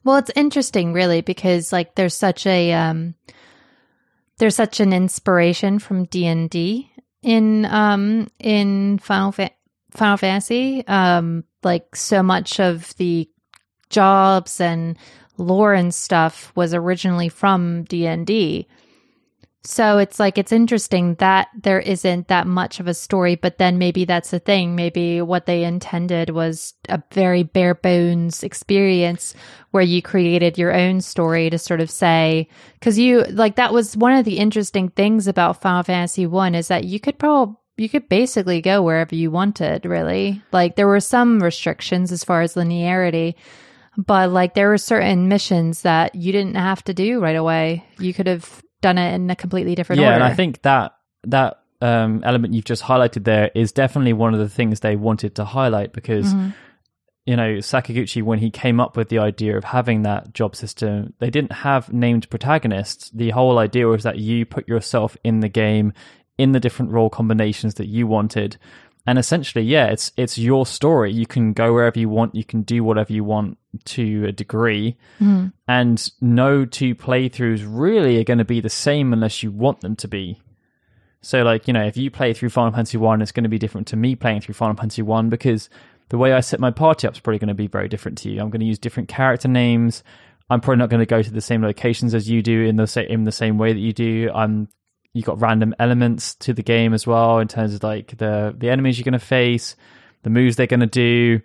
Well, 0.05 0.16
it's 0.19 0.31
interesting, 0.37 0.92
really, 0.92 1.21
because 1.21 1.73
like 1.73 1.95
there's 1.97 2.14
such 2.14 2.47
a 2.47 2.73
um, 2.73 3.14
there's 4.38 4.55
such 4.55 4.79
an 4.81 4.92
inspiration 4.92 5.79
from 5.79 6.05
D 6.05 6.27
and 6.27 6.49
D 6.51 6.90
in 7.23 7.64
um 7.64 8.29
in 8.38 8.99
Final 8.99 9.33
Fa- 9.33 9.51
Final 9.90 10.16
Fantasy. 10.16 10.87
Um, 10.87 11.45
like 11.66 11.94
so 11.94 12.22
much 12.22 12.59
of 12.59 12.96
the 12.96 13.29
jobs 13.90 14.61
and 14.61 14.96
lore 15.37 15.74
and 15.74 15.94
stuff 15.94 16.50
was 16.57 16.72
originally 16.72 17.29
from 17.29 17.85
D 17.85 18.07
and 18.07 18.26
D. 18.26 18.66
So 19.66 19.98
it's 19.98 20.20
like 20.20 20.38
it's 20.38 20.52
interesting 20.52 21.16
that 21.16 21.48
there 21.61 21.81
isn't 21.81 22.29
that 22.29 22.46
much 22.46 22.79
of 22.79 22.87
a 22.87 22.94
story, 22.94 23.35
but 23.35 23.59
then 23.59 23.79
maybe 23.79 24.05
that's 24.05 24.31
the 24.31 24.38
thing. 24.38 24.76
Maybe 24.76 25.20
what 25.20 25.46
they 25.46 25.64
intended 25.64 26.31
was 26.31 26.74
a 26.88 27.02
very 27.11 27.42
bare 27.42 27.74
bones 27.74 28.44
experience 28.44 29.35
where 29.72 29.83
you 29.83 30.02
created 30.02 30.57
your 30.57 30.72
own 30.72 31.00
story 31.00 31.50
to 31.50 31.59
sort 31.59 31.81
of 31.81 31.90
say 31.90 32.48
because 32.74 32.96
you 32.96 33.24
like 33.24 33.57
that 33.57 33.72
was 33.72 33.96
one 33.96 34.12
of 34.12 34.24
the 34.24 34.38
interesting 34.38 34.88
things 34.88 35.26
about 35.26 35.61
Final 35.61 35.83
Fantasy 35.83 36.26
One 36.26 36.55
is 36.55 36.68
that 36.68 36.85
you 36.85 37.00
could 37.00 37.18
probably 37.18 37.57
you 37.77 37.89
could 37.89 38.09
basically 38.09 38.61
go 38.61 38.83
wherever 38.83 39.15
you 39.15 39.31
wanted, 39.31 39.85
really. 39.85 40.43
Like 40.53 40.77
there 40.77 40.89
were 40.89 41.01
some 41.01 41.43
restrictions 41.43 42.11
as 42.11 42.25
far 42.25 42.41
as 42.43 42.55
linearity, 42.55 43.35
but 43.97 44.31
like 44.31 44.55
there 44.55 44.69
were 44.69 44.79
certain 44.79 45.29
missions 45.29 45.83
that 45.83 46.15
you 46.15 46.33
didn't 46.33 46.57
have 46.57 46.83
to 46.85 46.95
do 46.95 47.21
right 47.21 47.37
away. 47.37 47.85
You 47.99 48.15
could 48.15 48.27
have 48.27 48.62
done 48.81 48.99
it 48.99 49.15
in 49.15 49.31
a 49.31 49.37
completely 49.37 49.75
different 49.75 50.01
yeah, 50.01 50.09
order. 50.12 50.17
and 50.17 50.25
I 50.25 50.35
think 50.35 50.62
that 50.62 50.93
that 51.25 51.59
um, 51.81 52.23
element 52.25 52.55
you've 52.55 52.65
just 52.65 52.83
highlighted 52.83 53.25
there 53.25 53.51
is 53.55 53.73
definitely 53.73 54.12
one 54.15 54.33
of 54.33 54.41
the 54.41 54.49
things 54.49 54.81
they 54.81 54.97
wanted 54.97 55.35
to 55.37 55.45
highlight 55.45 55.93
because 55.93 56.33
Mm-hmm. 56.33 56.51
you 57.27 57.37
know 57.37 57.57
Sakaguchi 57.57 58.23
when 58.23 58.39
he 58.39 58.51
came 58.51 58.81
up 58.81 58.97
with 58.97 59.09
the 59.11 59.19
idea 59.19 59.57
of 59.57 59.65
having 59.65 60.03
that 60.03 60.33
job 60.33 60.57
system, 60.57 61.12
they 61.19 61.29
didn't 61.31 61.53
have 61.53 61.93
named 61.93 62.31
protagonists. 62.31 63.11
The 63.11 63.31
whole 63.31 63.59
idea 63.59 63.87
was 63.87 64.05
that 64.05 64.19
you 64.19 64.47
put 64.47 64.67
yourself 64.69 65.17
in 65.25 65.41
the 65.41 65.49
game 65.51 65.93
in 66.38 66.53
the 66.53 66.61
different 66.61 66.92
role 66.92 67.11
combinations 67.11 67.75
that 67.75 67.87
you 67.87 68.07
wanted. 68.07 68.57
And 69.07 69.18
essentially, 69.18 69.64
yeah, 69.64 69.87
it's 69.87 70.11
it's 70.16 70.37
your 70.37 70.66
story. 70.66 71.12
You 71.12 71.27
can 71.27 71.53
go 71.53 71.72
wherever 71.72 71.99
you 71.99 72.09
want. 72.09 72.35
You 72.35 72.44
can 72.44 72.62
do 72.62 72.83
whatever 72.83 73.12
you 73.12 73.22
want 73.22 73.57
to 73.85 74.27
a 74.27 74.33
degree 74.33 74.96
mm-hmm. 75.20 75.49
and 75.68 76.11
no 76.20 76.64
two 76.64 76.94
playthroughs 76.94 77.64
really 77.66 78.18
are 78.18 78.25
going 78.25 78.38
to 78.38 78.44
be 78.44 78.61
the 78.61 78.70
same 78.70 79.12
unless 79.12 79.42
you 79.42 79.51
want 79.51 79.81
them 79.81 79.94
to 79.96 80.09
be. 80.09 80.40
So, 81.20 81.42
like 81.42 81.66
you 81.66 81.72
know, 81.72 81.85
if 81.85 81.96
you 81.96 82.11
play 82.11 82.33
through 82.33 82.51
Final 82.51 82.72
Fantasy 82.72 82.99
One, 82.99 83.22
it's 83.22 83.33
going 83.33 83.44
to 83.44 83.51
be 83.51 83.59
different 83.59 83.87
to 83.88 83.96
me 83.96 84.14
playing 84.14 84.40
through 84.40 84.55
Final 84.55 84.77
Fantasy 84.77 85.03
One 85.03 85.29
because 85.29 85.68
the 86.09 86.18
way 86.18 86.33
I 86.33 86.40
set 86.40 86.61
my 86.61 86.70
party 86.70 87.07
up 87.07 87.14
is 87.14 87.20
probably 87.20 87.38
going 87.38 87.49
to 87.49 87.55
be 87.55 87.66
very 87.66 87.88
different 87.88 88.18
to 88.18 88.31
you. 88.31 88.40
I'm 88.40 88.51
going 88.51 88.61
to 88.61 88.66
use 88.66 88.79
different 88.79 89.09
character 89.09 89.49
names. 89.49 90.05
I'm 90.49 90.61
probably 90.61 90.79
not 90.79 90.90
going 90.90 91.01
to 91.01 91.07
go 91.07 91.22
to 91.22 91.31
the 91.31 91.40
same 91.40 91.62
locations 91.62 92.14
as 92.14 92.31
you 92.31 92.42
do 92.42 92.64
in 92.64 92.77
the 92.77 92.87
sa- 92.87 93.01
in 93.01 93.25
the 93.25 93.33
same 93.33 93.59
way 93.59 93.72
that 93.72 93.81
you 93.81 93.92
do. 93.92 94.31
I'm 94.35 94.68
you 95.16 95.22
got 95.22 95.40
random 95.40 95.74
elements 95.79 96.35
to 96.35 96.52
the 96.52 96.62
game 96.62 96.92
as 96.92 97.07
well 97.07 97.38
in 97.38 97.48
terms 97.48 97.74
of 97.74 97.83
like 97.83 98.18
the 98.18 98.55
the 98.57 98.68
enemies 98.68 98.98
you're 98.98 99.05
going 99.05 99.14
to 99.14 99.18
face, 99.18 99.74
the 100.24 100.31
moves 100.31 100.57
they're 100.57 100.66
going 100.66 100.81
to 100.81 100.87
do. 100.87 101.40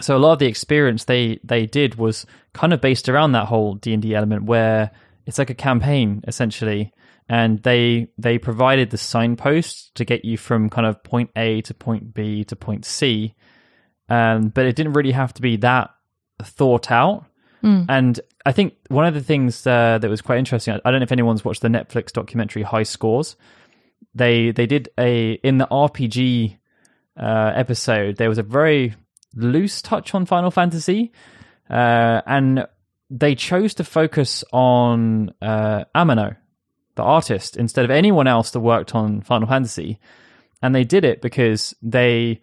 So 0.00 0.16
a 0.16 0.18
lot 0.18 0.34
of 0.34 0.38
the 0.38 0.46
experience 0.46 1.04
they 1.04 1.40
they 1.42 1.66
did 1.66 1.96
was 1.96 2.26
kind 2.52 2.72
of 2.72 2.80
based 2.80 3.08
around 3.08 3.32
that 3.32 3.46
whole 3.46 3.74
d&d 3.74 4.14
element 4.14 4.44
where 4.44 4.92
it's 5.26 5.36
like 5.36 5.50
a 5.50 5.54
campaign 5.54 6.22
essentially. 6.28 6.92
And 7.28 7.60
they 7.64 8.06
they 8.18 8.38
provided 8.38 8.90
the 8.90 8.98
signposts 8.98 9.90
to 9.96 10.04
get 10.04 10.24
you 10.24 10.38
from 10.38 10.70
kind 10.70 10.86
of 10.86 11.02
point 11.02 11.30
a 11.34 11.62
to 11.62 11.74
point 11.74 12.14
b 12.14 12.44
to 12.44 12.54
point 12.54 12.84
c. 12.84 13.34
Um, 14.08 14.50
but 14.50 14.66
it 14.66 14.76
didn't 14.76 14.92
really 14.92 15.10
have 15.10 15.34
to 15.34 15.42
be 15.42 15.56
that 15.56 15.90
thought 16.40 16.92
out. 16.92 17.24
And 17.88 18.20
i 18.46 18.52
think 18.52 18.74
one 18.88 19.04
of 19.04 19.12
the 19.12 19.20
things 19.22 19.66
uh, 19.66 19.98
that 19.98 20.08
was 20.08 20.22
quite 20.22 20.38
interesting 20.38 20.72
I, 20.72 20.90
don't 20.90 21.00
know 21.00 21.04
if 21.04 21.12
anyone's 21.12 21.44
watched 21.44 21.62
the 21.62 21.68
netflix 21.68 22.12
documentary 22.12 22.62
high 22.62 22.84
scores. 22.84 23.36
They 24.14 24.50
they 24.50 24.66
did 24.66 24.88
a 24.98 25.32
in 25.42 25.58
the 25.58 25.66
rpg 25.66 26.56
uh, 27.18 27.52
episode 27.54 28.16
there 28.16 28.30
was 28.30 28.38
a 28.38 28.42
very 28.42 28.94
loose 29.36 29.82
touch 29.82 30.14
on 30.14 30.26
Final 30.26 30.50
Fantasy, 30.50 31.12
uh, 31.70 32.22
and 32.26 32.66
they 33.10 33.34
chose 33.34 33.74
to 33.74 33.84
focus 33.84 34.42
on 34.52 35.32
uh, 35.40 35.84
Amano, 35.94 36.36
the 36.96 37.02
artist, 37.02 37.56
instead 37.56 37.84
of 37.84 37.90
anyone 37.90 38.26
else 38.26 38.50
that 38.50 38.60
worked 38.60 38.94
on 38.94 39.20
Final 39.20 39.46
Fantasy, 39.46 40.00
and 40.62 40.74
they 40.74 40.84
did 40.84 41.04
it 41.04 41.22
because 41.22 41.74
they 41.82 42.40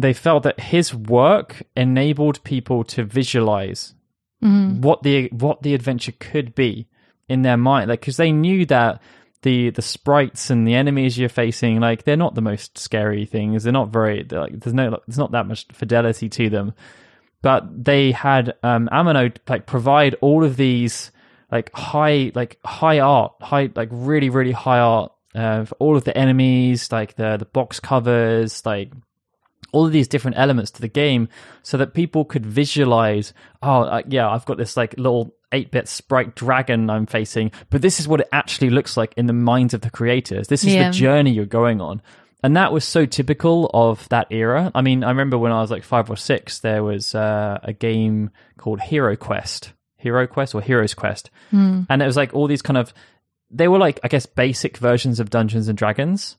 they 0.00 0.12
felt 0.12 0.44
that 0.44 0.60
his 0.60 0.94
work 0.94 1.62
enabled 1.76 2.42
people 2.44 2.84
to 2.84 3.04
visualize 3.04 3.94
what 4.80 5.02
the 5.02 5.28
what 5.28 5.62
the 5.62 5.74
adventure 5.74 6.12
could 6.18 6.54
be 6.54 6.88
in 7.28 7.42
their 7.42 7.56
mind, 7.56 7.88
like 7.88 8.00
because 8.00 8.16
they 8.16 8.32
knew 8.32 8.66
that 8.66 9.00
the 9.42 9.70
the 9.70 9.82
sprites 9.82 10.50
and 10.50 10.66
the 10.66 10.74
enemies 10.74 11.16
you're 11.16 11.28
facing 11.28 11.78
like 11.80 12.02
they're 12.04 12.16
not 12.16 12.34
the 12.34 12.40
most 12.40 12.78
scary 12.78 13.24
things. 13.24 13.64
They're 13.64 13.72
not 13.72 13.90
very 13.90 14.22
they're 14.22 14.40
like 14.40 14.58
there's 14.60 14.74
no 14.74 14.98
there's 15.06 15.18
not 15.18 15.32
that 15.32 15.46
much 15.46 15.66
fidelity 15.72 16.28
to 16.28 16.50
them. 16.50 16.74
But 17.42 17.84
they 17.84 18.12
had 18.12 18.54
um 18.62 18.88
Amano 18.92 19.34
like 19.48 19.66
provide 19.66 20.16
all 20.20 20.44
of 20.44 20.56
these 20.56 21.12
like 21.52 21.70
high 21.74 22.32
like 22.34 22.58
high 22.64 23.00
art, 23.00 23.34
high 23.40 23.70
like 23.74 23.88
really 23.92 24.30
really 24.30 24.52
high 24.52 24.80
art 24.80 25.12
uh, 25.34 25.64
for 25.64 25.74
all 25.76 25.96
of 25.96 26.04
the 26.04 26.16
enemies, 26.16 26.90
like 26.90 27.14
the 27.14 27.36
the 27.36 27.44
box 27.44 27.80
covers, 27.80 28.64
like 28.66 28.92
all 29.72 29.86
of 29.86 29.92
these 29.92 30.08
different 30.08 30.36
elements 30.38 30.70
to 30.70 30.80
the 30.80 30.88
game 30.88 31.28
so 31.62 31.76
that 31.76 31.92
people 31.94 32.24
could 32.24 32.44
visualize 32.46 33.32
oh 33.62 33.82
uh, 33.82 34.02
yeah 34.08 34.28
i've 34.30 34.44
got 34.46 34.56
this 34.56 34.76
like 34.76 34.94
little 34.96 35.34
8-bit 35.52 35.88
sprite 35.88 36.34
dragon 36.34 36.88
i'm 36.90 37.06
facing 37.06 37.50
but 37.70 37.82
this 37.82 38.00
is 38.00 38.06
what 38.08 38.20
it 38.20 38.28
actually 38.32 38.70
looks 38.70 38.96
like 38.96 39.12
in 39.16 39.26
the 39.26 39.32
minds 39.32 39.74
of 39.74 39.80
the 39.82 39.90
creators. 39.90 40.48
This 40.48 40.64
is 40.64 40.74
Yeah. 40.74 40.88
the 40.90 40.94
journey 40.96 41.30
you're 41.32 41.44
going 41.46 41.80
on. 41.80 42.00
And 42.42 42.56
that 42.56 42.72
was 42.72 42.84
so 42.84 43.04
typical 43.04 43.68
of 43.74 44.08
that 44.10 44.28
era. 44.30 44.70
I 44.74 44.80
mean 44.82 45.02
i 45.04 45.08
remember 45.08 45.36
when 45.38 45.52
i 45.52 45.60
was 45.60 45.70
like 45.70 45.84
five 45.84 46.08
or 46.10 46.16
six 46.16 46.60
there 46.60 46.82
was 46.84 47.14
uh, 47.14 47.58
a 47.62 47.72
game 47.72 48.30
called 48.58 48.80
hero 48.80 49.16
quest. 49.16 49.72
Hero 49.96 50.26
quest 50.28 50.54
or 50.54 50.60
heroes 50.62 50.94
quest. 50.94 51.30
And 51.50 52.00
it 52.02 52.06
was 52.06 52.16
like 52.16 52.32
all 52.34 52.46
these 52.46 52.62
kind 52.62 52.76
of 52.78 52.92
they 53.50 53.66
were 53.68 53.78
like 53.78 53.98
i 54.04 54.08
guess 54.08 54.26
basic 54.26 54.76
versions 54.76 55.18
of 55.20 55.30
dungeons 55.30 55.68
and 55.68 55.76
dragons 55.78 56.36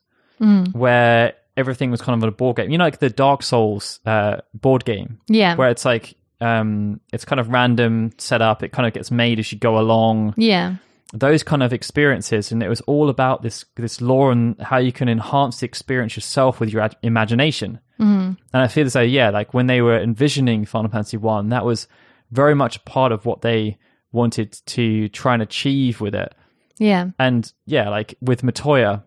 where 0.72 1.34
everything 1.60 1.90
was 1.92 2.00
kind 2.00 2.20
of 2.20 2.28
a 2.28 2.32
board 2.32 2.56
game. 2.56 2.70
You 2.70 2.78
know, 2.78 2.84
like 2.84 2.98
the 2.98 3.10
Dark 3.10 3.42
Souls 3.44 4.00
uh, 4.06 4.38
board 4.54 4.84
game, 4.84 5.20
Yeah. 5.28 5.54
where 5.56 5.68
it's 5.70 5.84
like 5.84 6.14
um, 6.40 7.00
it's 7.12 7.24
kind 7.24 7.38
of 7.38 7.50
random 7.50 8.10
setup. 8.18 8.62
It 8.62 8.72
kind 8.72 8.86
of 8.88 8.94
gets 8.94 9.10
made 9.10 9.38
as 9.38 9.52
you 9.52 9.58
go 9.58 9.78
along. 9.78 10.34
yeah. 10.36 10.76
Those 11.12 11.42
kind 11.42 11.62
of 11.64 11.72
experiences, 11.72 12.52
and 12.52 12.62
it 12.62 12.68
was 12.68 12.80
all 12.82 13.08
about 13.08 13.42
this 13.42 13.64
this 13.74 14.00
lore 14.00 14.30
and 14.30 14.54
how 14.60 14.78
you 14.78 14.92
can 14.92 15.08
enhance 15.08 15.58
the 15.58 15.66
experience 15.66 16.14
yourself 16.16 16.60
with 16.60 16.72
your 16.72 16.82
ad- 16.82 16.94
imagination. 17.02 17.80
Mm. 17.98 18.36
And 18.52 18.62
I 18.62 18.68
feel 18.68 18.86
as 18.86 18.92
though, 18.92 19.00
yeah, 19.00 19.30
like 19.30 19.52
when 19.52 19.66
they 19.66 19.82
were 19.82 19.98
envisioning 20.00 20.64
Final 20.64 20.88
Fantasy 20.88 21.16
One, 21.16 21.48
that 21.48 21.64
was 21.64 21.88
very 22.30 22.54
much 22.54 22.84
part 22.84 23.10
of 23.10 23.26
what 23.26 23.40
they 23.42 23.76
wanted 24.12 24.52
to 24.66 25.08
try 25.08 25.34
and 25.34 25.42
achieve 25.42 26.00
with 26.00 26.14
it. 26.14 26.32
Yeah. 26.78 27.08
And 27.18 27.52
yeah, 27.66 27.88
like 27.88 28.14
with 28.20 28.42
Matoya, 28.42 29.02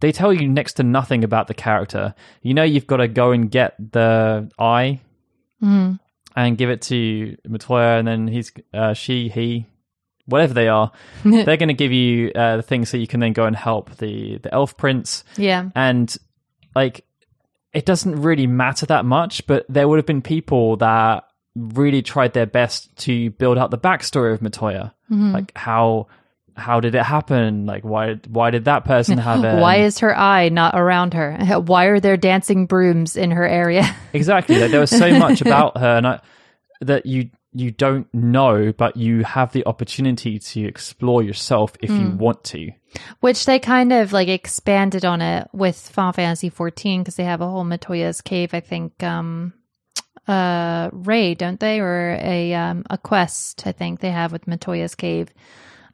they 0.00 0.12
tell 0.12 0.32
you 0.32 0.48
next 0.48 0.74
to 0.74 0.82
nothing 0.82 1.24
about 1.24 1.46
the 1.46 1.54
character. 1.54 2.14
You 2.42 2.54
know, 2.54 2.62
you've 2.62 2.86
got 2.86 2.98
to 2.98 3.08
go 3.08 3.32
and 3.32 3.50
get 3.50 3.74
the 3.92 4.50
eye 4.58 5.00
and 6.36 6.58
give 6.58 6.70
it 6.70 6.82
to 6.82 7.36
Matoya, 7.48 7.98
and 7.98 8.06
then 8.06 8.28
he's, 8.28 8.52
uh, 8.72 8.92
she, 8.92 9.28
he, 9.28 9.66
whatever 10.26 10.54
they 10.54 10.68
are, 10.68 10.90
they're 11.24 11.56
going 11.56 11.68
to 11.68 11.74
give 11.74 11.92
you 11.92 12.32
uh, 12.34 12.56
the 12.56 12.62
things 12.62 12.88
so 12.88 12.96
you 12.96 13.06
can 13.06 13.20
then 13.20 13.32
go 13.32 13.44
and 13.44 13.56
help 13.56 13.96
the 13.96 14.38
the 14.38 14.52
elf 14.52 14.76
prince. 14.76 15.24
Yeah. 15.36 15.70
And 15.74 16.14
like, 16.74 17.04
it 17.72 17.86
doesn't 17.86 18.20
really 18.20 18.46
matter 18.46 18.86
that 18.86 19.04
much, 19.04 19.46
but 19.46 19.64
there 19.68 19.88
would 19.88 19.98
have 19.98 20.06
been 20.06 20.22
people 20.22 20.76
that 20.78 21.24
really 21.56 22.02
tried 22.02 22.32
their 22.32 22.46
best 22.46 22.94
to 22.96 23.30
build 23.30 23.58
out 23.58 23.70
the 23.70 23.78
backstory 23.78 24.32
of 24.32 24.40
Matoya, 24.40 24.92
like 25.32 25.52
how 25.56 26.08
how 26.56 26.80
did 26.80 26.94
it 26.94 27.02
happen? 27.02 27.66
Like 27.66 27.84
why 27.84 28.14
why 28.28 28.50
did 28.50 28.66
that 28.66 28.84
person 28.84 29.18
have 29.18 29.44
it? 29.44 29.54
Why 29.60 29.76
is 29.76 29.98
her 30.00 30.16
eye 30.16 30.48
not 30.48 30.74
around 30.74 31.14
her? 31.14 31.36
Why 31.60 31.86
are 31.86 32.00
there 32.00 32.16
dancing 32.16 32.66
brooms 32.66 33.16
in 33.16 33.30
her 33.30 33.46
area? 33.46 33.94
exactly? 34.12 34.58
Like, 34.58 34.70
there 34.70 34.80
was 34.80 34.90
so 34.90 35.18
much 35.18 35.40
about 35.40 35.78
her, 35.78 35.96
and 35.96 36.06
I, 36.06 36.20
that 36.80 37.06
you 37.06 37.30
you 37.52 37.70
don't 37.70 38.12
know, 38.12 38.72
but 38.72 38.96
you 38.96 39.22
have 39.22 39.52
the 39.52 39.64
opportunity 39.66 40.38
to 40.38 40.64
explore 40.64 41.22
yourself 41.22 41.74
if 41.80 41.90
you 41.90 42.10
want 42.10 42.42
to. 42.44 42.72
Which 43.20 43.46
they 43.46 43.60
kind 43.60 43.92
of 43.92 44.12
like 44.12 44.28
expanded 44.28 45.04
on 45.04 45.22
it 45.22 45.48
with 45.52 45.76
Final 45.76 46.12
Fantasy 46.12 46.48
14 46.48 47.02
because 47.02 47.14
they 47.14 47.24
have 47.24 47.40
a 47.40 47.48
whole 47.48 47.64
Matoya's 47.64 48.20
cave, 48.20 48.54
I 48.54 48.60
think, 48.60 49.00
um, 49.04 49.52
uh, 50.26 50.90
raid, 50.92 51.38
don't 51.38 51.60
they? 51.60 51.80
Or 51.80 52.18
a, 52.20 52.54
um, 52.54 52.84
a 52.90 52.98
quest, 52.98 53.66
I 53.66 53.72
think 53.72 54.00
they 54.00 54.10
have 54.10 54.32
with 54.32 54.46
Matoya's 54.46 54.94
cave. 54.96 55.28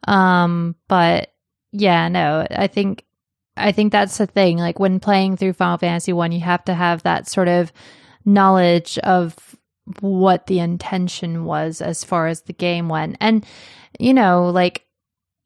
Um, 0.07 0.77
but 0.89 1.33
yeah, 1.73 2.09
no, 2.09 2.47
I 2.51 2.67
think, 2.67 3.05
I 3.57 3.73
think 3.73 3.93
that's 3.93 4.19
the 4.19 4.27
thing. 4.27 4.59
Like 4.59 4.79
when 4.79 5.01
playing 5.01 5.37
through 5.37 5.53
Final 5.55 5.79
Fantasy 5.79 6.13
1, 6.13 6.33
you 6.33 6.41
have 6.41 6.65
to 6.65 6.75
have 6.75 7.03
that 7.03 7.29
sort 7.29 7.49
of 7.49 7.73
knowledge 8.25 8.99
of 8.99 9.37
what 10.01 10.47
the 10.47 10.61
intention 10.61 11.45
was 11.45 11.81
as 11.81 12.05
far 12.05 12.29
as 12.29 12.43
the 12.43 12.53
game 12.53 12.89
went. 12.89 13.17
And, 13.21 13.45
you 13.99 14.15
know, 14.15 14.49
like 14.51 14.85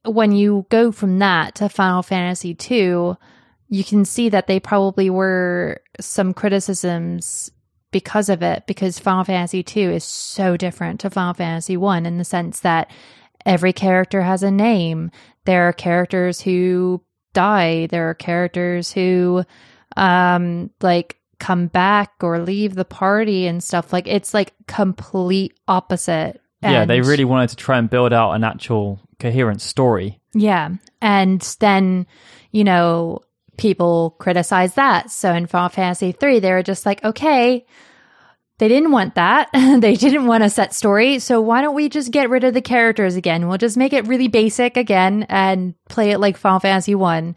when 0.05 0.33
you 0.33 0.67
go 0.71 0.93
from 0.93 1.19
that 1.21 1.55
to 1.57 1.69
Final 1.69 2.03
Fantasy 2.03 2.55
2, 2.55 3.17
you 3.69 3.85
can 3.85 4.05
see 4.05 4.29
that 4.29 4.47
they 4.47 4.61
probably 4.61 5.11
were 5.11 5.81
some 6.01 6.35
criticisms 6.35 7.51
because 7.91 8.29
of 8.29 8.43
it 8.43 8.67
because 8.67 8.99
Final 8.99 9.25
Fantasy 9.25 9.63
2 9.63 9.81
is 9.91 10.05
so 10.05 10.57
different 10.57 11.01
to 11.01 11.11
Final 11.11 11.35
Fantasy 11.35 11.77
1 11.77 12.07
in 12.07 12.19
the 12.19 12.25
sense 12.25 12.61
that 12.61 12.91
every 13.47 13.73
character 13.73 14.23
has 14.23 14.43
a 14.43 14.51
name. 14.51 15.11
There 15.45 15.69
are 15.69 15.73
characters 15.73 16.41
who 16.41 17.03
die, 17.33 17.87
there 17.87 18.09
are 18.11 18.15
characters 18.15 18.93
who 18.93 19.45
um 19.97 20.71
like 20.81 21.19
come 21.39 21.67
back 21.67 22.13
or 22.23 22.39
leave 22.41 22.75
the 22.75 22.85
party 22.85 23.47
and 23.47 23.63
stuff 23.63 23.93
like 23.93 24.07
it's 24.07 24.33
like 24.33 24.55
complete 24.67 25.53
opposite. 25.69 26.41
yeah, 26.63 26.85
they 26.85 27.01
really 27.01 27.25
wanted 27.25 27.51
to 27.51 27.57
try 27.57 27.77
and 27.79 27.91
build 27.91 28.13
out 28.13 28.33
an 28.33 28.45
actual 28.45 29.01
coherent 29.19 29.61
story. 29.61 30.21
yeah. 30.33 30.71
And 31.03 31.41
then, 31.61 32.07
you 32.51 32.65
know, 32.65 33.21
people 33.59 34.17
criticize 34.19 34.75
that. 34.75 35.11
So 35.11 35.33
in 35.35 35.47
Final 35.47 35.69
Fantasy 35.69 36.13
3, 36.13 36.39
they 36.41 36.51
were 36.51 36.63
just 36.63 36.87
like, 36.87 37.05
okay, 37.05 37.67
they 38.59 38.69
didn't 38.69 38.93
want 38.93 39.17
that. 39.17 39.49
they 39.81 39.95
didn't 39.95 40.27
want 40.27 40.45
a 40.45 40.51
set 40.51 40.75
story. 40.75 41.19
So 41.19 41.41
why 41.41 41.61
don't 41.61 41.75
we 41.75 41.89
just 41.89 42.13
get 42.13 42.31
rid 42.31 42.45
of 42.45 42.55
the 42.55 42.63
characters 42.63 43.17
again? 43.17 43.49
We'll 43.49 43.59
just 43.59 43.77
make 43.77 43.93
it 43.93 44.07
really 44.07 44.29
basic 44.29 44.77
again 44.77 45.27
and 45.29 45.75
play 45.89 46.11
it 46.11 46.19
like 46.19 46.37
Final 46.37 46.61
Fantasy 46.61 46.95
1. 46.95 47.35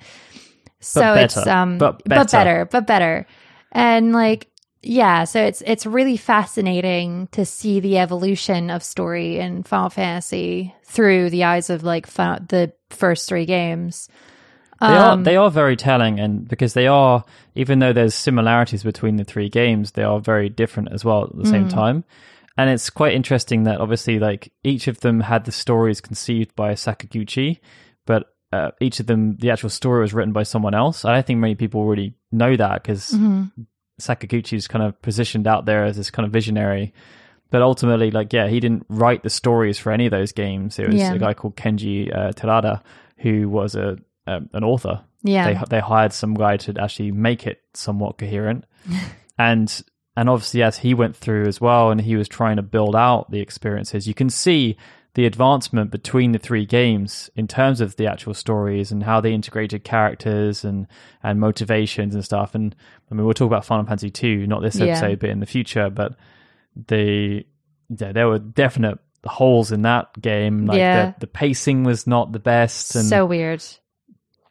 So 0.80 1.14
it's 1.16 1.36
better. 1.36 1.50
um 1.50 1.78
But 1.78 2.04
but 2.06 2.10
better. 2.10 2.32
better, 2.32 2.66
but 2.66 2.88
better. 2.88 3.28
And 3.72 4.14
like 4.14 4.48
yeah, 4.84 5.24
so 5.24 5.44
it's 5.44 5.62
it's 5.66 5.86
really 5.86 6.18
fascinating 6.18 7.28
to 7.32 7.46
see 7.46 7.80
the 7.80 7.98
evolution 7.98 8.70
of 8.70 8.84
story 8.84 9.40
in 9.40 9.64
Final 9.64 9.90
Fantasy 9.90 10.74
through 10.86 11.30
the 11.32 11.44
eyes 11.44 11.70
of 11.70 11.84
like 11.84 12.08
the 12.08 12.72
first 12.92 13.28
three 13.28 13.46
games. 13.46 14.08
They 14.80 14.96
Um, 14.96 15.20
are 15.20 15.24
they 15.24 15.36
are 15.38 15.50
very 15.50 15.76
telling, 15.76 16.20
and 16.20 16.48
because 16.48 16.74
they 16.74 16.88
are, 16.88 17.24
even 17.56 17.80
though 17.80 17.94
there's 17.94 18.14
similarities 18.14 18.84
between 18.84 19.16
the 19.16 19.24
three 19.24 19.50
games, 19.50 19.92
they 19.92 20.04
are 20.04 20.20
very 20.20 20.50
different 20.50 20.92
as 20.92 21.04
well 21.04 21.24
at 21.24 21.36
the 21.36 21.44
Mm. 21.44 21.50
same 21.52 21.68
time. 21.68 22.04
And 22.58 22.70
it's 22.70 22.90
quite 22.90 23.14
interesting 23.14 23.64
that 23.64 23.80
obviously, 23.80 24.20
like 24.20 24.52
each 24.64 24.88
of 24.88 25.00
them 25.02 25.20
had 25.22 25.46
the 25.46 25.52
stories 25.52 26.02
conceived 26.02 26.56
by 26.56 26.74
Sakaguchi, 26.74 27.60
but 28.06 28.26
uh, 28.54 28.72
each 28.80 29.00
of 29.00 29.08
them, 29.08 29.36
the 29.38 29.52
actual 29.52 29.70
story 29.70 30.02
was 30.02 30.14
written 30.14 30.32
by 30.34 30.44
someone 30.44 30.74
else. 30.74 31.04
I 31.06 31.14
don't 31.14 31.26
think 31.26 31.40
many 31.40 31.56
people 31.56 31.86
really 31.86 32.14
know 32.32 32.56
that 32.56 32.82
because 32.84 33.12
Mm-hmm. 33.12 33.64
Sakaguchi's 34.00 34.68
kind 34.68 34.84
of 34.86 35.02
positioned 35.02 35.48
out 35.48 35.66
there 35.66 35.84
as 35.86 35.98
this 35.98 36.12
kind 36.12 36.26
of 36.26 36.32
visionary. 36.32 36.94
But 37.50 37.62
ultimately, 37.62 38.12
like, 38.12 38.34
yeah, 38.34 38.48
he 38.48 38.60
didn't 38.60 38.86
write 38.90 39.24
the 39.24 39.30
stories 39.30 39.80
for 39.80 39.92
any 39.92 40.06
of 40.06 40.12
those 40.12 40.32
games. 40.34 40.78
It 40.80 40.88
was 40.88 41.02
Yeah. 41.02 41.14
a 41.14 41.20
guy 41.20 41.34
called 41.34 41.56
Kenji 41.56 42.14
uh, 42.16 42.32
Terada 42.34 42.82
who 43.20 43.50
was 43.50 43.74
a 43.74 43.98
um, 44.28 44.50
an 44.54 44.64
author. 44.64 45.02
Yeah. 45.24 45.54
They 45.54 45.60
they 45.70 45.80
hired 45.80 46.14
some 46.14 46.34
guy 46.36 46.58
to 46.58 46.80
actually 46.82 47.12
make 47.12 47.48
it 47.48 47.62
somewhat 47.74 48.18
coherent, 48.18 48.66
and 49.38 49.82
and 50.16 50.30
obviously 50.30 50.64
as 50.64 50.78
he 50.80 50.94
went 50.94 51.16
through 51.16 51.46
as 51.48 51.60
well, 51.62 51.90
and 51.92 52.00
he 52.02 52.16
was 52.16 52.28
trying 52.28 52.56
to 52.58 52.62
build 52.62 52.96
out 52.96 53.32
the 53.32 53.40
experiences. 53.40 54.08
You 54.08 54.14
can 54.14 54.30
see 54.30 54.78
the 55.14 55.26
advancement 55.26 55.90
between 55.90 56.32
the 56.32 56.38
three 56.38 56.64
games 56.66 57.28
in 57.36 57.48
terms 57.48 57.82
of 57.82 57.96
the 57.96 58.06
actual 58.06 58.36
stories 58.36 58.92
and 58.92 59.02
how 59.02 59.20
they 59.20 59.34
integrated 59.34 59.84
characters 59.84 60.64
and 60.64 60.86
and 61.24 61.40
motivations 61.40 62.14
and 62.14 62.24
stuff. 62.24 62.54
And 62.54 62.76
I 63.12 63.16
mean, 63.16 63.26
we'll 63.26 63.34
talk 63.34 63.48
about 63.48 63.66
Final 63.66 63.86
Fantasy 63.86 64.12
two, 64.12 64.46
not 64.46 64.62
this 64.62 64.76
Yeah. 64.76 64.86
episode, 64.88 65.20
but 65.20 65.30
in 65.32 65.40
the 65.40 65.46
future. 65.48 65.90
But 65.90 66.16
the 66.88 67.46
yeah, 67.90 68.12
there 68.12 68.28
were 68.28 68.40
definite 68.40 69.00
holes 69.26 69.72
in 69.72 69.82
that 69.84 70.20
game. 70.22 70.66
Like 70.68 70.78
Yeah. 70.78 71.06
the, 71.12 71.22
the 71.22 71.28
pacing 71.28 71.84
was 71.84 72.06
not 72.06 72.32
the 72.32 72.40
best, 72.40 72.96
and 72.96 73.06
so 73.06 73.26
weird. 73.26 73.64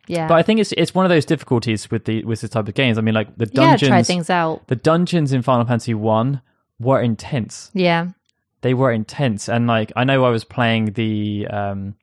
Yeah. 0.09 0.29
but 0.29 0.35
I 0.35 0.42
think 0.42 0.61
it's 0.61 0.73
it's 0.73 0.95
one 0.95 1.05
of 1.05 1.11
those 1.11 1.25
difficulties 1.25 1.90
with 1.90 2.05
the 2.05 2.25
with 2.25 2.40
this 2.40 2.51
type 2.51 2.69
of 2.69 2.75
games. 2.75 2.99
I 2.99 3.01
mean, 3.01 3.14
like 3.14 3.37
the 3.37 3.47
dungeons, 3.47 3.88
try 3.88 4.03
things 4.03 4.31
out. 4.31 4.66
the 4.69 4.77
dungeons 4.77 5.33
in 5.33 5.42
Final 5.42 5.64
Fantasy 5.66 5.95
One 5.95 6.40
were 6.79 7.01
intense. 7.01 7.71
Yeah. 7.75 8.09
They 8.62 8.75
were 8.75 8.90
intense, 8.90 9.49
and 9.49 9.66
like 9.66 9.92
I 9.97 10.05
know 10.05 10.25
I 10.25 10.31
was 10.31 10.45
playing 10.45 10.92
the 10.92 11.47
um 11.51 11.95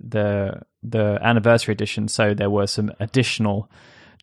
the 0.00 0.62
the 0.82 1.18
anniversary 1.22 1.72
edition, 1.72 2.08
so 2.08 2.34
there 2.34 2.50
were 2.50 2.66
some 2.66 2.92
additional 3.00 3.70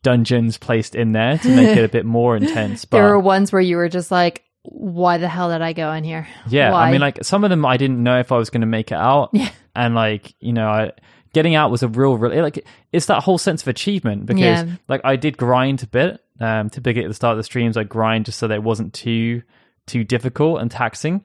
dungeons 0.03 0.57
placed 0.57 0.95
in 0.95 1.11
there 1.11 1.37
to 1.39 1.49
make 1.55 1.77
it 1.77 1.83
a 1.83 1.89
bit 1.89 2.05
more 2.05 2.37
intense. 2.41 2.85
But 2.85 2.97
there 2.97 3.09
were 3.09 3.19
ones 3.19 3.51
where 3.51 3.61
you 3.61 3.75
were 3.77 3.89
just 3.89 4.11
like, 4.11 4.43
why 4.63 5.17
the 5.17 5.27
hell 5.27 5.49
did 5.51 5.61
I 5.61 5.73
go 5.73 5.91
in 5.93 6.03
here? 6.03 6.27
Yeah, 6.47 6.71
Why? 6.71 6.87
I 6.87 6.91
mean, 6.91 7.01
like 7.01 7.23
some 7.23 7.43
of 7.43 7.49
them, 7.49 7.65
I 7.65 7.77
didn't 7.77 8.01
know 8.01 8.19
if 8.19 8.31
I 8.31 8.37
was 8.37 8.49
going 8.49 8.61
to 8.61 8.67
make 8.67 8.91
it 8.91 8.97
out. 8.97 9.29
Yeah. 9.33 9.49
and 9.75 9.95
like 9.95 10.33
you 10.39 10.53
know, 10.53 10.69
I 10.69 10.91
getting 11.35 11.53
out 11.53 11.69
was 11.69 11.83
a 11.83 11.87
real, 11.87 12.17
real 12.17 12.41
like 12.41 12.65
it's 12.91 13.05
that 13.05 13.21
whole 13.23 13.37
sense 13.37 13.61
of 13.61 13.67
achievement 13.67 14.25
because 14.25 14.63
Yeah. 14.63 14.75
like 14.87 15.01
I 15.03 15.15
did 15.17 15.37
grind 15.37 15.83
a 15.83 15.87
bit. 15.87 16.21
Um, 16.39 16.69
typically 16.71 17.03
at 17.03 17.07
the 17.07 17.13
start 17.13 17.33
of 17.33 17.37
the 17.37 17.43
streams, 17.43 17.77
I 17.77 17.83
grind 17.83 18.25
just 18.25 18.39
so 18.39 18.47
that 18.47 18.55
it 18.55 18.63
wasn't 18.63 18.93
too 18.93 19.43
too 19.85 20.03
difficult 20.03 20.61
and 20.61 20.71
taxing. 20.71 21.23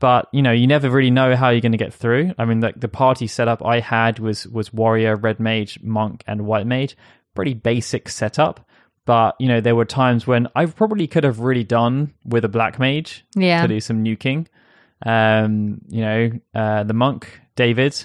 but 0.00 0.28
you 0.32 0.40
know, 0.42 0.50
you 0.52 0.66
never 0.66 0.88
really 0.90 1.10
know 1.10 1.36
how 1.36 1.50
you're 1.50 1.60
going 1.60 1.72
to 1.78 1.84
get 1.86 1.92
through. 1.94 2.32
I 2.38 2.44
mean, 2.46 2.60
like 2.60 2.80
the 2.80 2.88
party 2.88 3.26
setup 3.26 3.64
I 3.64 3.80
had 3.80 4.18
was 4.18 4.46
was 4.48 4.72
warrior, 4.72 5.14
red 5.16 5.38
mage, 5.38 5.78
monk, 5.82 6.24
and 6.26 6.46
white 6.46 6.66
mage. 6.66 6.96
Pretty 7.34 7.52
basic 7.54 8.08
setup, 8.08 8.66
but 9.04 9.36
you 9.38 9.46
know, 9.48 9.60
there 9.60 9.76
were 9.76 9.84
times 9.84 10.26
when 10.26 10.48
I 10.56 10.66
probably 10.66 11.06
could 11.06 11.24
have 11.24 11.40
really 11.40 11.64
done 11.64 12.14
with 12.24 12.44
a 12.44 12.48
black 12.48 12.78
mage 12.78 13.24
Yeah. 13.36 13.60
to 13.62 13.68
do 13.68 13.78
some 13.80 14.02
nuking. 14.02 14.46
Um, 15.06 15.80
you 15.88 16.02
know, 16.02 16.30
uh, 16.54 16.82
the 16.84 16.94
monk 16.94 17.40
David 17.56 17.96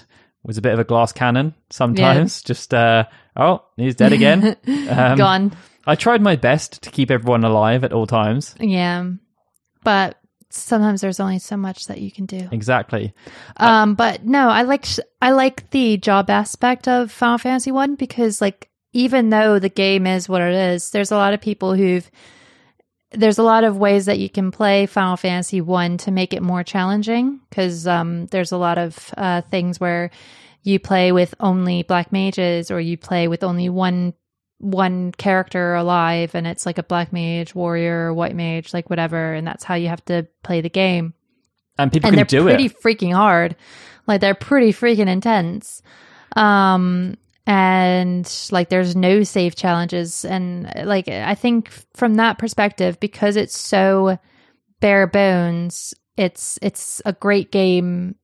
was 0.46 0.58
a 0.58 0.62
bit 0.62 0.72
of 0.72 0.78
a 0.78 0.84
glass 0.84 1.12
cannon 1.12 1.54
sometimes. 1.70 2.42
Just 2.42 2.72
uh, 2.72 3.04
oh, 3.36 3.64
he's 3.76 3.96
dead 3.96 4.12
again. 4.12 4.56
Um, 4.88 5.18
Gone. 5.18 5.52
I 5.86 5.96
tried 5.96 6.22
my 6.22 6.36
best 6.36 6.82
to 6.82 6.90
keep 6.90 7.10
everyone 7.10 7.44
alive 7.44 7.82
at 7.82 7.92
all 7.92 8.06
times. 8.06 8.54
Yeah. 8.60 9.10
But 9.82 10.18
sometimes 10.48 11.00
there's 11.00 11.20
only 11.20 11.38
so 11.38 11.56
much 11.56 11.86
that 11.86 12.00
you 12.00 12.10
can 12.10 12.26
do. 12.26 12.48
Exactly. 12.52 13.12
Um, 13.56 13.94
but 13.94 14.24
no, 14.24 14.48
I 14.48 14.62
like 14.62 14.86
I 15.20 15.32
like 15.32 15.70
the 15.70 15.96
job 15.96 16.30
aspect 16.30 16.88
of 16.88 17.10
Final 17.10 17.38
Fantasy 17.38 17.72
One 17.72 17.94
because 17.96 18.40
like 18.40 18.68
even 18.92 19.30
though 19.30 19.58
the 19.58 19.68
game 19.68 20.06
is 20.06 20.28
what 20.28 20.42
it 20.42 20.54
is, 20.54 20.90
there's 20.90 21.10
a 21.10 21.16
lot 21.16 21.34
of 21.34 21.40
people 21.40 21.74
who've 21.74 22.10
there's 23.12 23.38
a 23.38 23.42
lot 23.42 23.64
of 23.64 23.76
ways 23.76 24.06
that 24.06 24.18
you 24.18 24.28
can 24.28 24.50
play 24.50 24.86
Final 24.86 25.16
Fantasy 25.16 25.60
One 25.60 25.96
to 25.98 26.10
make 26.10 26.32
it 26.34 26.42
more 26.42 26.64
challenging 26.64 27.40
because 27.48 27.86
um, 27.86 28.26
there's 28.26 28.52
a 28.52 28.56
lot 28.58 28.78
of 28.78 29.12
uh, 29.16 29.42
things 29.42 29.78
where 29.80 30.10
you 30.62 30.78
play 30.80 31.12
with 31.12 31.34
only 31.38 31.82
black 31.84 32.10
mages 32.12 32.70
or 32.70 32.80
you 32.80 32.96
play 32.96 33.28
with 33.28 33.44
only 33.44 33.68
one 33.68 34.14
one 34.58 35.12
character 35.12 35.74
alive 35.74 36.34
and 36.34 36.46
it's 36.46 36.64
like 36.64 36.78
a 36.78 36.82
black 36.82 37.12
mage 37.12 37.54
warrior 37.54 38.12
white 38.14 38.34
mage 38.34 38.72
like 38.72 38.88
whatever 38.88 39.34
and 39.34 39.46
that's 39.46 39.62
how 39.64 39.74
you 39.74 39.86
have 39.88 40.02
to 40.06 40.26
play 40.42 40.62
the 40.62 40.70
game 40.70 41.12
And 41.76 41.92
people 41.92 42.08
and 42.08 42.14
can 42.16 42.16
they're 42.16 42.24
do 42.40 42.44
pretty 42.44 42.66
it. 42.66 42.82
freaking 42.82 43.12
hard. 43.12 43.54
Like 44.06 44.22
they're 44.22 44.34
pretty 44.34 44.72
freaking 44.72 45.08
intense. 45.08 45.82
Um 46.34 47.16
and 47.46 48.48
like 48.50 48.68
there's 48.68 48.96
no 48.96 49.22
safe 49.22 49.54
challenges 49.54 50.24
and 50.24 50.70
like 50.84 51.08
I 51.08 51.34
think 51.34 51.70
from 51.94 52.14
that 52.16 52.38
perspective 52.38 52.98
because 53.00 53.36
it's 53.36 53.56
so 53.58 54.18
bare 54.80 55.06
bones, 55.06 55.94
it's 56.16 56.58
it's 56.62 57.00
a 57.04 57.12
great 57.12 57.52
game 57.52 58.16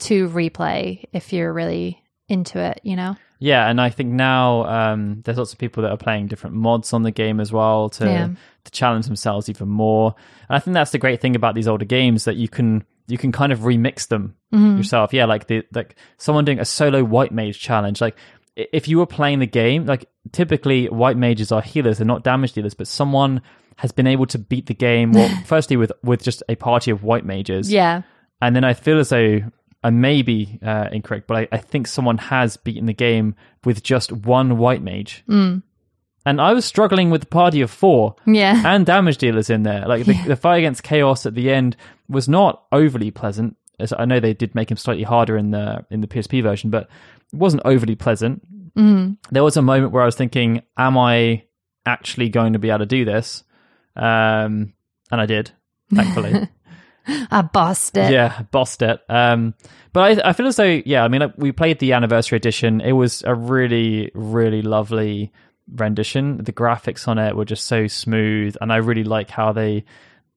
to 0.00 0.28
replay 0.28 1.04
if 1.12 1.32
you're 1.32 1.52
really 1.52 2.02
into 2.28 2.58
it, 2.58 2.80
you 2.82 2.96
know. 2.96 3.16
Yeah, 3.38 3.68
and 3.68 3.80
I 3.80 3.90
think 3.90 4.10
now 4.10 4.64
um, 4.64 5.20
there's 5.24 5.36
lots 5.36 5.52
of 5.52 5.58
people 5.58 5.82
that 5.82 5.90
are 5.90 5.96
playing 5.98 6.28
different 6.28 6.56
mods 6.56 6.92
on 6.94 7.02
the 7.02 7.10
game 7.10 7.40
as 7.40 7.52
well 7.52 7.90
to 7.90 8.04
Yeah. 8.04 8.28
to 8.64 8.70
challenge 8.72 9.06
themselves 9.06 9.48
even 9.48 9.68
more. 9.68 10.14
And 10.48 10.56
I 10.56 10.58
think 10.60 10.74
that's 10.74 10.92
the 10.92 10.98
great 10.98 11.20
thing 11.20 11.36
about 11.36 11.54
these 11.54 11.68
older 11.68 11.84
games 11.84 12.24
that 12.24 12.36
you 12.36 12.48
can 12.48 12.84
you 13.06 13.18
can 13.18 13.32
kind 13.32 13.52
of 13.52 13.60
remix 13.60 14.08
them 14.08 14.34
Mm-hmm. 14.52 14.78
yourself. 14.78 15.12
Yeah, 15.12 15.26
like 15.26 15.46
the 15.46 15.62
like 15.74 15.96
someone 16.16 16.44
doing 16.44 16.58
a 16.60 16.64
solo 16.64 17.04
white 17.04 17.32
mage 17.32 17.60
challenge. 17.60 18.00
Like 18.00 18.16
if 18.56 18.88
you 18.88 18.98
were 18.98 19.06
playing 19.06 19.38
the 19.40 19.46
game, 19.46 19.86
like 19.86 20.06
typically 20.32 20.86
white 20.88 21.16
mages 21.16 21.50
are 21.52 21.62
healers, 21.62 21.98
they're 21.98 22.06
not 22.06 22.22
damage 22.24 22.52
dealers, 22.52 22.74
but 22.74 22.86
someone 22.86 23.42
has 23.76 23.90
been 23.92 24.06
able 24.06 24.26
to 24.26 24.38
beat 24.38 24.66
the 24.66 24.74
game. 24.74 25.12
Well, 25.12 25.28
firstly 25.44 25.76
with 25.76 25.92
with 26.02 26.22
just 26.22 26.42
a 26.48 26.54
party 26.54 26.90
of 26.90 27.02
white 27.02 27.24
mages, 27.24 27.72
Yeah. 27.72 28.02
and 28.40 28.54
then 28.54 28.64
I 28.64 28.74
feel 28.74 28.98
as 29.00 29.08
though 29.08 29.40
I 29.82 29.90
may 29.90 30.22
be 30.22 30.58
uh, 30.64 30.88
incorrect, 30.92 31.26
but 31.26 31.36
I, 31.36 31.48
I 31.52 31.58
think 31.58 31.86
someone 31.86 32.16
has 32.18 32.56
beaten 32.56 32.86
the 32.86 32.94
game 32.94 33.34
with 33.64 33.82
just 33.82 34.12
one 34.12 34.56
white 34.58 34.82
mage. 34.82 35.24
Mm. 35.28 35.62
And 36.26 36.40
I 36.40 36.54
was 36.54 36.64
struggling 36.64 37.10
with 37.10 37.20
the 37.20 37.26
party 37.26 37.60
of 37.60 37.70
four 37.70 38.16
Yeah. 38.26 38.62
and 38.64 38.86
damage 38.86 39.18
dealers 39.18 39.50
in 39.50 39.62
there. 39.62 39.86
Like 39.86 40.06
the, 40.06 40.14
the 40.26 40.36
fight 40.36 40.56
against 40.58 40.82
Chaos 40.82 41.26
at 41.26 41.34
the 41.34 41.50
end 41.50 41.76
was 42.08 42.30
not 42.30 42.64
overly 42.72 43.10
pleasant. 43.10 43.56
As 43.78 43.92
I 43.92 44.06
know 44.06 44.20
they 44.20 44.32
did 44.32 44.54
make 44.54 44.70
him 44.70 44.78
slightly 44.78 45.02
harder 45.02 45.36
in 45.36 45.50
the 45.50 45.84
in 45.90 46.00
the 46.00 46.06
PSP 46.06 46.42
version, 46.42 46.70
but 46.70 46.88
wasn't 47.34 47.62
overly 47.64 47.94
pleasant. 47.94 48.42
Mm. 48.74 49.18
There 49.30 49.44
was 49.44 49.56
a 49.56 49.62
moment 49.62 49.92
where 49.92 50.02
I 50.02 50.06
was 50.06 50.16
thinking, 50.16 50.62
"Am 50.76 50.98
I 50.98 51.44
actually 51.86 52.28
going 52.28 52.54
to 52.54 52.58
be 52.58 52.70
able 52.70 52.80
to 52.80 52.86
do 52.86 53.04
this?" 53.04 53.44
Um, 53.96 54.72
and 55.10 55.20
I 55.20 55.26
did, 55.26 55.52
thankfully. 55.92 56.48
I 57.06 57.42
bossed 57.42 57.96
it. 57.96 58.12
Yeah, 58.12 58.42
bossed 58.50 58.82
it. 58.82 59.00
Um, 59.08 59.54
but 59.92 60.24
I, 60.24 60.30
I 60.30 60.32
feel 60.32 60.46
as 60.46 60.56
though, 60.56 60.82
yeah, 60.84 61.04
I 61.04 61.08
mean, 61.08 61.32
we 61.36 61.52
played 61.52 61.78
the 61.78 61.92
anniversary 61.92 62.36
edition. 62.36 62.80
It 62.80 62.92
was 62.92 63.22
a 63.24 63.34
really, 63.34 64.10
really 64.14 64.62
lovely 64.62 65.32
rendition. 65.70 66.38
The 66.38 66.52
graphics 66.52 67.06
on 67.06 67.18
it 67.18 67.36
were 67.36 67.44
just 67.44 67.66
so 67.66 67.86
smooth, 67.86 68.56
and 68.60 68.72
I 68.72 68.76
really 68.76 69.04
like 69.04 69.30
how 69.30 69.52
they, 69.52 69.84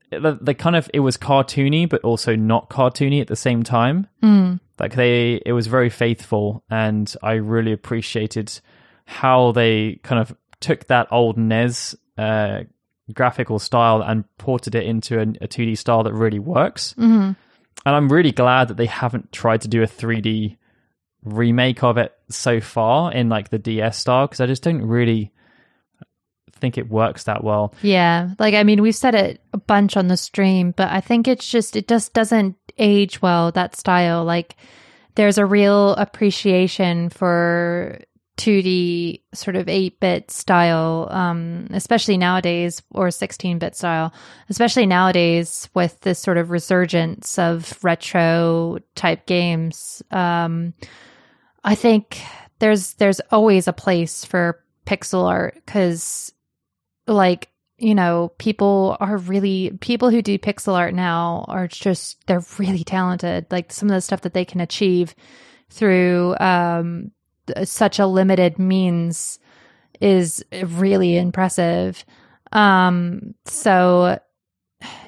they, 0.10 0.38
they 0.42 0.54
kind 0.54 0.76
of, 0.76 0.90
it 0.94 1.00
was 1.02 1.18
cartoony, 1.18 1.88
but 1.88 2.04
also 2.04 2.36
not 2.36 2.70
cartoony 2.70 3.22
at 3.22 3.28
the 3.28 3.36
same 3.36 3.64
time. 3.64 4.08
Mm. 4.24 4.60
Like 4.80 4.96
they, 4.96 5.42
it 5.46 5.54
was 5.54 5.68
very 5.68 5.90
faithful, 5.90 6.64
and 6.70 7.14
I 7.24 7.34
really 7.34 7.72
appreciated 7.72 8.60
how 9.06 9.52
they 9.54 10.00
kind 10.04 10.22
of 10.22 10.36
took 10.60 10.86
that 10.88 11.08
old 11.12 11.38
NES 11.38 11.96
uh, 12.18 12.62
graphical 13.14 13.60
style 13.60 14.02
and 14.02 14.26
ported 14.38 14.76
it 14.76 14.86
into 14.86 15.20
a, 15.20 15.22
a 15.22 15.48
2D 15.48 15.78
style 15.78 16.04
that 16.04 16.14
really 16.14 16.40
works. 16.40 16.94
hmm 16.94 17.32
And 17.86 17.96
I'm 17.96 18.10
really 18.10 18.32
glad 18.32 18.68
that 18.68 18.78
they 18.78 18.86
haven't 18.86 19.32
tried 19.32 19.62
to 19.62 19.68
do 19.68 19.82
a 19.82 19.88
3D 19.88 20.58
remake 21.24 21.84
of 21.84 21.98
it 21.98 22.14
so 22.30 22.60
far 22.60 23.12
in 23.12 23.30
like 23.30 23.50
the 23.50 23.58
DS 23.58 23.98
style 23.98 24.28
because 24.28 24.42
I 24.42 24.46
just 24.46 24.64
don't 24.64 24.82
really 24.82 25.32
think 26.58 26.78
it 26.78 26.90
works 26.90 27.24
that 27.24 27.44
well. 27.44 27.74
Yeah. 27.82 28.32
Like, 28.40 28.54
I 28.54 28.64
mean, 28.64 28.82
we've 28.82 28.96
said 28.96 29.16
it 29.16 29.42
a 29.54 29.58
bunch 29.58 29.96
on 29.98 30.08
the 30.08 30.18
stream, 30.18 30.74
but 30.76 30.90
I 30.90 31.02
think 31.02 31.28
it's 31.28 31.50
just, 31.50 31.76
it 31.76 31.88
just 31.88 32.14
doesn't 32.14 32.56
age 32.78 33.22
well, 33.22 33.52
that 33.54 33.76
style. 33.76 34.24
Like, 34.24 34.56
there's 35.16 35.38
a 35.38 35.46
real 35.46 35.94
appreciation 35.94 37.10
for 37.10 38.00
2D 38.38 39.22
sort 39.34 39.56
of 39.56 39.68
8 39.68 40.00
bit 40.00 40.32
style, 40.32 41.08
um, 41.10 41.68
especially 41.72 42.18
nowadays, 42.18 42.82
or 42.92 43.10
16 43.10 43.60
bit 43.60 43.76
style, 43.76 44.14
especially 44.50 44.86
nowadays 44.86 45.70
with 45.74 46.00
this 46.02 46.20
sort 46.20 46.38
of 46.38 46.52
resurgence 46.52 47.38
of 47.40 47.84
retro 47.84 48.78
type 48.96 49.26
games. 49.26 50.04
Um, 50.12 50.74
I 51.64 51.76
think 51.76 52.22
there's 52.60 52.94
there's 52.94 53.20
always 53.32 53.68
a 53.68 53.74
place 53.74 54.24
for 54.24 54.64
pixel 54.86 55.28
art 55.28 55.56
because 55.66 56.32
like 57.08 57.50
you 57.78 57.94
know 57.94 58.32
people 58.38 58.98
are 59.00 59.18
really 59.18 59.72
people 59.82 60.10
who 60.10 60.22
do 60.22 60.38
pixel 60.40 60.74
art 60.74 60.94
now 60.94 61.46
are 61.48 61.68
just 61.68 62.26
they're 62.28 62.44
really 62.58 62.84
talented. 62.84 63.46
Like 63.52 63.72
some 63.72 63.90
of 63.90 63.96
the 63.96 64.02
stuff 64.02 64.22
that 64.22 64.34
they 64.34 64.46
can 64.46 64.62
achieve 64.62 65.16
through 65.70 66.36
um 66.40 67.12
such 67.64 68.00
a 68.00 68.08
limited 68.08 68.60
means 68.60 69.40
is 70.02 70.44
really 70.52 71.18
impressive. 71.18 72.04
Um 72.52 73.36
so 73.46 74.20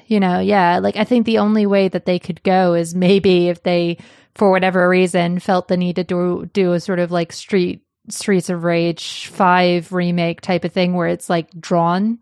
you 0.06 0.18
know 0.18 0.40
yeah 0.40 0.80
like 0.80 0.96
i 0.96 1.04
think 1.04 1.24
the 1.24 1.38
only 1.38 1.64
way 1.64 1.86
that 1.88 2.04
they 2.04 2.18
could 2.18 2.42
go 2.42 2.74
is 2.74 2.94
maybe 2.94 3.48
if 3.48 3.62
they 3.62 3.96
for 4.34 4.50
whatever 4.50 4.88
reason 4.88 5.38
felt 5.38 5.68
the 5.68 5.76
need 5.76 5.96
to 5.96 6.04
do 6.04 6.50
do 6.52 6.72
a 6.72 6.80
sort 6.80 6.98
of 6.98 7.12
like 7.12 7.32
street 7.32 7.82
streets 8.10 8.48
of 8.50 8.64
rage 8.64 9.26
5 9.28 9.92
remake 9.92 10.40
type 10.40 10.64
of 10.64 10.72
thing 10.72 10.94
where 10.94 11.08
it's 11.08 11.30
like 11.30 11.48
drawn 11.60 12.18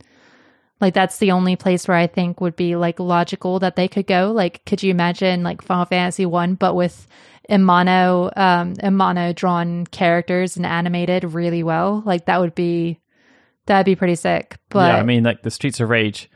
like 0.80 0.94
that's 0.94 1.18
the 1.18 1.32
only 1.32 1.56
place 1.56 1.88
where 1.88 1.96
i 1.96 2.06
think 2.06 2.40
would 2.40 2.56
be 2.56 2.76
like 2.76 3.00
logical 3.00 3.58
that 3.58 3.76
they 3.76 3.88
could 3.88 4.06
go 4.06 4.32
like 4.32 4.64
could 4.64 4.82
you 4.82 4.90
imagine 4.90 5.42
like 5.42 5.62
final 5.62 5.84
fantasy 5.84 6.26
1 6.26 6.54
but 6.54 6.74
with 6.74 7.06
Amano 7.50 8.30
um 8.36 8.74
Amano 8.74 9.34
drawn 9.34 9.86
characters 9.86 10.56
and 10.56 10.66
animated 10.66 11.24
really 11.24 11.62
well 11.62 12.02
like 12.04 12.26
that 12.26 12.40
would 12.40 12.54
be 12.54 13.00
that'd 13.66 13.86
be 13.86 13.96
pretty 13.96 14.16
sick 14.16 14.58
but 14.68 14.92
yeah, 14.92 14.96
I 14.98 15.02
mean, 15.02 15.22
like 15.24 15.42
the 15.42 15.50
Streets 15.50 15.80
of 15.80 15.88
Rage, 15.88 16.30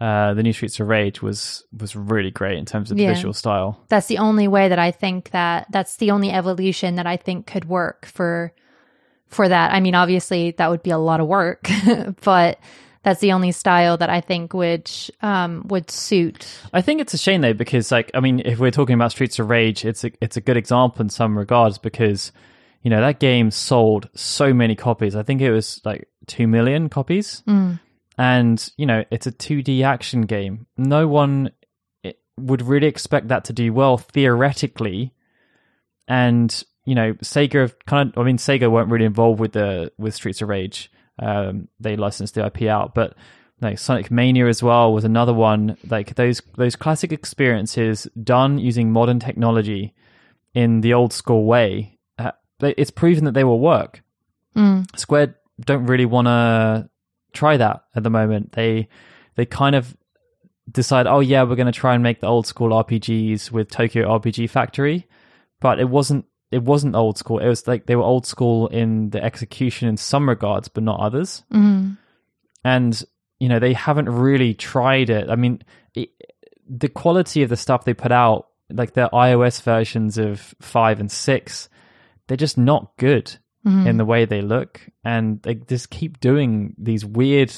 uh, 0.00 0.34
the 0.34 0.42
new 0.42 0.52
Streets 0.52 0.80
of 0.80 0.88
Rage 0.88 1.22
was 1.22 1.64
was 1.78 1.94
really 1.94 2.32
great 2.32 2.58
in 2.58 2.64
terms 2.64 2.90
of 2.90 2.98
Yeah. 2.98 3.08
visual 3.14 3.32
style. 3.32 3.80
that's 3.88 4.08
the 4.08 4.18
only 4.18 4.48
way 4.48 4.68
that 4.68 4.78
I 4.80 4.90
think 4.90 5.30
that 5.30 5.68
that's 5.70 5.96
the 5.98 6.10
only 6.10 6.30
evolution 6.32 6.96
that 6.96 7.06
I 7.06 7.16
think 7.16 7.46
could 7.46 7.66
work 7.66 8.06
for 8.06 8.52
for 9.28 9.48
that. 9.48 9.72
I 9.72 9.80
mean, 9.80 9.94
obviously 9.94 10.52
that 10.52 10.70
would 10.70 10.82
be 10.82 10.90
a 10.90 10.98
lot 10.98 11.20
of 11.20 11.26
work, 11.26 11.68
but 12.24 12.58
that's 13.02 13.20
the 13.20 13.32
only 13.32 13.52
style 13.52 13.96
that 13.98 14.10
I 14.10 14.20
think 14.20 14.52
would 14.52 14.90
um 15.22 15.64
would 15.68 15.90
suit. 15.90 16.46
I 16.72 16.82
think 16.82 17.00
it's 17.00 17.14
a 17.14 17.18
shame 17.18 17.40
though 17.40 17.52
because 17.54 17.92
like 17.92 18.10
I 18.14 18.20
mean 18.20 18.42
if 18.44 18.58
we're 18.58 18.70
talking 18.72 18.94
about 18.94 19.12
Streets 19.12 19.38
of 19.38 19.48
Rage 19.48 19.84
it's 19.84 20.02
a 20.04 20.10
it's 20.20 20.36
a 20.36 20.40
good 20.40 20.56
example 20.56 21.02
in 21.02 21.08
some 21.08 21.38
regards 21.38 21.78
because 21.78 22.32
you 22.82 22.90
know 22.90 23.00
that 23.00 23.20
game 23.20 23.50
sold 23.52 24.08
so 24.14 24.52
many 24.52 24.74
copies 24.74 25.14
I 25.14 25.22
think 25.22 25.40
it 25.40 25.52
was 25.52 25.80
like 25.84 26.08
2 26.26 26.48
million 26.48 26.88
copies 26.88 27.42
Mm. 27.46 27.78
and 28.18 28.72
you 28.76 28.86
know 28.86 29.04
it's 29.12 29.28
a 29.28 29.32
2D 29.32 29.84
action 29.84 30.22
game 30.22 30.66
no 30.76 31.06
one 31.06 31.52
would 32.38 32.62
really 32.62 32.88
expect 32.88 33.28
that 33.28 33.44
to 33.44 33.52
do 33.52 33.72
well 33.72 33.98
theoretically 33.98 35.12
and 36.08 36.64
you 36.86 36.94
know 36.94 37.12
Sega 37.14 37.60
have 37.60 37.78
kind 37.84 38.08
of 38.08 38.18
I 38.18 38.24
mean 38.24 38.38
Sega 38.38 38.70
weren't 38.70 38.90
really 38.90 39.04
involved 39.04 39.38
with 39.38 39.52
the 39.52 39.92
with 39.98 40.14
Streets 40.14 40.40
of 40.40 40.48
Rage 40.48 40.90
um, 41.18 41.68
they 41.78 41.96
licensed 41.96 42.34
the 42.34 42.46
IP 42.46 42.62
out 42.62 42.94
but 42.94 43.14
like 43.60 43.78
Sonic 43.78 44.10
Mania 44.10 44.46
as 44.46 44.62
well 44.62 44.92
was 44.92 45.04
another 45.04 45.32
one. 45.32 45.76
Like 45.88 46.14
those 46.14 46.42
those 46.56 46.76
classic 46.76 47.12
experiences 47.12 48.06
done 48.22 48.58
using 48.58 48.92
modern 48.92 49.18
technology 49.18 49.94
in 50.54 50.80
the 50.80 50.94
old 50.94 51.12
school 51.12 51.44
way. 51.44 51.98
Uh, 52.18 52.32
it's 52.60 52.90
proven 52.90 53.24
that 53.24 53.32
they 53.32 53.44
will 53.44 53.60
work. 53.60 54.02
Mm. 54.54 54.86
Square 54.98 55.36
don't 55.60 55.86
really 55.86 56.04
want 56.04 56.26
to 56.26 56.90
try 57.32 57.56
that 57.56 57.84
at 57.94 58.02
the 58.02 58.10
moment. 58.10 58.52
They 58.52 58.88
they 59.36 59.46
kind 59.46 59.74
of 59.74 59.96
decide, 60.70 61.06
oh 61.06 61.20
yeah, 61.20 61.42
we're 61.42 61.56
going 61.56 61.66
to 61.66 61.72
try 61.72 61.94
and 61.94 62.02
make 62.02 62.20
the 62.20 62.26
old 62.26 62.46
school 62.46 62.70
RPGs 62.70 63.50
with 63.50 63.70
Tokyo 63.70 64.18
RPG 64.18 64.50
Factory, 64.50 65.06
but 65.60 65.78
it 65.78 65.88
wasn't 65.88 66.26
it 66.56 66.62
wasn't 66.62 66.94
old 66.96 67.16
school. 67.18 67.38
It 67.38 67.48
was 67.48 67.66
like 67.68 67.86
they 67.86 67.96
were 67.96 68.02
old 68.14 68.26
school 68.26 68.68
in 68.68 69.10
the 69.10 69.22
execution 69.22 69.88
in 69.88 69.96
some 69.96 70.28
regards, 70.28 70.68
but 70.68 70.82
not 70.82 71.00
others. 71.00 71.44
Mm. 71.52 71.96
And 72.64 73.02
you 73.38 73.48
know 73.50 73.58
they 73.58 73.74
haven't 73.74 74.08
really 74.08 74.54
tried 74.54 75.10
it. 75.10 75.28
I 75.28 75.36
mean, 75.36 75.62
it, 75.94 76.08
the 76.68 76.88
quality 76.88 77.42
of 77.42 77.50
the 77.50 77.56
stuff 77.56 77.84
they 77.84 77.94
put 77.94 78.12
out, 78.12 78.48
like 78.70 78.94
their 78.94 79.08
iOS 79.10 79.60
versions 79.62 80.18
of 80.18 80.54
five 80.60 80.98
and 81.00 81.10
six, 81.12 81.68
they're 82.26 82.36
just 82.46 82.58
not 82.58 82.96
good 82.96 83.36
Mhm. 83.66 83.86
in 83.86 83.96
the 83.96 84.04
way 84.04 84.24
they 84.24 84.42
look, 84.42 84.80
and 85.04 85.42
they 85.42 85.54
just 85.56 85.90
keep 85.90 86.20
doing 86.20 86.74
these 86.78 87.04
weird 87.04 87.52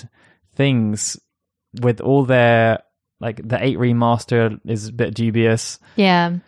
things 0.55 1.19
with 1.83 2.01
all 2.01 2.25
their 2.25 2.81
like 3.21 3.47
the 3.47 3.63
eight 3.63 3.79
remaster 3.79 4.61
is 4.65 4.89
a 4.89 4.93
bit 4.93 5.15
dubious. 5.15 5.81
Yeah. 5.97 6.39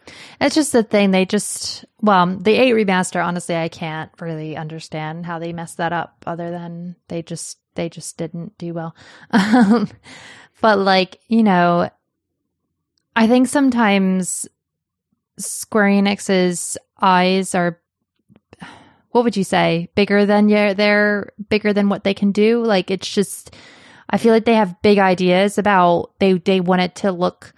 It's 0.41 0.55
just 0.55 0.73
the 0.73 0.85
thing. 0.85 1.11
They 1.11 1.25
just, 1.25 1.85
well, 2.01 2.27
the 2.27 2.53
8 2.53 2.75
remaster, 2.75 3.25
honestly, 3.25 3.57
I 3.57 3.69
can't 3.69 4.11
really 4.21 4.57
understand 4.57 5.27
how 5.27 5.41
they 5.41 5.53
messed 5.53 5.79
that 5.79 5.93
up 5.93 6.23
other 6.27 6.51
than 6.51 6.95
they 7.09 7.23
just, 7.23 7.59
they 7.75 7.89
just 7.89 8.17
didn't 8.17 8.57
do 8.59 8.75
well. 8.75 8.95
Um, 9.33 9.89
but 10.61 10.79
like, 10.79 11.21
you 11.27 11.43
know, 11.43 11.91
I 13.17 13.27
think 13.27 13.49
sometimes 13.49 14.47
Square 15.39 16.03
Enix's 16.03 16.77
eyes 17.01 17.55
are, 17.55 17.81
what 19.11 19.25
would 19.25 19.37
you 19.37 19.45
say, 19.45 19.89
bigger 19.95 20.27
than 20.27 20.49
your, 20.51 20.75
they're 20.75 21.33
bigger 21.49 21.73
than 21.73 21.89
what 21.89 22.05
they 22.05 22.15
can 22.15 22.31
do. 22.31 22.63
Like, 22.63 22.91
it's 22.91 23.11
just, 23.11 23.57
I 24.11 24.19
feel 24.19 24.33
like 24.33 24.45
they 24.45 24.55
have 24.55 24.83
big 24.83 24.99
ideas 24.99 25.57
about, 25.57 26.13
they, 26.19 26.35
they 26.35 26.61
want 26.61 26.83
it 26.83 26.97
to 26.97 27.13
look, 27.13 27.53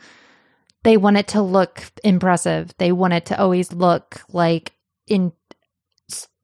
they 0.84 0.96
want 0.96 1.16
it 1.16 1.28
to 1.28 1.42
look 1.42 1.82
impressive. 2.04 2.74
They 2.78 2.92
want 2.92 3.14
it 3.14 3.26
to 3.26 3.40
always 3.40 3.72
look 3.72 4.22
like 4.28 4.72
in 5.06 5.32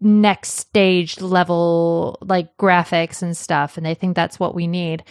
next 0.00 0.50
stage 0.50 1.20
level 1.20 2.18
like 2.20 2.56
graphics 2.56 3.20
and 3.20 3.36
stuff 3.36 3.76
and 3.76 3.84
they 3.84 3.94
think 3.94 4.14
that's 4.14 4.38
what 4.38 4.54
we 4.54 4.66
need. 4.66 5.04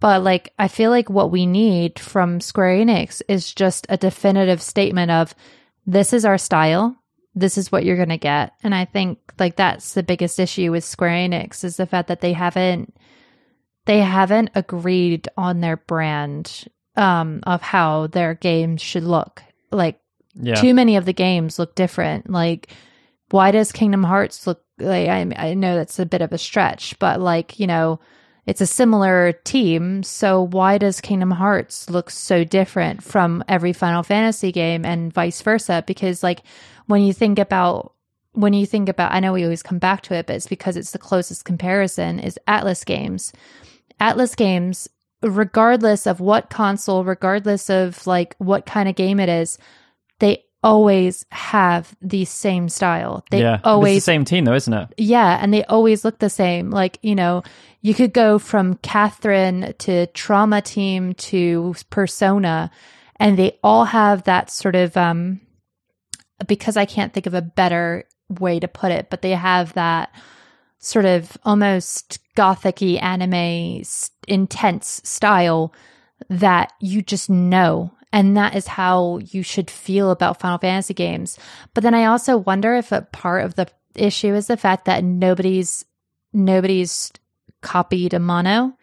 But 0.00 0.22
like 0.22 0.52
I 0.58 0.68
feel 0.68 0.90
like 0.90 1.10
what 1.10 1.30
we 1.30 1.46
need 1.46 1.98
from 1.98 2.40
Square 2.40 2.84
Enix 2.84 3.22
is 3.28 3.52
just 3.52 3.86
a 3.88 3.96
definitive 3.96 4.62
statement 4.62 5.10
of 5.10 5.34
this 5.86 6.12
is 6.12 6.24
our 6.24 6.38
style. 6.38 6.96
This 7.34 7.56
is 7.58 7.70
what 7.70 7.84
you're 7.84 7.96
going 7.96 8.08
to 8.08 8.18
get. 8.18 8.52
And 8.62 8.74
I 8.74 8.84
think 8.84 9.18
like 9.38 9.56
that's 9.56 9.94
the 9.94 10.02
biggest 10.02 10.40
issue 10.40 10.70
with 10.70 10.84
Square 10.84 11.28
Enix 11.28 11.62
is 11.62 11.76
the 11.76 11.86
fact 11.86 12.08
that 12.08 12.20
they 12.20 12.32
haven't 12.32 12.94
they 13.84 14.00
haven't 14.00 14.50
agreed 14.54 15.28
on 15.36 15.60
their 15.60 15.76
brand 15.76 16.66
um 16.96 17.40
of 17.44 17.62
how 17.62 18.06
their 18.08 18.34
games 18.34 18.82
should 18.82 19.04
look. 19.04 19.42
Like 19.70 20.00
Yeah, 20.34 20.60
too 20.60 20.74
many 20.74 20.96
of 20.96 21.04
the 21.04 21.12
games 21.12 21.58
look 21.58 21.74
different. 21.74 22.30
Like, 22.30 22.70
why 23.30 23.50
does 23.50 23.72
Kingdom 23.72 24.04
Hearts 24.04 24.46
look 24.46 24.62
like? 24.78 25.08
I, 25.08 25.26
I 25.36 25.54
know 25.54 25.76
that's 25.76 25.98
a 25.98 26.06
bit 26.06 26.22
of 26.22 26.32
a 26.32 26.38
stretch, 26.38 26.98
but 26.98 27.20
like, 27.20 27.58
you 27.58 27.66
know, 27.66 27.98
it's 28.44 28.60
a 28.60 28.66
similar 28.66 29.32
team. 29.44 30.02
So 30.02 30.42
why 30.42 30.76
does 30.78 31.00
Kingdom 31.00 31.30
Hearts 31.30 31.88
look 31.88 32.10
so 32.10 32.44
different 32.44 33.02
from 33.02 33.42
every 33.48 33.72
Final 33.72 34.02
Fantasy 34.02 34.52
game 34.52 34.84
and 34.84 35.12
vice 35.12 35.40
versa? 35.40 35.84
Because 35.86 36.22
like, 36.22 36.42
when 36.86 37.02
you 37.02 37.12
think 37.12 37.38
about 37.38 37.94
when 38.34 38.54
you 38.54 38.64
think 38.66 38.88
about, 38.88 39.12
I 39.12 39.20
know 39.20 39.32
we 39.34 39.44
always 39.44 39.62
come 39.62 39.78
back 39.78 40.00
to 40.02 40.14
it, 40.14 40.26
but 40.26 40.36
it's 40.36 40.46
because 40.46 40.76
it's 40.76 40.92
the 40.92 40.98
closest 40.98 41.44
comparison 41.44 42.18
is 42.18 42.38
Atlus 42.48 42.84
games. 42.84 43.32
Atlus 44.00 44.36
games, 44.36 44.88
regardless 45.22 46.06
of 46.06 46.20
what 46.20 46.50
console, 46.50 47.04
regardless 47.04 47.70
of 47.70 48.06
like 48.06 48.34
what 48.38 48.66
kind 48.66 48.88
of 48.88 48.94
game 48.94 49.20
it 49.20 49.28
is, 49.28 49.58
they 50.18 50.44
always 50.62 51.26
have 51.30 51.94
the 52.00 52.24
same 52.24 52.68
style. 52.68 53.24
They 53.30 53.40
yeah. 53.40 53.60
It's 53.64 54.04
the 54.06 54.12
same 54.12 54.24
team 54.24 54.44
though, 54.44 54.54
isn't 54.54 54.72
it? 54.72 54.88
yeah, 54.96 55.38
and 55.40 55.52
they 55.52 55.64
always 55.64 56.04
look 56.04 56.18
the 56.18 56.30
same. 56.30 56.70
Like, 56.70 56.98
you 57.02 57.14
know, 57.14 57.42
you 57.80 57.94
could 57.94 58.12
go 58.12 58.38
from 58.38 58.76
Catherine 58.76 59.74
to 59.78 60.06
Trauma 60.08 60.62
Team 60.62 61.14
to 61.14 61.74
Persona, 61.90 62.70
and 63.16 63.38
they 63.38 63.58
all 63.62 63.84
have 63.84 64.24
that 64.24 64.50
sort 64.50 64.76
of 64.76 64.96
um 64.96 65.40
because 66.46 66.76
I 66.76 66.84
can't 66.84 67.12
think 67.12 67.26
of 67.26 67.34
a 67.34 67.42
better 67.42 68.04
way 68.28 68.60
to 68.60 68.68
put 68.68 68.92
it, 68.92 69.10
but 69.10 69.22
they 69.22 69.32
have 69.32 69.72
that 69.74 70.12
sort 70.78 71.04
of 71.04 71.36
almost 71.44 72.18
gothic-y 72.34 72.98
anime 73.00 73.82
intense 74.28 75.00
style 75.04 75.72
that 76.28 76.72
you 76.80 77.02
just 77.02 77.28
know 77.28 77.92
and 78.12 78.36
that 78.36 78.54
is 78.54 78.66
how 78.66 79.18
you 79.18 79.42
should 79.42 79.70
feel 79.70 80.10
about 80.10 80.38
Final 80.38 80.58
Fantasy 80.58 80.92
games. 80.94 81.38
But 81.72 81.82
then 81.82 81.94
I 81.94 82.04
also 82.04 82.36
wonder 82.36 82.74
if 82.76 82.92
a 82.92 83.02
part 83.02 83.44
of 83.44 83.54
the 83.54 83.68
issue 83.94 84.34
is 84.34 84.46
the 84.46 84.56
fact 84.56 84.84
that 84.84 85.02
nobody's 85.02 85.84
nobody's 86.32 87.10
copied 87.62 88.12
Amano. 88.12 88.74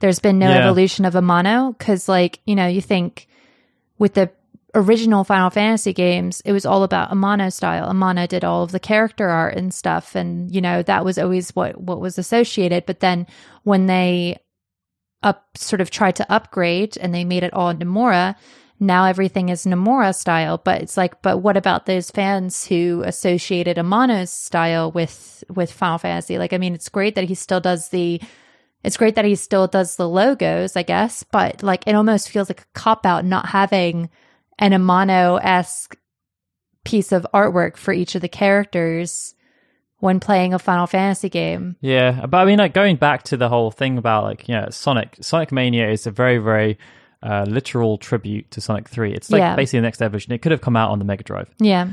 There's 0.00 0.20
been 0.20 0.38
no 0.38 0.50
Yeah. 0.50 0.58
evolution 0.58 1.04
of 1.04 1.14
Amano 1.14 1.76
because, 1.76 2.08
like, 2.08 2.40
you 2.46 2.54
know, 2.54 2.68
you 2.68 2.80
think 2.80 3.26
with 3.98 4.14
the 4.14 4.30
original 4.74 5.24
Final 5.24 5.50
Fantasy 5.50 5.92
games, 5.92 6.40
it 6.44 6.52
was 6.52 6.66
all 6.66 6.82
about 6.82 7.10
Amano 7.10 7.52
style. 7.52 7.88
Amano 7.88 8.28
did 8.28 8.44
all 8.44 8.62
of 8.62 8.72
the 8.72 8.80
character 8.80 9.28
art 9.28 9.56
and 9.56 9.72
stuff, 9.72 10.14
and 10.14 10.54
you 10.54 10.60
know 10.60 10.82
that 10.82 11.04
was 11.04 11.18
always 11.18 11.50
what 11.50 11.80
what 11.80 12.00
was 12.00 12.18
associated. 12.18 12.86
But 12.86 13.00
then 13.00 13.26
when 13.62 13.86
they 13.86 14.38
up 15.22 15.56
sort 15.56 15.80
of 15.80 15.90
tried 15.90 16.16
to 16.16 16.32
upgrade 16.32 16.96
and 16.98 17.14
they 17.14 17.24
made 17.24 17.42
it 17.42 17.52
all 17.52 17.74
Nomura, 17.74 18.36
now 18.78 19.06
everything 19.06 19.48
is 19.48 19.64
Nomura 19.64 20.14
style. 20.14 20.58
But 20.58 20.82
it's 20.82 20.96
like, 20.96 21.22
but 21.22 21.38
what 21.38 21.56
about 21.56 21.86
those 21.86 22.10
fans 22.10 22.66
who 22.66 23.02
associated 23.04 23.76
Amano's 23.76 24.30
style 24.30 24.92
with 24.92 25.44
with 25.48 25.72
Final 25.72 25.98
Fantasy? 25.98 26.38
Like, 26.38 26.52
I 26.52 26.58
mean, 26.58 26.74
it's 26.74 26.88
great 26.88 27.14
that 27.14 27.24
he 27.24 27.34
still 27.34 27.60
does 27.60 27.88
the 27.88 28.20
it's 28.84 28.96
great 28.96 29.16
that 29.16 29.24
he 29.24 29.34
still 29.34 29.66
does 29.66 29.96
the 29.96 30.08
logos, 30.08 30.76
I 30.76 30.82
guess, 30.82 31.24
but 31.24 31.62
like 31.62 31.86
it 31.86 31.94
almost 31.94 32.28
feels 32.28 32.48
like 32.48 32.60
a 32.60 32.78
cop 32.78 33.04
out 33.04 33.24
not 33.24 33.46
having 33.46 34.10
an 34.58 34.72
Amano 34.72 35.38
esque 35.42 35.96
piece 36.84 37.12
of 37.12 37.26
artwork 37.34 37.76
for 37.76 37.92
each 37.92 38.14
of 38.14 38.22
the 38.22 38.28
characters 38.28 39.34
when 39.98 40.20
playing 40.20 40.54
a 40.54 40.58
Final 40.58 40.86
Fantasy 40.86 41.28
game. 41.28 41.76
Yeah, 41.80 42.26
but 42.26 42.38
I 42.38 42.44
mean, 42.44 42.58
like 42.58 42.72
going 42.72 42.96
back 42.96 43.24
to 43.24 43.36
the 43.36 43.48
whole 43.48 43.70
thing 43.70 43.98
about 43.98 44.24
like, 44.24 44.48
yeah, 44.48 44.70
Sonic. 44.70 45.16
Sonic 45.20 45.50
Mania 45.52 45.90
is 45.90 46.06
a 46.06 46.10
very, 46.10 46.38
very 46.38 46.78
uh, 47.22 47.44
literal 47.48 47.98
tribute 47.98 48.50
to 48.52 48.60
Sonic 48.60 48.88
Three. 48.88 49.12
It's 49.12 49.30
like 49.30 49.40
Yeah. 49.40 49.56
basically 49.56 49.80
the 49.80 49.86
next 49.86 50.00
evolution. 50.00 50.32
It 50.32 50.38
could 50.40 50.52
have 50.52 50.60
come 50.60 50.76
out 50.76 50.90
on 50.90 50.98
the 51.00 51.04
Mega 51.04 51.24
Drive, 51.24 51.48
Yeah. 51.58 51.88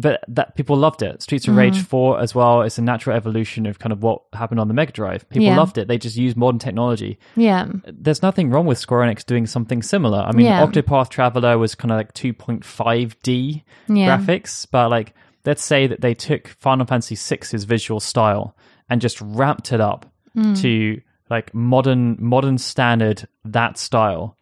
But 0.00 0.24
that 0.28 0.54
people 0.56 0.76
loved 0.76 1.02
it. 1.02 1.22
Streets 1.22 1.46
of 1.48 1.56
Rage 1.56 1.80
Four 1.82 2.18
as 2.20 2.34
well. 2.34 2.62
It's 2.62 2.78
a 2.78 2.82
natural 2.82 3.16
evolution 3.16 3.66
of 3.66 3.78
kind 3.78 3.92
of 3.92 4.02
what 4.02 4.22
happened 4.32 4.58
on 4.60 4.68
the 4.68 4.74
Mega 4.74 4.92
Drive. 4.92 5.28
People 5.28 5.46
Yeah. 5.46 5.56
loved 5.56 5.78
it. 5.78 5.88
They 5.88 5.98
just 5.98 6.16
used 6.16 6.36
modern 6.36 6.58
technology. 6.58 7.18
Yeah. 7.36 7.66
There's 7.86 8.22
nothing 8.22 8.50
wrong 8.50 8.66
with 8.66 8.78
Square 8.78 9.00
Enix 9.06 9.24
doing 9.26 9.46
something 9.46 9.82
similar. 9.82 10.20
I 10.20 10.32
mean, 10.32 10.46
Yeah. 10.46 10.64
Octopath 10.66 11.08
Traveler 11.10 11.58
was 11.58 11.74
kind 11.74 11.90
of 11.92 11.96
like 11.96 12.14
2.5D 12.14 13.62
Yeah. 13.88 14.16
graphics, 14.18 14.66
but 14.70 14.90
like 14.90 15.14
let's 15.44 15.64
say 15.64 15.86
that 15.86 16.00
they 16.00 16.14
took 16.14 16.48
Final 16.48 16.86
Fantasy 16.86 17.14
VI's 17.14 17.64
visual 17.64 18.00
style 18.00 18.54
and 18.88 19.00
just 19.00 19.20
ramped 19.20 19.72
it 19.72 19.80
up 19.80 20.06
Hmm. 20.34 20.54
to 20.54 21.00
like 21.28 21.52
modern 21.54 22.16
modern 22.20 22.58
standard 22.58 23.26
that 23.44 23.78
style. 23.78 24.36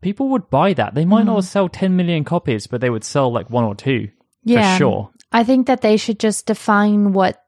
People 0.00 0.28
would 0.30 0.50
buy 0.50 0.72
that. 0.74 0.94
They 0.94 1.04
might 1.04 1.22
Hmm. 1.22 1.26
not 1.34 1.44
sell 1.44 1.68
10 1.68 1.94
million 1.96 2.24
copies, 2.24 2.66
but 2.66 2.80
they 2.80 2.90
would 2.90 3.04
sell 3.04 3.30
like 3.32 3.50
one 3.50 3.64
or 3.64 3.74
two 3.74 4.08
Yeah. 4.44 4.74
for 4.74 4.78
sure. 4.78 5.10
I 5.32 5.44
think 5.44 5.66
that 5.66 5.80
they 5.80 5.96
should 5.96 6.18
just 6.20 6.46
define 6.46 7.12
what 7.12 7.38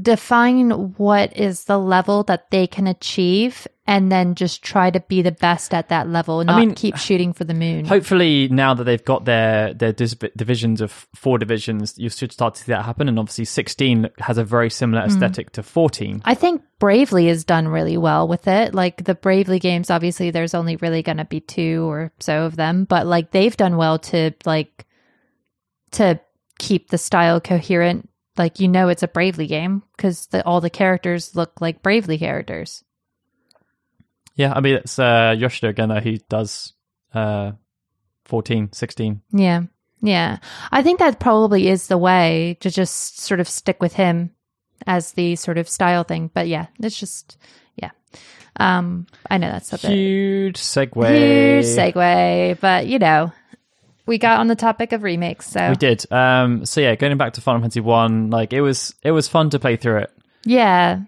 define 0.00 0.70
what 0.96 1.36
is 1.36 1.64
the 1.64 1.78
level 1.78 2.22
that 2.24 2.50
they 2.50 2.66
can 2.66 2.86
achieve 2.86 3.66
and 3.86 4.10
then 4.10 4.34
just 4.34 4.62
try 4.62 4.90
to 4.90 5.00
be 5.00 5.20
the 5.22 5.32
best 5.32 5.74
at 5.74 5.88
that 5.88 6.08
level, 6.08 6.42
not 6.44 6.58
mean, 6.60 6.74
keep 6.74 6.96
shooting 6.96 7.32
for 7.32 7.44
the 7.44 7.52
moon. 7.52 7.84
Hopefully, 7.84 8.48
now 8.48 8.72
that 8.74 8.84
they've 8.84 9.04
got 9.04 9.24
their 9.24 9.74
their 9.74 9.92
divisions 9.92 10.80
of 10.80 11.06
four 11.14 11.36
divisions, 11.36 11.98
you 11.98 12.08
should 12.08 12.32
start 12.32 12.54
to 12.54 12.62
see 12.62 12.72
that 12.72 12.84
happen. 12.84 13.08
And 13.08 13.18
obviously, 13.18 13.44
16 13.44 14.08
has 14.18 14.38
a 14.38 14.44
very 14.44 14.70
similar 14.70 15.02
Hmm. 15.02 15.08
aesthetic 15.08 15.50
to 15.52 15.62
14. 15.62 16.22
I 16.24 16.34
think 16.34 16.62
Bravely 16.78 17.26
has 17.26 17.44
done 17.44 17.68
really 17.68 17.96
well 17.98 18.26
with 18.28 18.46
it. 18.48 18.72
Like 18.74 19.04
the 19.04 19.14
Bravely 19.16 19.58
games, 19.58 19.90
obviously 19.90 20.30
there's 20.30 20.54
only 20.54 20.76
really 20.76 21.02
going 21.02 21.18
to 21.18 21.24
be 21.24 21.40
two 21.40 21.88
or 21.90 22.12
so 22.20 22.44
of 22.44 22.56
them, 22.56 22.84
but 22.84 23.06
like 23.06 23.32
they've 23.32 23.56
done 23.56 23.76
well 23.76 23.98
to 23.98 24.30
like 24.46 24.86
to 25.92 26.20
keep 26.58 26.88
the 26.90 26.98
style 26.98 27.40
coherent. 27.40 28.08
Like 28.36 28.60
you 28.60 28.68
know 28.68 28.88
it's 28.88 29.02
a 29.02 29.08
Bravely 29.08 29.46
game 29.46 29.82
because 29.96 30.26
the, 30.26 30.44
all 30.46 30.60
the 30.60 30.70
characters 30.70 31.36
look 31.36 31.60
like 31.60 31.82
Bravely 31.82 32.18
characters. 32.18 32.82
Yeah, 34.34 34.52
I 34.54 34.60
mean, 34.60 34.76
it's 34.76 34.98
uh, 34.98 35.34
Yoshida 35.36 35.68
again, 35.68 35.90
though, 35.90 36.00
who 36.00 36.16
does 36.30 36.72
uh, 37.12 37.52
14, 38.24 38.72
16. 38.72 39.20
Yeah. 39.32 39.62
Yeah. 40.00 40.38
I 40.70 40.82
think 40.82 40.98
that 41.00 41.20
probably 41.20 41.68
is 41.68 41.88
the 41.88 41.98
way 41.98 42.56
to 42.60 42.70
just 42.70 43.20
sort 43.20 43.40
of 43.40 43.48
stick 43.48 43.82
with 43.82 43.92
him 43.92 44.30
as 44.86 45.12
the 45.12 45.36
sort 45.36 45.58
of 45.58 45.68
style 45.68 46.02
thing. 46.02 46.30
But 46.32 46.48
yeah, 46.48 46.66
it's 46.80 46.98
just, 46.98 47.36
yeah. 47.76 47.90
Um, 48.56 49.06
I 49.30 49.38
know 49.38 49.50
that's 49.50 49.72
a 49.74 49.78
bit 49.78 49.90
Huge 49.90 50.56
segue. 50.56 51.08
huge 51.08 51.66
segue, 51.66 52.58
but 52.60 52.86
you 52.86 52.98
know, 52.98 53.32
we 54.06 54.18
got 54.18 54.40
on 54.40 54.48
the 54.48 54.56
topic 54.56 54.92
of 54.92 55.02
remakes. 55.02 55.46
So 55.48 55.70
We 55.70 55.76
did. 55.76 56.04
Um, 56.12 56.64
so 56.66 56.80
yeah, 56.80 56.94
going 56.96 57.16
back 57.18 57.34
to 57.34 57.40
Final 57.40 57.60
Fantasy 57.60 57.80
One, 57.80 58.30
like 58.30 58.52
it 58.52 58.60
was, 58.60 58.94
it 59.02 59.10
was 59.12 59.28
fun 59.28 59.50
to 59.50 59.58
play 59.58 59.76
through 59.76 59.98
it, 59.98 60.10
yeah, 60.44 61.00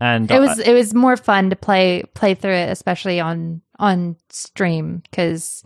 and 0.00 0.30
it 0.30 0.40
was, 0.40 0.58
I- 0.60 0.70
it 0.70 0.74
was 0.74 0.94
more 0.94 1.16
fun 1.16 1.50
to 1.50 1.56
play, 1.56 2.02
play 2.14 2.34
through 2.34 2.54
it, 2.54 2.70
especially 2.70 3.20
on, 3.20 3.60
on 3.78 4.16
stream 4.30 5.02
because 5.10 5.62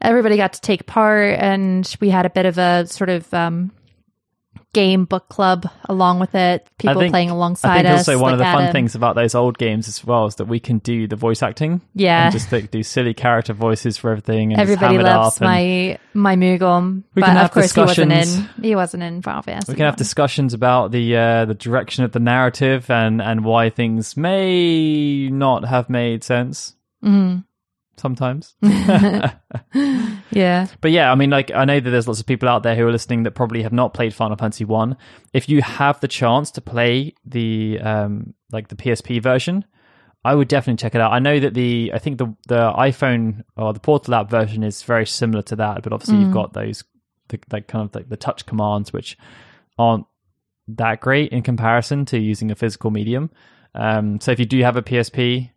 everybody 0.00 0.36
got 0.36 0.52
to 0.54 0.60
take 0.60 0.86
part 0.86 1.38
and 1.38 1.94
we 2.00 2.10
had 2.10 2.26
a 2.26 2.30
bit 2.30 2.46
of 2.46 2.58
a 2.58 2.86
sort 2.86 3.10
of, 3.10 3.32
um, 3.34 3.72
game 4.74 5.06
book 5.06 5.28
club 5.30 5.66
along 5.88 6.18
with 6.18 6.34
it. 6.34 6.68
People 6.78 7.00
think- 7.00 7.12
playing 7.12 7.30
alongside 7.30 7.70
I 7.78 7.82
think 7.82 7.94
us. 7.94 8.08
also 8.08 8.18
one 8.20 8.32
of 8.34 8.38
the 8.38 8.44
like 8.44 8.54
fun 8.54 8.72
things 8.72 8.94
about 8.94 9.14
those 9.14 9.34
old 9.34 9.56
games 9.56 9.88
as 9.88 10.04
well 10.04 10.26
is 10.26 10.34
that 10.34 10.44
we 10.46 10.60
can 10.60 10.78
do 10.78 11.08
the 11.08 11.16
voice 11.16 11.42
acting. 11.42 11.80
Yeah. 11.94 12.24
and 12.24 12.32
just 12.32 12.52
like, 12.52 12.70
do 12.70 12.82
silly 12.82 13.14
character 13.14 13.54
voices 13.54 13.96
for 13.96 14.10
everything. 14.10 14.52
And 14.52 14.60
just 14.60 14.70
Everybody 14.70 14.96
it 14.96 15.02
loves 15.02 15.40
my 15.40 15.98
my 16.12 16.36
Mugum, 16.36 17.04
We 17.14 17.20
but 17.20 17.26
can 17.26 17.36
have 17.36 17.44
of 17.46 17.50
course 17.52 17.74
he 17.74 17.80
wasn't 17.80 18.12
in. 18.12 18.48
He 18.62 18.74
wasn't 18.76 19.02
in 19.02 19.22
Final 19.22 19.42
Fantasy. 19.42 19.72
We 19.72 19.76
can 19.76 19.86
have 19.86 19.96
discussions 19.96 20.52
about 20.52 20.90
the 20.90 21.16
uh, 21.16 21.44
the 21.46 21.54
direction 21.54 22.04
of 22.04 22.12
the 22.12 22.20
narrative 22.20 22.90
and 22.90 23.22
and 23.22 23.44
why 23.44 23.70
things 23.70 24.14
may 24.16 25.28
not 25.30 25.64
have 25.64 25.88
made 25.88 26.22
sense 26.24 26.74
Mhm. 27.04 27.44
Sometimes. 27.96 28.54
Yeah, 30.30 30.66
But 30.80 30.90
yeah, 30.90 31.10
I 31.10 31.14
mean, 31.14 31.30
like 31.30 31.50
I 31.50 31.64
know 31.64 31.80
that 31.80 31.88
there's 31.88 32.08
lots 32.08 32.20
of 32.20 32.26
people 32.26 32.48
out 32.48 32.62
there 32.62 32.74
who 32.74 32.86
are 32.86 32.92
listening 32.92 33.22
that 33.22 33.30
probably 33.30 33.62
have 33.62 33.72
not 33.72 33.94
played 33.94 34.12
Final 34.12 34.36
Fantasy 34.36 34.64
One. 34.64 34.96
If 35.32 35.48
you 35.48 35.62
have 35.62 36.00
the 36.00 36.08
chance 36.08 36.50
to 36.52 36.60
play 36.60 37.14
the 37.24 37.78
um 37.80 38.34
like 38.52 38.68
the 38.68 38.76
PSP 38.76 39.22
version, 39.22 39.64
I 40.24 40.34
would 40.34 40.48
definitely 40.48 40.82
check 40.82 40.94
it 40.94 41.00
out. 41.00 41.12
I 41.12 41.20
know 41.20 41.38
that 41.40 41.54
the 41.54 41.92
I 41.94 41.98
think 41.98 42.18
the 42.18 42.34
the 42.48 42.72
iPhone 42.72 43.44
or 43.56 43.72
the 43.72 43.80
Portal 43.80 44.14
app 44.14 44.28
version 44.28 44.62
is 44.62 44.82
very 44.82 45.06
similar 45.06 45.42
to 45.42 45.56
that, 45.56 45.82
but 45.82 45.92
obviously 45.92 46.18
you've 46.18 46.32
got 46.34 46.52
those 46.52 46.84
the, 47.28 47.38
like 47.50 47.68
kind 47.68 47.88
of 47.88 47.94
like 47.94 48.08
the 48.08 48.16
touch 48.16 48.46
commands 48.46 48.92
which 48.92 49.16
aren't 49.78 50.06
that 50.68 51.00
great 51.00 51.32
in 51.32 51.42
comparison 51.42 52.04
to 52.06 52.18
using 52.18 52.50
a 52.50 52.56
physical 52.56 52.90
medium. 52.90 53.30
Um, 53.74 54.20
so 54.20 54.32
if 54.32 54.38
you 54.38 54.46
do 54.46 54.60
have 54.62 54.76
a 54.76 54.82
PSP, 54.82 55.50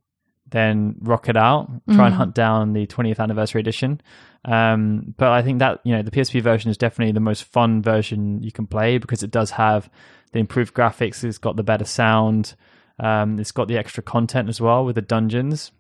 then 0.52 0.96
rock 1.02 1.30
it 1.30 1.38
out. 1.38 1.70
Try 1.94 2.08
and 2.08 2.16
hunt 2.16 2.36
down 2.36 2.74
the 2.74 2.88
20th 2.88 3.20
anniversary 3.20 3.62
edition. 3.62 4.02
Um, 4.46 5.14
but 5.18 5.30
I 5.30 5.42
think 5.42 5.60
that 5.60 5.82
you 5.84 5.94
know 5.96 6.02
the 6.02 6.12
PSP 6.12 6.42
version 6.42 6.72
is 6.72 6.78
definitely 6.78 7.12
the 7.12 7.20
most 7.20 7.44
fun 7.44 7.82
version 7.82 8.42
you 8.42 8.52
can 8.52 8.68
play 8.68 8.98
because 8.98 9.22
it 9.24 9.32
does 9.32 9.52
have 9.52 9.90
the 10.32 10.40
improved 10.40 10.74
graphics. 10.74 11.24
It's 11.24 11.38
got 11.38 11.56
the 11.56 11.64
better 11.64 11.86
sound. 11.86 12.56
Um, 13.00 13.40
it's 13.40 13.52
got 13.52 13.68
the 13.68 13.78
extra 13.78 14.04
content 14.04 14.50
as 14.50 14.60
well 14.62 14.86
with 14.86 14.96
the 14.96 15.02
dungeons, 15.02 15.72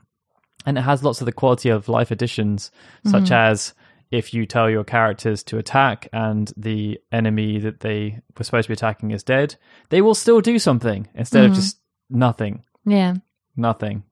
and 0.65 0.77
it 0.77 0.81
has 0.81 1.03
lots 1.03 1.21
of 1.21 1.25
the 1.25 1.31
quality 1.31 1.69
of 1.69 1.89
life 1.89 2.11
additions, 2.11 2.71
such 3.05 3.31
as 3.31 3.73
if 4.11 4.33
you 4.33 4.45
tell 4.45 4.69
your 4.69 4.83
characters 4.83 5.43
to 5.43 5.57
attack 5.57 6.07
and 6.11 6.51
the 6.57 6.99
enemy 7.11 7.59
that 7.59 7.81
they 7.81 8.19
were 8.37 8.43
supposed 8.43 8.65
to 8.65 8.69
be 8.69 8.73
attacking 8.73 9.11
is 9.11 9.23
dead, 9.23 9.55
they 9.89 10.01
will 10.01 10.15
still 10.15 10.41
do 10.41 10.57
something 10.57 11.07
instead 11.13 11.45
of 11.45 11.53
just 11.53 11.79
nothing. 12.09 12.63
yeah, 12.85 13.15
Nothing. 13.55 14.03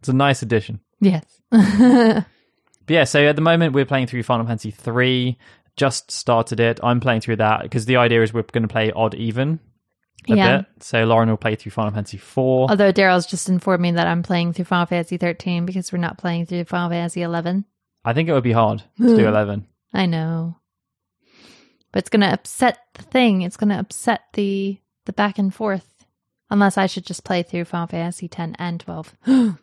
It's 0.00 0.08
a 0.08 0.12
nice 0.12 0.42
addition. 0.42 0.80
yes. 1.00 1.24
But 2.86 2.94
yeah, 2.94 3.04
so 3.04 3.20
at 3.26 3.36
the 3.36 3.42
moment 3.42 3.74
we're 3.74 3.84
playing 3.84 4.06
through 4.06 4.22
Final 4.22 4.46
Fantasy 4.46 4.70
three. 4.70 5.36
Just 5.76 6.10
started 6.10 6.58
it. 6.58 6.80
I'm 6.82 7.00
playing 7.00 7.20
through 7.20 7.36
that 7.36 7.62
because 7.62 7.84
the 7.84 7.96
idea 7.96 8.22
is 8.22 8.32
we're 8.32 8.42
going 8.42 8.62
to 8.62 8.68
play 8.68 8.90
odd 8.92 9.14
even 9.14 9.60
a 10.28 10.34
Yeah. 10.34 10.56
bit. 10.58 10.66
So 10.80 11.04
Lauren 11.04 11.28
will 11.28 11.36
play 11.36 11.54
through 11.54 11.72
Final 11.72 11.92
Fantasy 11.92 12.16
four. 12.16 12.70
Although 12.70 12.90
Daryl's 12.92 13.26
just 13.26 13.50
informed 13.50 13.82
me 13.82 13.90
that 13.92 14.06
I'm 14.06 14.22
playing 14.22 14.54
through 14.54 14.64
Final 14.64 14.86
Fantasy 14.86 15.18
13 15.18 15.66
because 15.66 15.92
we're 15.92 15.98
not 15.98 16.16
playing 16.16 16.46
through 16.46 16.64
Final 16.64 16.88
Fantasy 16.88 17.20
11. 17.20 17.66
I 18.06 18.14
think 18.14 18.30
it 18.30 18.32
would 18.32 18.42
be 18.42 18.52
hard 18.52 18.82
to 18.96 19.16
do 19.16 19.28
eleven. 19.28 19.66
I 19.92 20.06
know, 20.06 20.56
but 21.92 21.98
it's 21.98 22.08
going 22.10 22.22
to 22.22 22.32
upset 22.32 22.78
the 22.94 23.02
thing. 23.02 23.42
It's 23.42 23.56
going 23.58 23.68
to 23.70 23.78
upset 23.78 24.22
the 24.32 24.78
the 25.04 25.12
back 25.12 25.38
and 25.38 25.54
forth. 25.54 26.06
Unless 26.50 26.78
I 26.78 26.86
should 26.86 27.04
just 27.04 27.24
play 27.24 27.42
through 27.42 27.66
Final 27.66 27.86
Fantasy 27.88 28.28
10 28.28 28.56
and 28.58 28.80
12. 28.80 29.14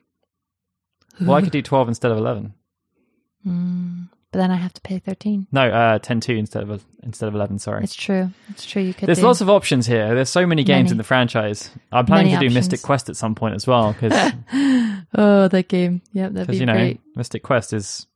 Well, 1.22 1.36
I 1.36 1.41
could 1.41 1.51
do 1.53 1.61
twelve 1.61 1.88
instead 1.88 2.11
of 2.11 2.18
eleven. 2.18 2.53
Mm, 3.45 4.09
but 4.32 4.39
then 4.39 4.51
I 4.51 4.55
have 4.55 4.74
to 4.74 4.82
pay 4.82 4.99
13. 4.99 5.47
No, 5.51 5.70
uh, 5.70 5.99
10-2 5.99 6.38
instead 6.38 6.63
of 6.63 6.84
instead 7.03 7.30
of 7.30 7.36
eleven. 7.36 7.57
Sorry. 7.57 7.84
It's 7.84 7.95
true. 7.95 8.32
It's 8.49 8.66
true. 8.66 8.82
You 8.82 8.93
could. 8.93 9.07
There's 9.07 9.24
lots 9.24 9.39
of 9.39 9.49
options 9.49 9.88
here. 9.88 10.13
There's 10.13 10.30
so 10.30 10.45
many 10.45 10.66
games 10.66 10.88
Many. 10.88 10.91
in 10.91 10.97
the 10.97 11.03
franchise. 11.05 11.70
I'm 11.89 12.05
planning 12.05 12.34
Many 12.34 12.47
to 12.47 12.49
do 12.49 12.53
Mystic. 12.53 12.82
Quest 12.82 13.07
at 13.07 13.16
some 13.16 13.34
point 13.34 13.55
as 13.55 13.66
well 13.66 13.93
because 13.93 14.11
oh, 15.16 15.47
that 15.47 15.68
game. 15.70 16.01
Yep, 16.11 16.34
that'd 16.34 16.47
be 16.49 16.57
you 16.57 16.66
know 16.66 16.74
great. 16.74 16.99
Mystic 17.16 17.43
Quest 17.43 17.72
is. 17.72 18.07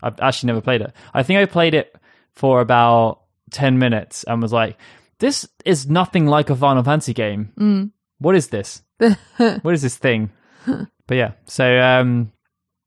I've 0.00 0.20
actually 0.20 0.48
never 0.48 0.60
played 0.60 0.80
it. 0.80 0.92
I 1.12 1.24
think 1.24 1.40
I 1.40 1.46
played 1.46 1.74
it 1.74 1.92
for 2.34 2.60
about 2.60 3.22
ten 3.50 3.80
minutes 3.80 4.22
and 4.22 4.40
was 4.40 4.52
like, 4.52 4.76
"This 5.18 5.48
is 5.64 5.88
nothing 5.88 6.26
like 6.26 6.50
a 6.50 6.54
Final 6.54 6.84
Fantasy 6.84 7.14
game. 7.14 7.52
Mm. 7.58 7.90
What 8.18 8.36
is 8.36 8.46
this? 8.46 8.82
what 9.38 9.74
is 9.74 9.82
this 9.82 9.96
thing?" 9.96 10.30
But 11.08 11.16
yeah, 11.16 11.32
so 11.46 11.80
um, 11.80 12.30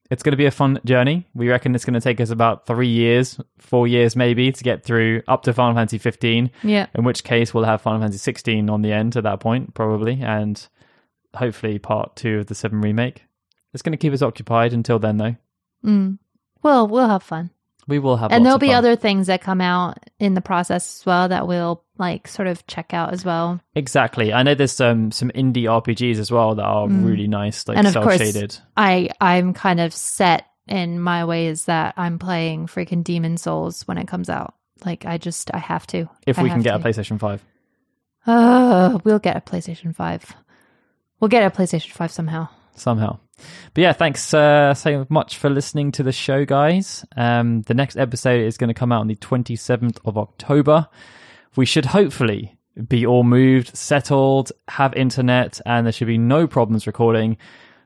it's 0.09 0.23
going 0.23 0.31
to 0.31 0.37
be 0.37 0.45
a 0.45 0.51
fun 0.51 0.79
journey. 0.85 1.27
We 1.33 1.49
reckon 1.49 1.75
it's 1.75 1.83
going 1.83 1.95
to 1.95 2.01
take 2.01 2.21
us 2.21 2.29
about 2.29 2.67
three 2.67 2.87
years, 2.87 3.39
four 3.57 3.87
years 3.87 4.15
maybe, 4.15 4.51
to 4.51 4.63
get 4.63 4.83
through 4.83 5.23
up 5.27 5.43
to 5.43 5.53
Final 5.53 5.75
Fantasy 5.75 5.97
15. 5.97 6.51
Yeah. 6.63 6.85
In 6.95 7.03
which 7.03 7.23
case, 7.23 7.53
we'll 7.53 7.63
have 7.63 7.81
Final 7.81 7.99
Fantasy 7.99 8.19
16 8.19 8.69
on 8.69 8.83
the 8.83 8.93
end 8.93 9.17
at 9.17 9.23
that 9.23 9.39
point, 9.39 9.73
probably, 9.73 10.21
and 10.21 10.65
hopefully 11.33 11.79
part 11.79 12.15
two 12.15 12.39
of 12.39 12.47
the 12.47 12.55
Seven 12.55 12.79
remake. 12.79 13.23
It's 13.73 13.81
going 13.81 13.93
to 13.93 13.97
keep 13.97 14.13
us 14.13 14.21
occupied 14.21 14.73
until 14.73 14.99
then, 14.99 15.17
though. 15.17 15.35
Mm. 15.83 16.19
Well, 16.61 16.87
we'll 16.87 17.09
have 17.09 17.23
fun. 17.23 17.49
We 17.87 17.99
will 17.99 18.15
have, 18.17 18.31
and 18.31 18.45
there'll 18.45 18.59
be 18.59 18.67
fun. 18.67 18.75
other 18.75 18.95
things 18.95 19.27
that 19.27 19.41
come 19.41 19.59
out 19.61 19.97
in 20.19 20.33
the 20.33 20.41
process 20.41 20.99
as 20.99 21.05
well 21.05 21.27
that 21.29 21.47
we'll 21.47 21.83
like 21.97 22.27
sort 22.27 22.47
of 22.47 22.65
check 22.67 22.93
out 22.93 23.13
as 23.13 23.25
well. 23.25 23.59
Exactly. 23.75 24.33
I 24.33 24.43
know 24.43 24.55
there's 24.55 24.79
um, 24.79 25.11
some 25.11 25.29
indie 25.31 25.63
RPGs 25.63 26.17
as 26.17 26.31
well 26.31 26.55
that 26.55 26.63
are 26.63 26.87
really 26.87 27.27
nice, 27.27 27.67
like 27.67 27.75
Mm. 27.75 27.79
And 27.79 27.87
of 27.87 27.93
cell 27.93 28.03
course, 28.03 28.17
shaded. 28.17 28.57
I 28.77 29.09
I'm 29.19 29.53
kind 29.53 29.79
of 29.79 29.93
set 29.93 30.45
in 30.67 30.99
my 30.99 31.25
ways 31.25 31.65
that 31.65 31.93
I'm 31.97 32.19
playing 32.19 32.67
freaking 32.67 33.03
Demon's 33.03 33.41
Souls 33.41 33.83
when 33.87 33.97
it 33.97 34.07
comes 34.07 34.29
out. 34.29 34.55
Like 34.85 35.05
I 35.05 35.17
just 35.17 35.53
I 35.53 35.57
have 35.57 35.85
to. 35.87 36.09
If 36.25 36.37
we 36.37 36.49
can 36.49 36.61
get 36.61 36.75
a. 36.75 36.79
PlayStation 36.79 37.19
5. 37.19 37.43
Uh, 38.27 38.99
we'll 39.03 39.19
get 39.19 39.35
a 39.35 39.41
PlayStation 39.41 39.95
5. 39.95 40.35
We'll 41.19 41.29
get 41.29 41.43
a 41.43 41.55
PlayStation 41.55 41.91
5 41.91 42.11
somehow. 42.11 42.47
somehow. 42.75 43.19
But 43.73 43.81
yeah, 43.81 43.93
thanks 43.93 44.33
uh, 44.33 44.73
so 44.73 45.05
much 45.09 45.37
for 45.37 45.49
listening 45.49 45.91
to 45.93 46.03
the 46.03 46.11
show, 46.11 46.45
guys. 46.45 47.05
Um, 47.15 47.61
the 47.63 47.73
next 47.73 47.97
episode 47.97 48.41
is 48.41 48.57
going 48.57 48.69
to 48.69 48.73
come 48.73 48.91
out 48.91 49.01
on 49.01 49.07
the 49.07 49.15
27th 49.15 49.99
of 50.05 50.17
October. 50.17 50.87
We 51.55 51.65
should 51.65 51.85
hopefully 51.85 52.57
be 52.87 53.05
all 53.05 53.23
moved, 53.23 53.75
settled, 53.75 54.51
have 54.67 54.93
internet, 54.93 55.59
and 55.65 55.85
there 55.85 55.91
should 55.93 56.07
be 56.07 56.17
no 56.17 56.47
problems 56.47 56.87
recording. 56.87 57.37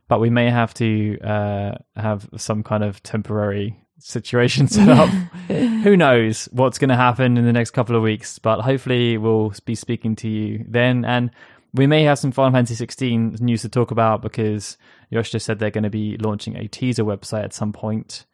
But 0.07 0.19
we 0.19 0.29
may 0.29 0.49
have 0.51 0.73
to 0.75 1.19
uh, 1.19 1.75
have 1.95 2.29
some 2.37 2.61
kind 2.61 2.83
of 2.83 3.01
temporary 3.01 3.79
situation 3.99 4.67
set 4.67 4.87
up. 4.87 5.09
Who 5.47 5.97
knows 5.97 6.47
what's 6.51 6.77
going 6.77 6.89
to 6.89 6.95
happen 6.95 7.37
in 7.37 7.45
the 7.45 7.53
next 7.53 7.71
couple 7.71 7.95
of 7.95 8.03
weeks? 8.03 8.37
But 8.39 8.61
hopefully, 8.61 9.17
we'll 9.17 9.53
be 9.65 9.75
speaking 9.75 10.15
to 10.17 10.29
you 10.29 10.65
then. 10.67 11.05
And 11.05 11.31
we 11.75 11.87
may 11.87 12.03
have 12.03 12.17
some 12.17 12.31
Final 12.31 12.53
Fantasy 12.53 12.75
16 12.75 13.37
news 13.41 13.61
to 13.63 13.69
talk 13.69 13.91
about 13.91 14.21
because 14.21 14.77
Yoshida 15.09 15.39
said 15.39 15.59
they're 15.59 15.69
going 15.69 15.83
to 15.83 15.89
be 15.89 16.17
launching 16.17 16.55
a 16.55 16.67
teaser 16.67 17.03
website 17.03 17.43
at 17.43 17.53
some 17.53 17.73
point 17.73 18.25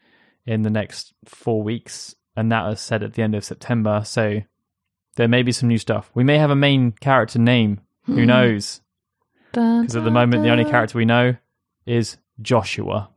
in 0.46 0.62
the 0.62 0.70
next 0.70 1.14
four 1.26 1.64
weeks. 1.64 2.16
And 2.36 2.52
that 2.52 2.66
was 2.66 2.80
said 2.80 3.04
at 3.04 3.14
the 3.14 3.24
end 3.24 3.36
of 3.36 3.44
September. 3.44 4.04
So 4.06 4.42
there 5.16 5.28
may 5.28 5.44
be 5.44 5.52
some 5.52 5.70
new 5.70 5.78
stuff. 5.78 6.12
We 6.14 6.24
may 6.24 6.38
have 6.38 6.52
a 6.52 6.56
main 6.56 6.92
character 6.92 7.40
name. 7.40 7.82
Who 8.06 8.26
knows? 8.26 8.82
Because 9.52 9.96
at 9.96 10.04
the 10.04 10.12
moment, 10.12 10.44
the 10.44 10.50
only 10.50 10.66
character 10.66 10.98
we 10.98 11.06
know 11.06 11.36
is 11.86 12.18
Joshua. 12.42 13.10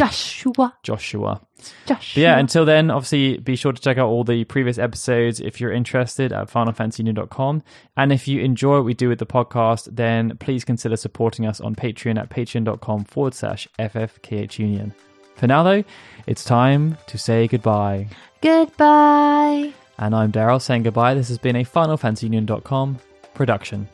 Joshua. 0.00 0.74
Joshua. 0.82 1.40
Joshua. 1.86 2.14
But 2.14 2.16
yeah, 2.16 2.38
until 2.38 2.64
then, 2.64 2.90
obviously, 2.90 3.38
be 3.38 3.54
sure 3.56 3.72
to 3.72 3.80
check 3.80 3.98
out 3.98 4.08
all 4.08 4.24
the 4.24 4.44
previous 4.44 4.78
episodes 4.78 5.40
if 5.40 5.60
you're 5.60 5.72
interested 5.72 6.32
at 6.32 6.50
finalfantasyunion.com. 6.50 7.62
And 7.96 8.12
if 8.12 8.26
you 8.26 8.40
enjoy 8.40 8.76
what 8.76 8.84
we 8.84 8.94
do 8.94 9.08
with 9.08 9.18
the 9.18 9.26
podcast, 9.26 9.88
then 9.94 10.36
please 10.38 10.64
consider 10.64 10.96
supporting 10.96 11.46
us 11.46 11.60
on 11.60 11.74
Patreon 11.74 12.18
at 12.18 12.30
patreon.com 12.30 13.04
forward 13.04 13.34
slash 13.34 13.68
FFKH 13.78 14.58
Union. 14.58 14.94
For 15.36 15.46
now, 15.46 15.62
though, 15.62 15.84
it's 16.26 16.44
time 16.44 16.96
to 17.06 17.18
say 17.18 17.46
goodbye. 17.46 18.08
Goodbye. 18.40 19.72
And 19.98 20.14
I'm 20.14 20.32
Daryl 20.32 20.60
saying 20.60 20.84
goodbye. 20.84 21.14
This 21.14 21.28
has 21.28 21.38
been 21.38 21.56
a 21.56 21.64
FinalFantasyUnion.com 21.64 22.98
production. 23.34 23.88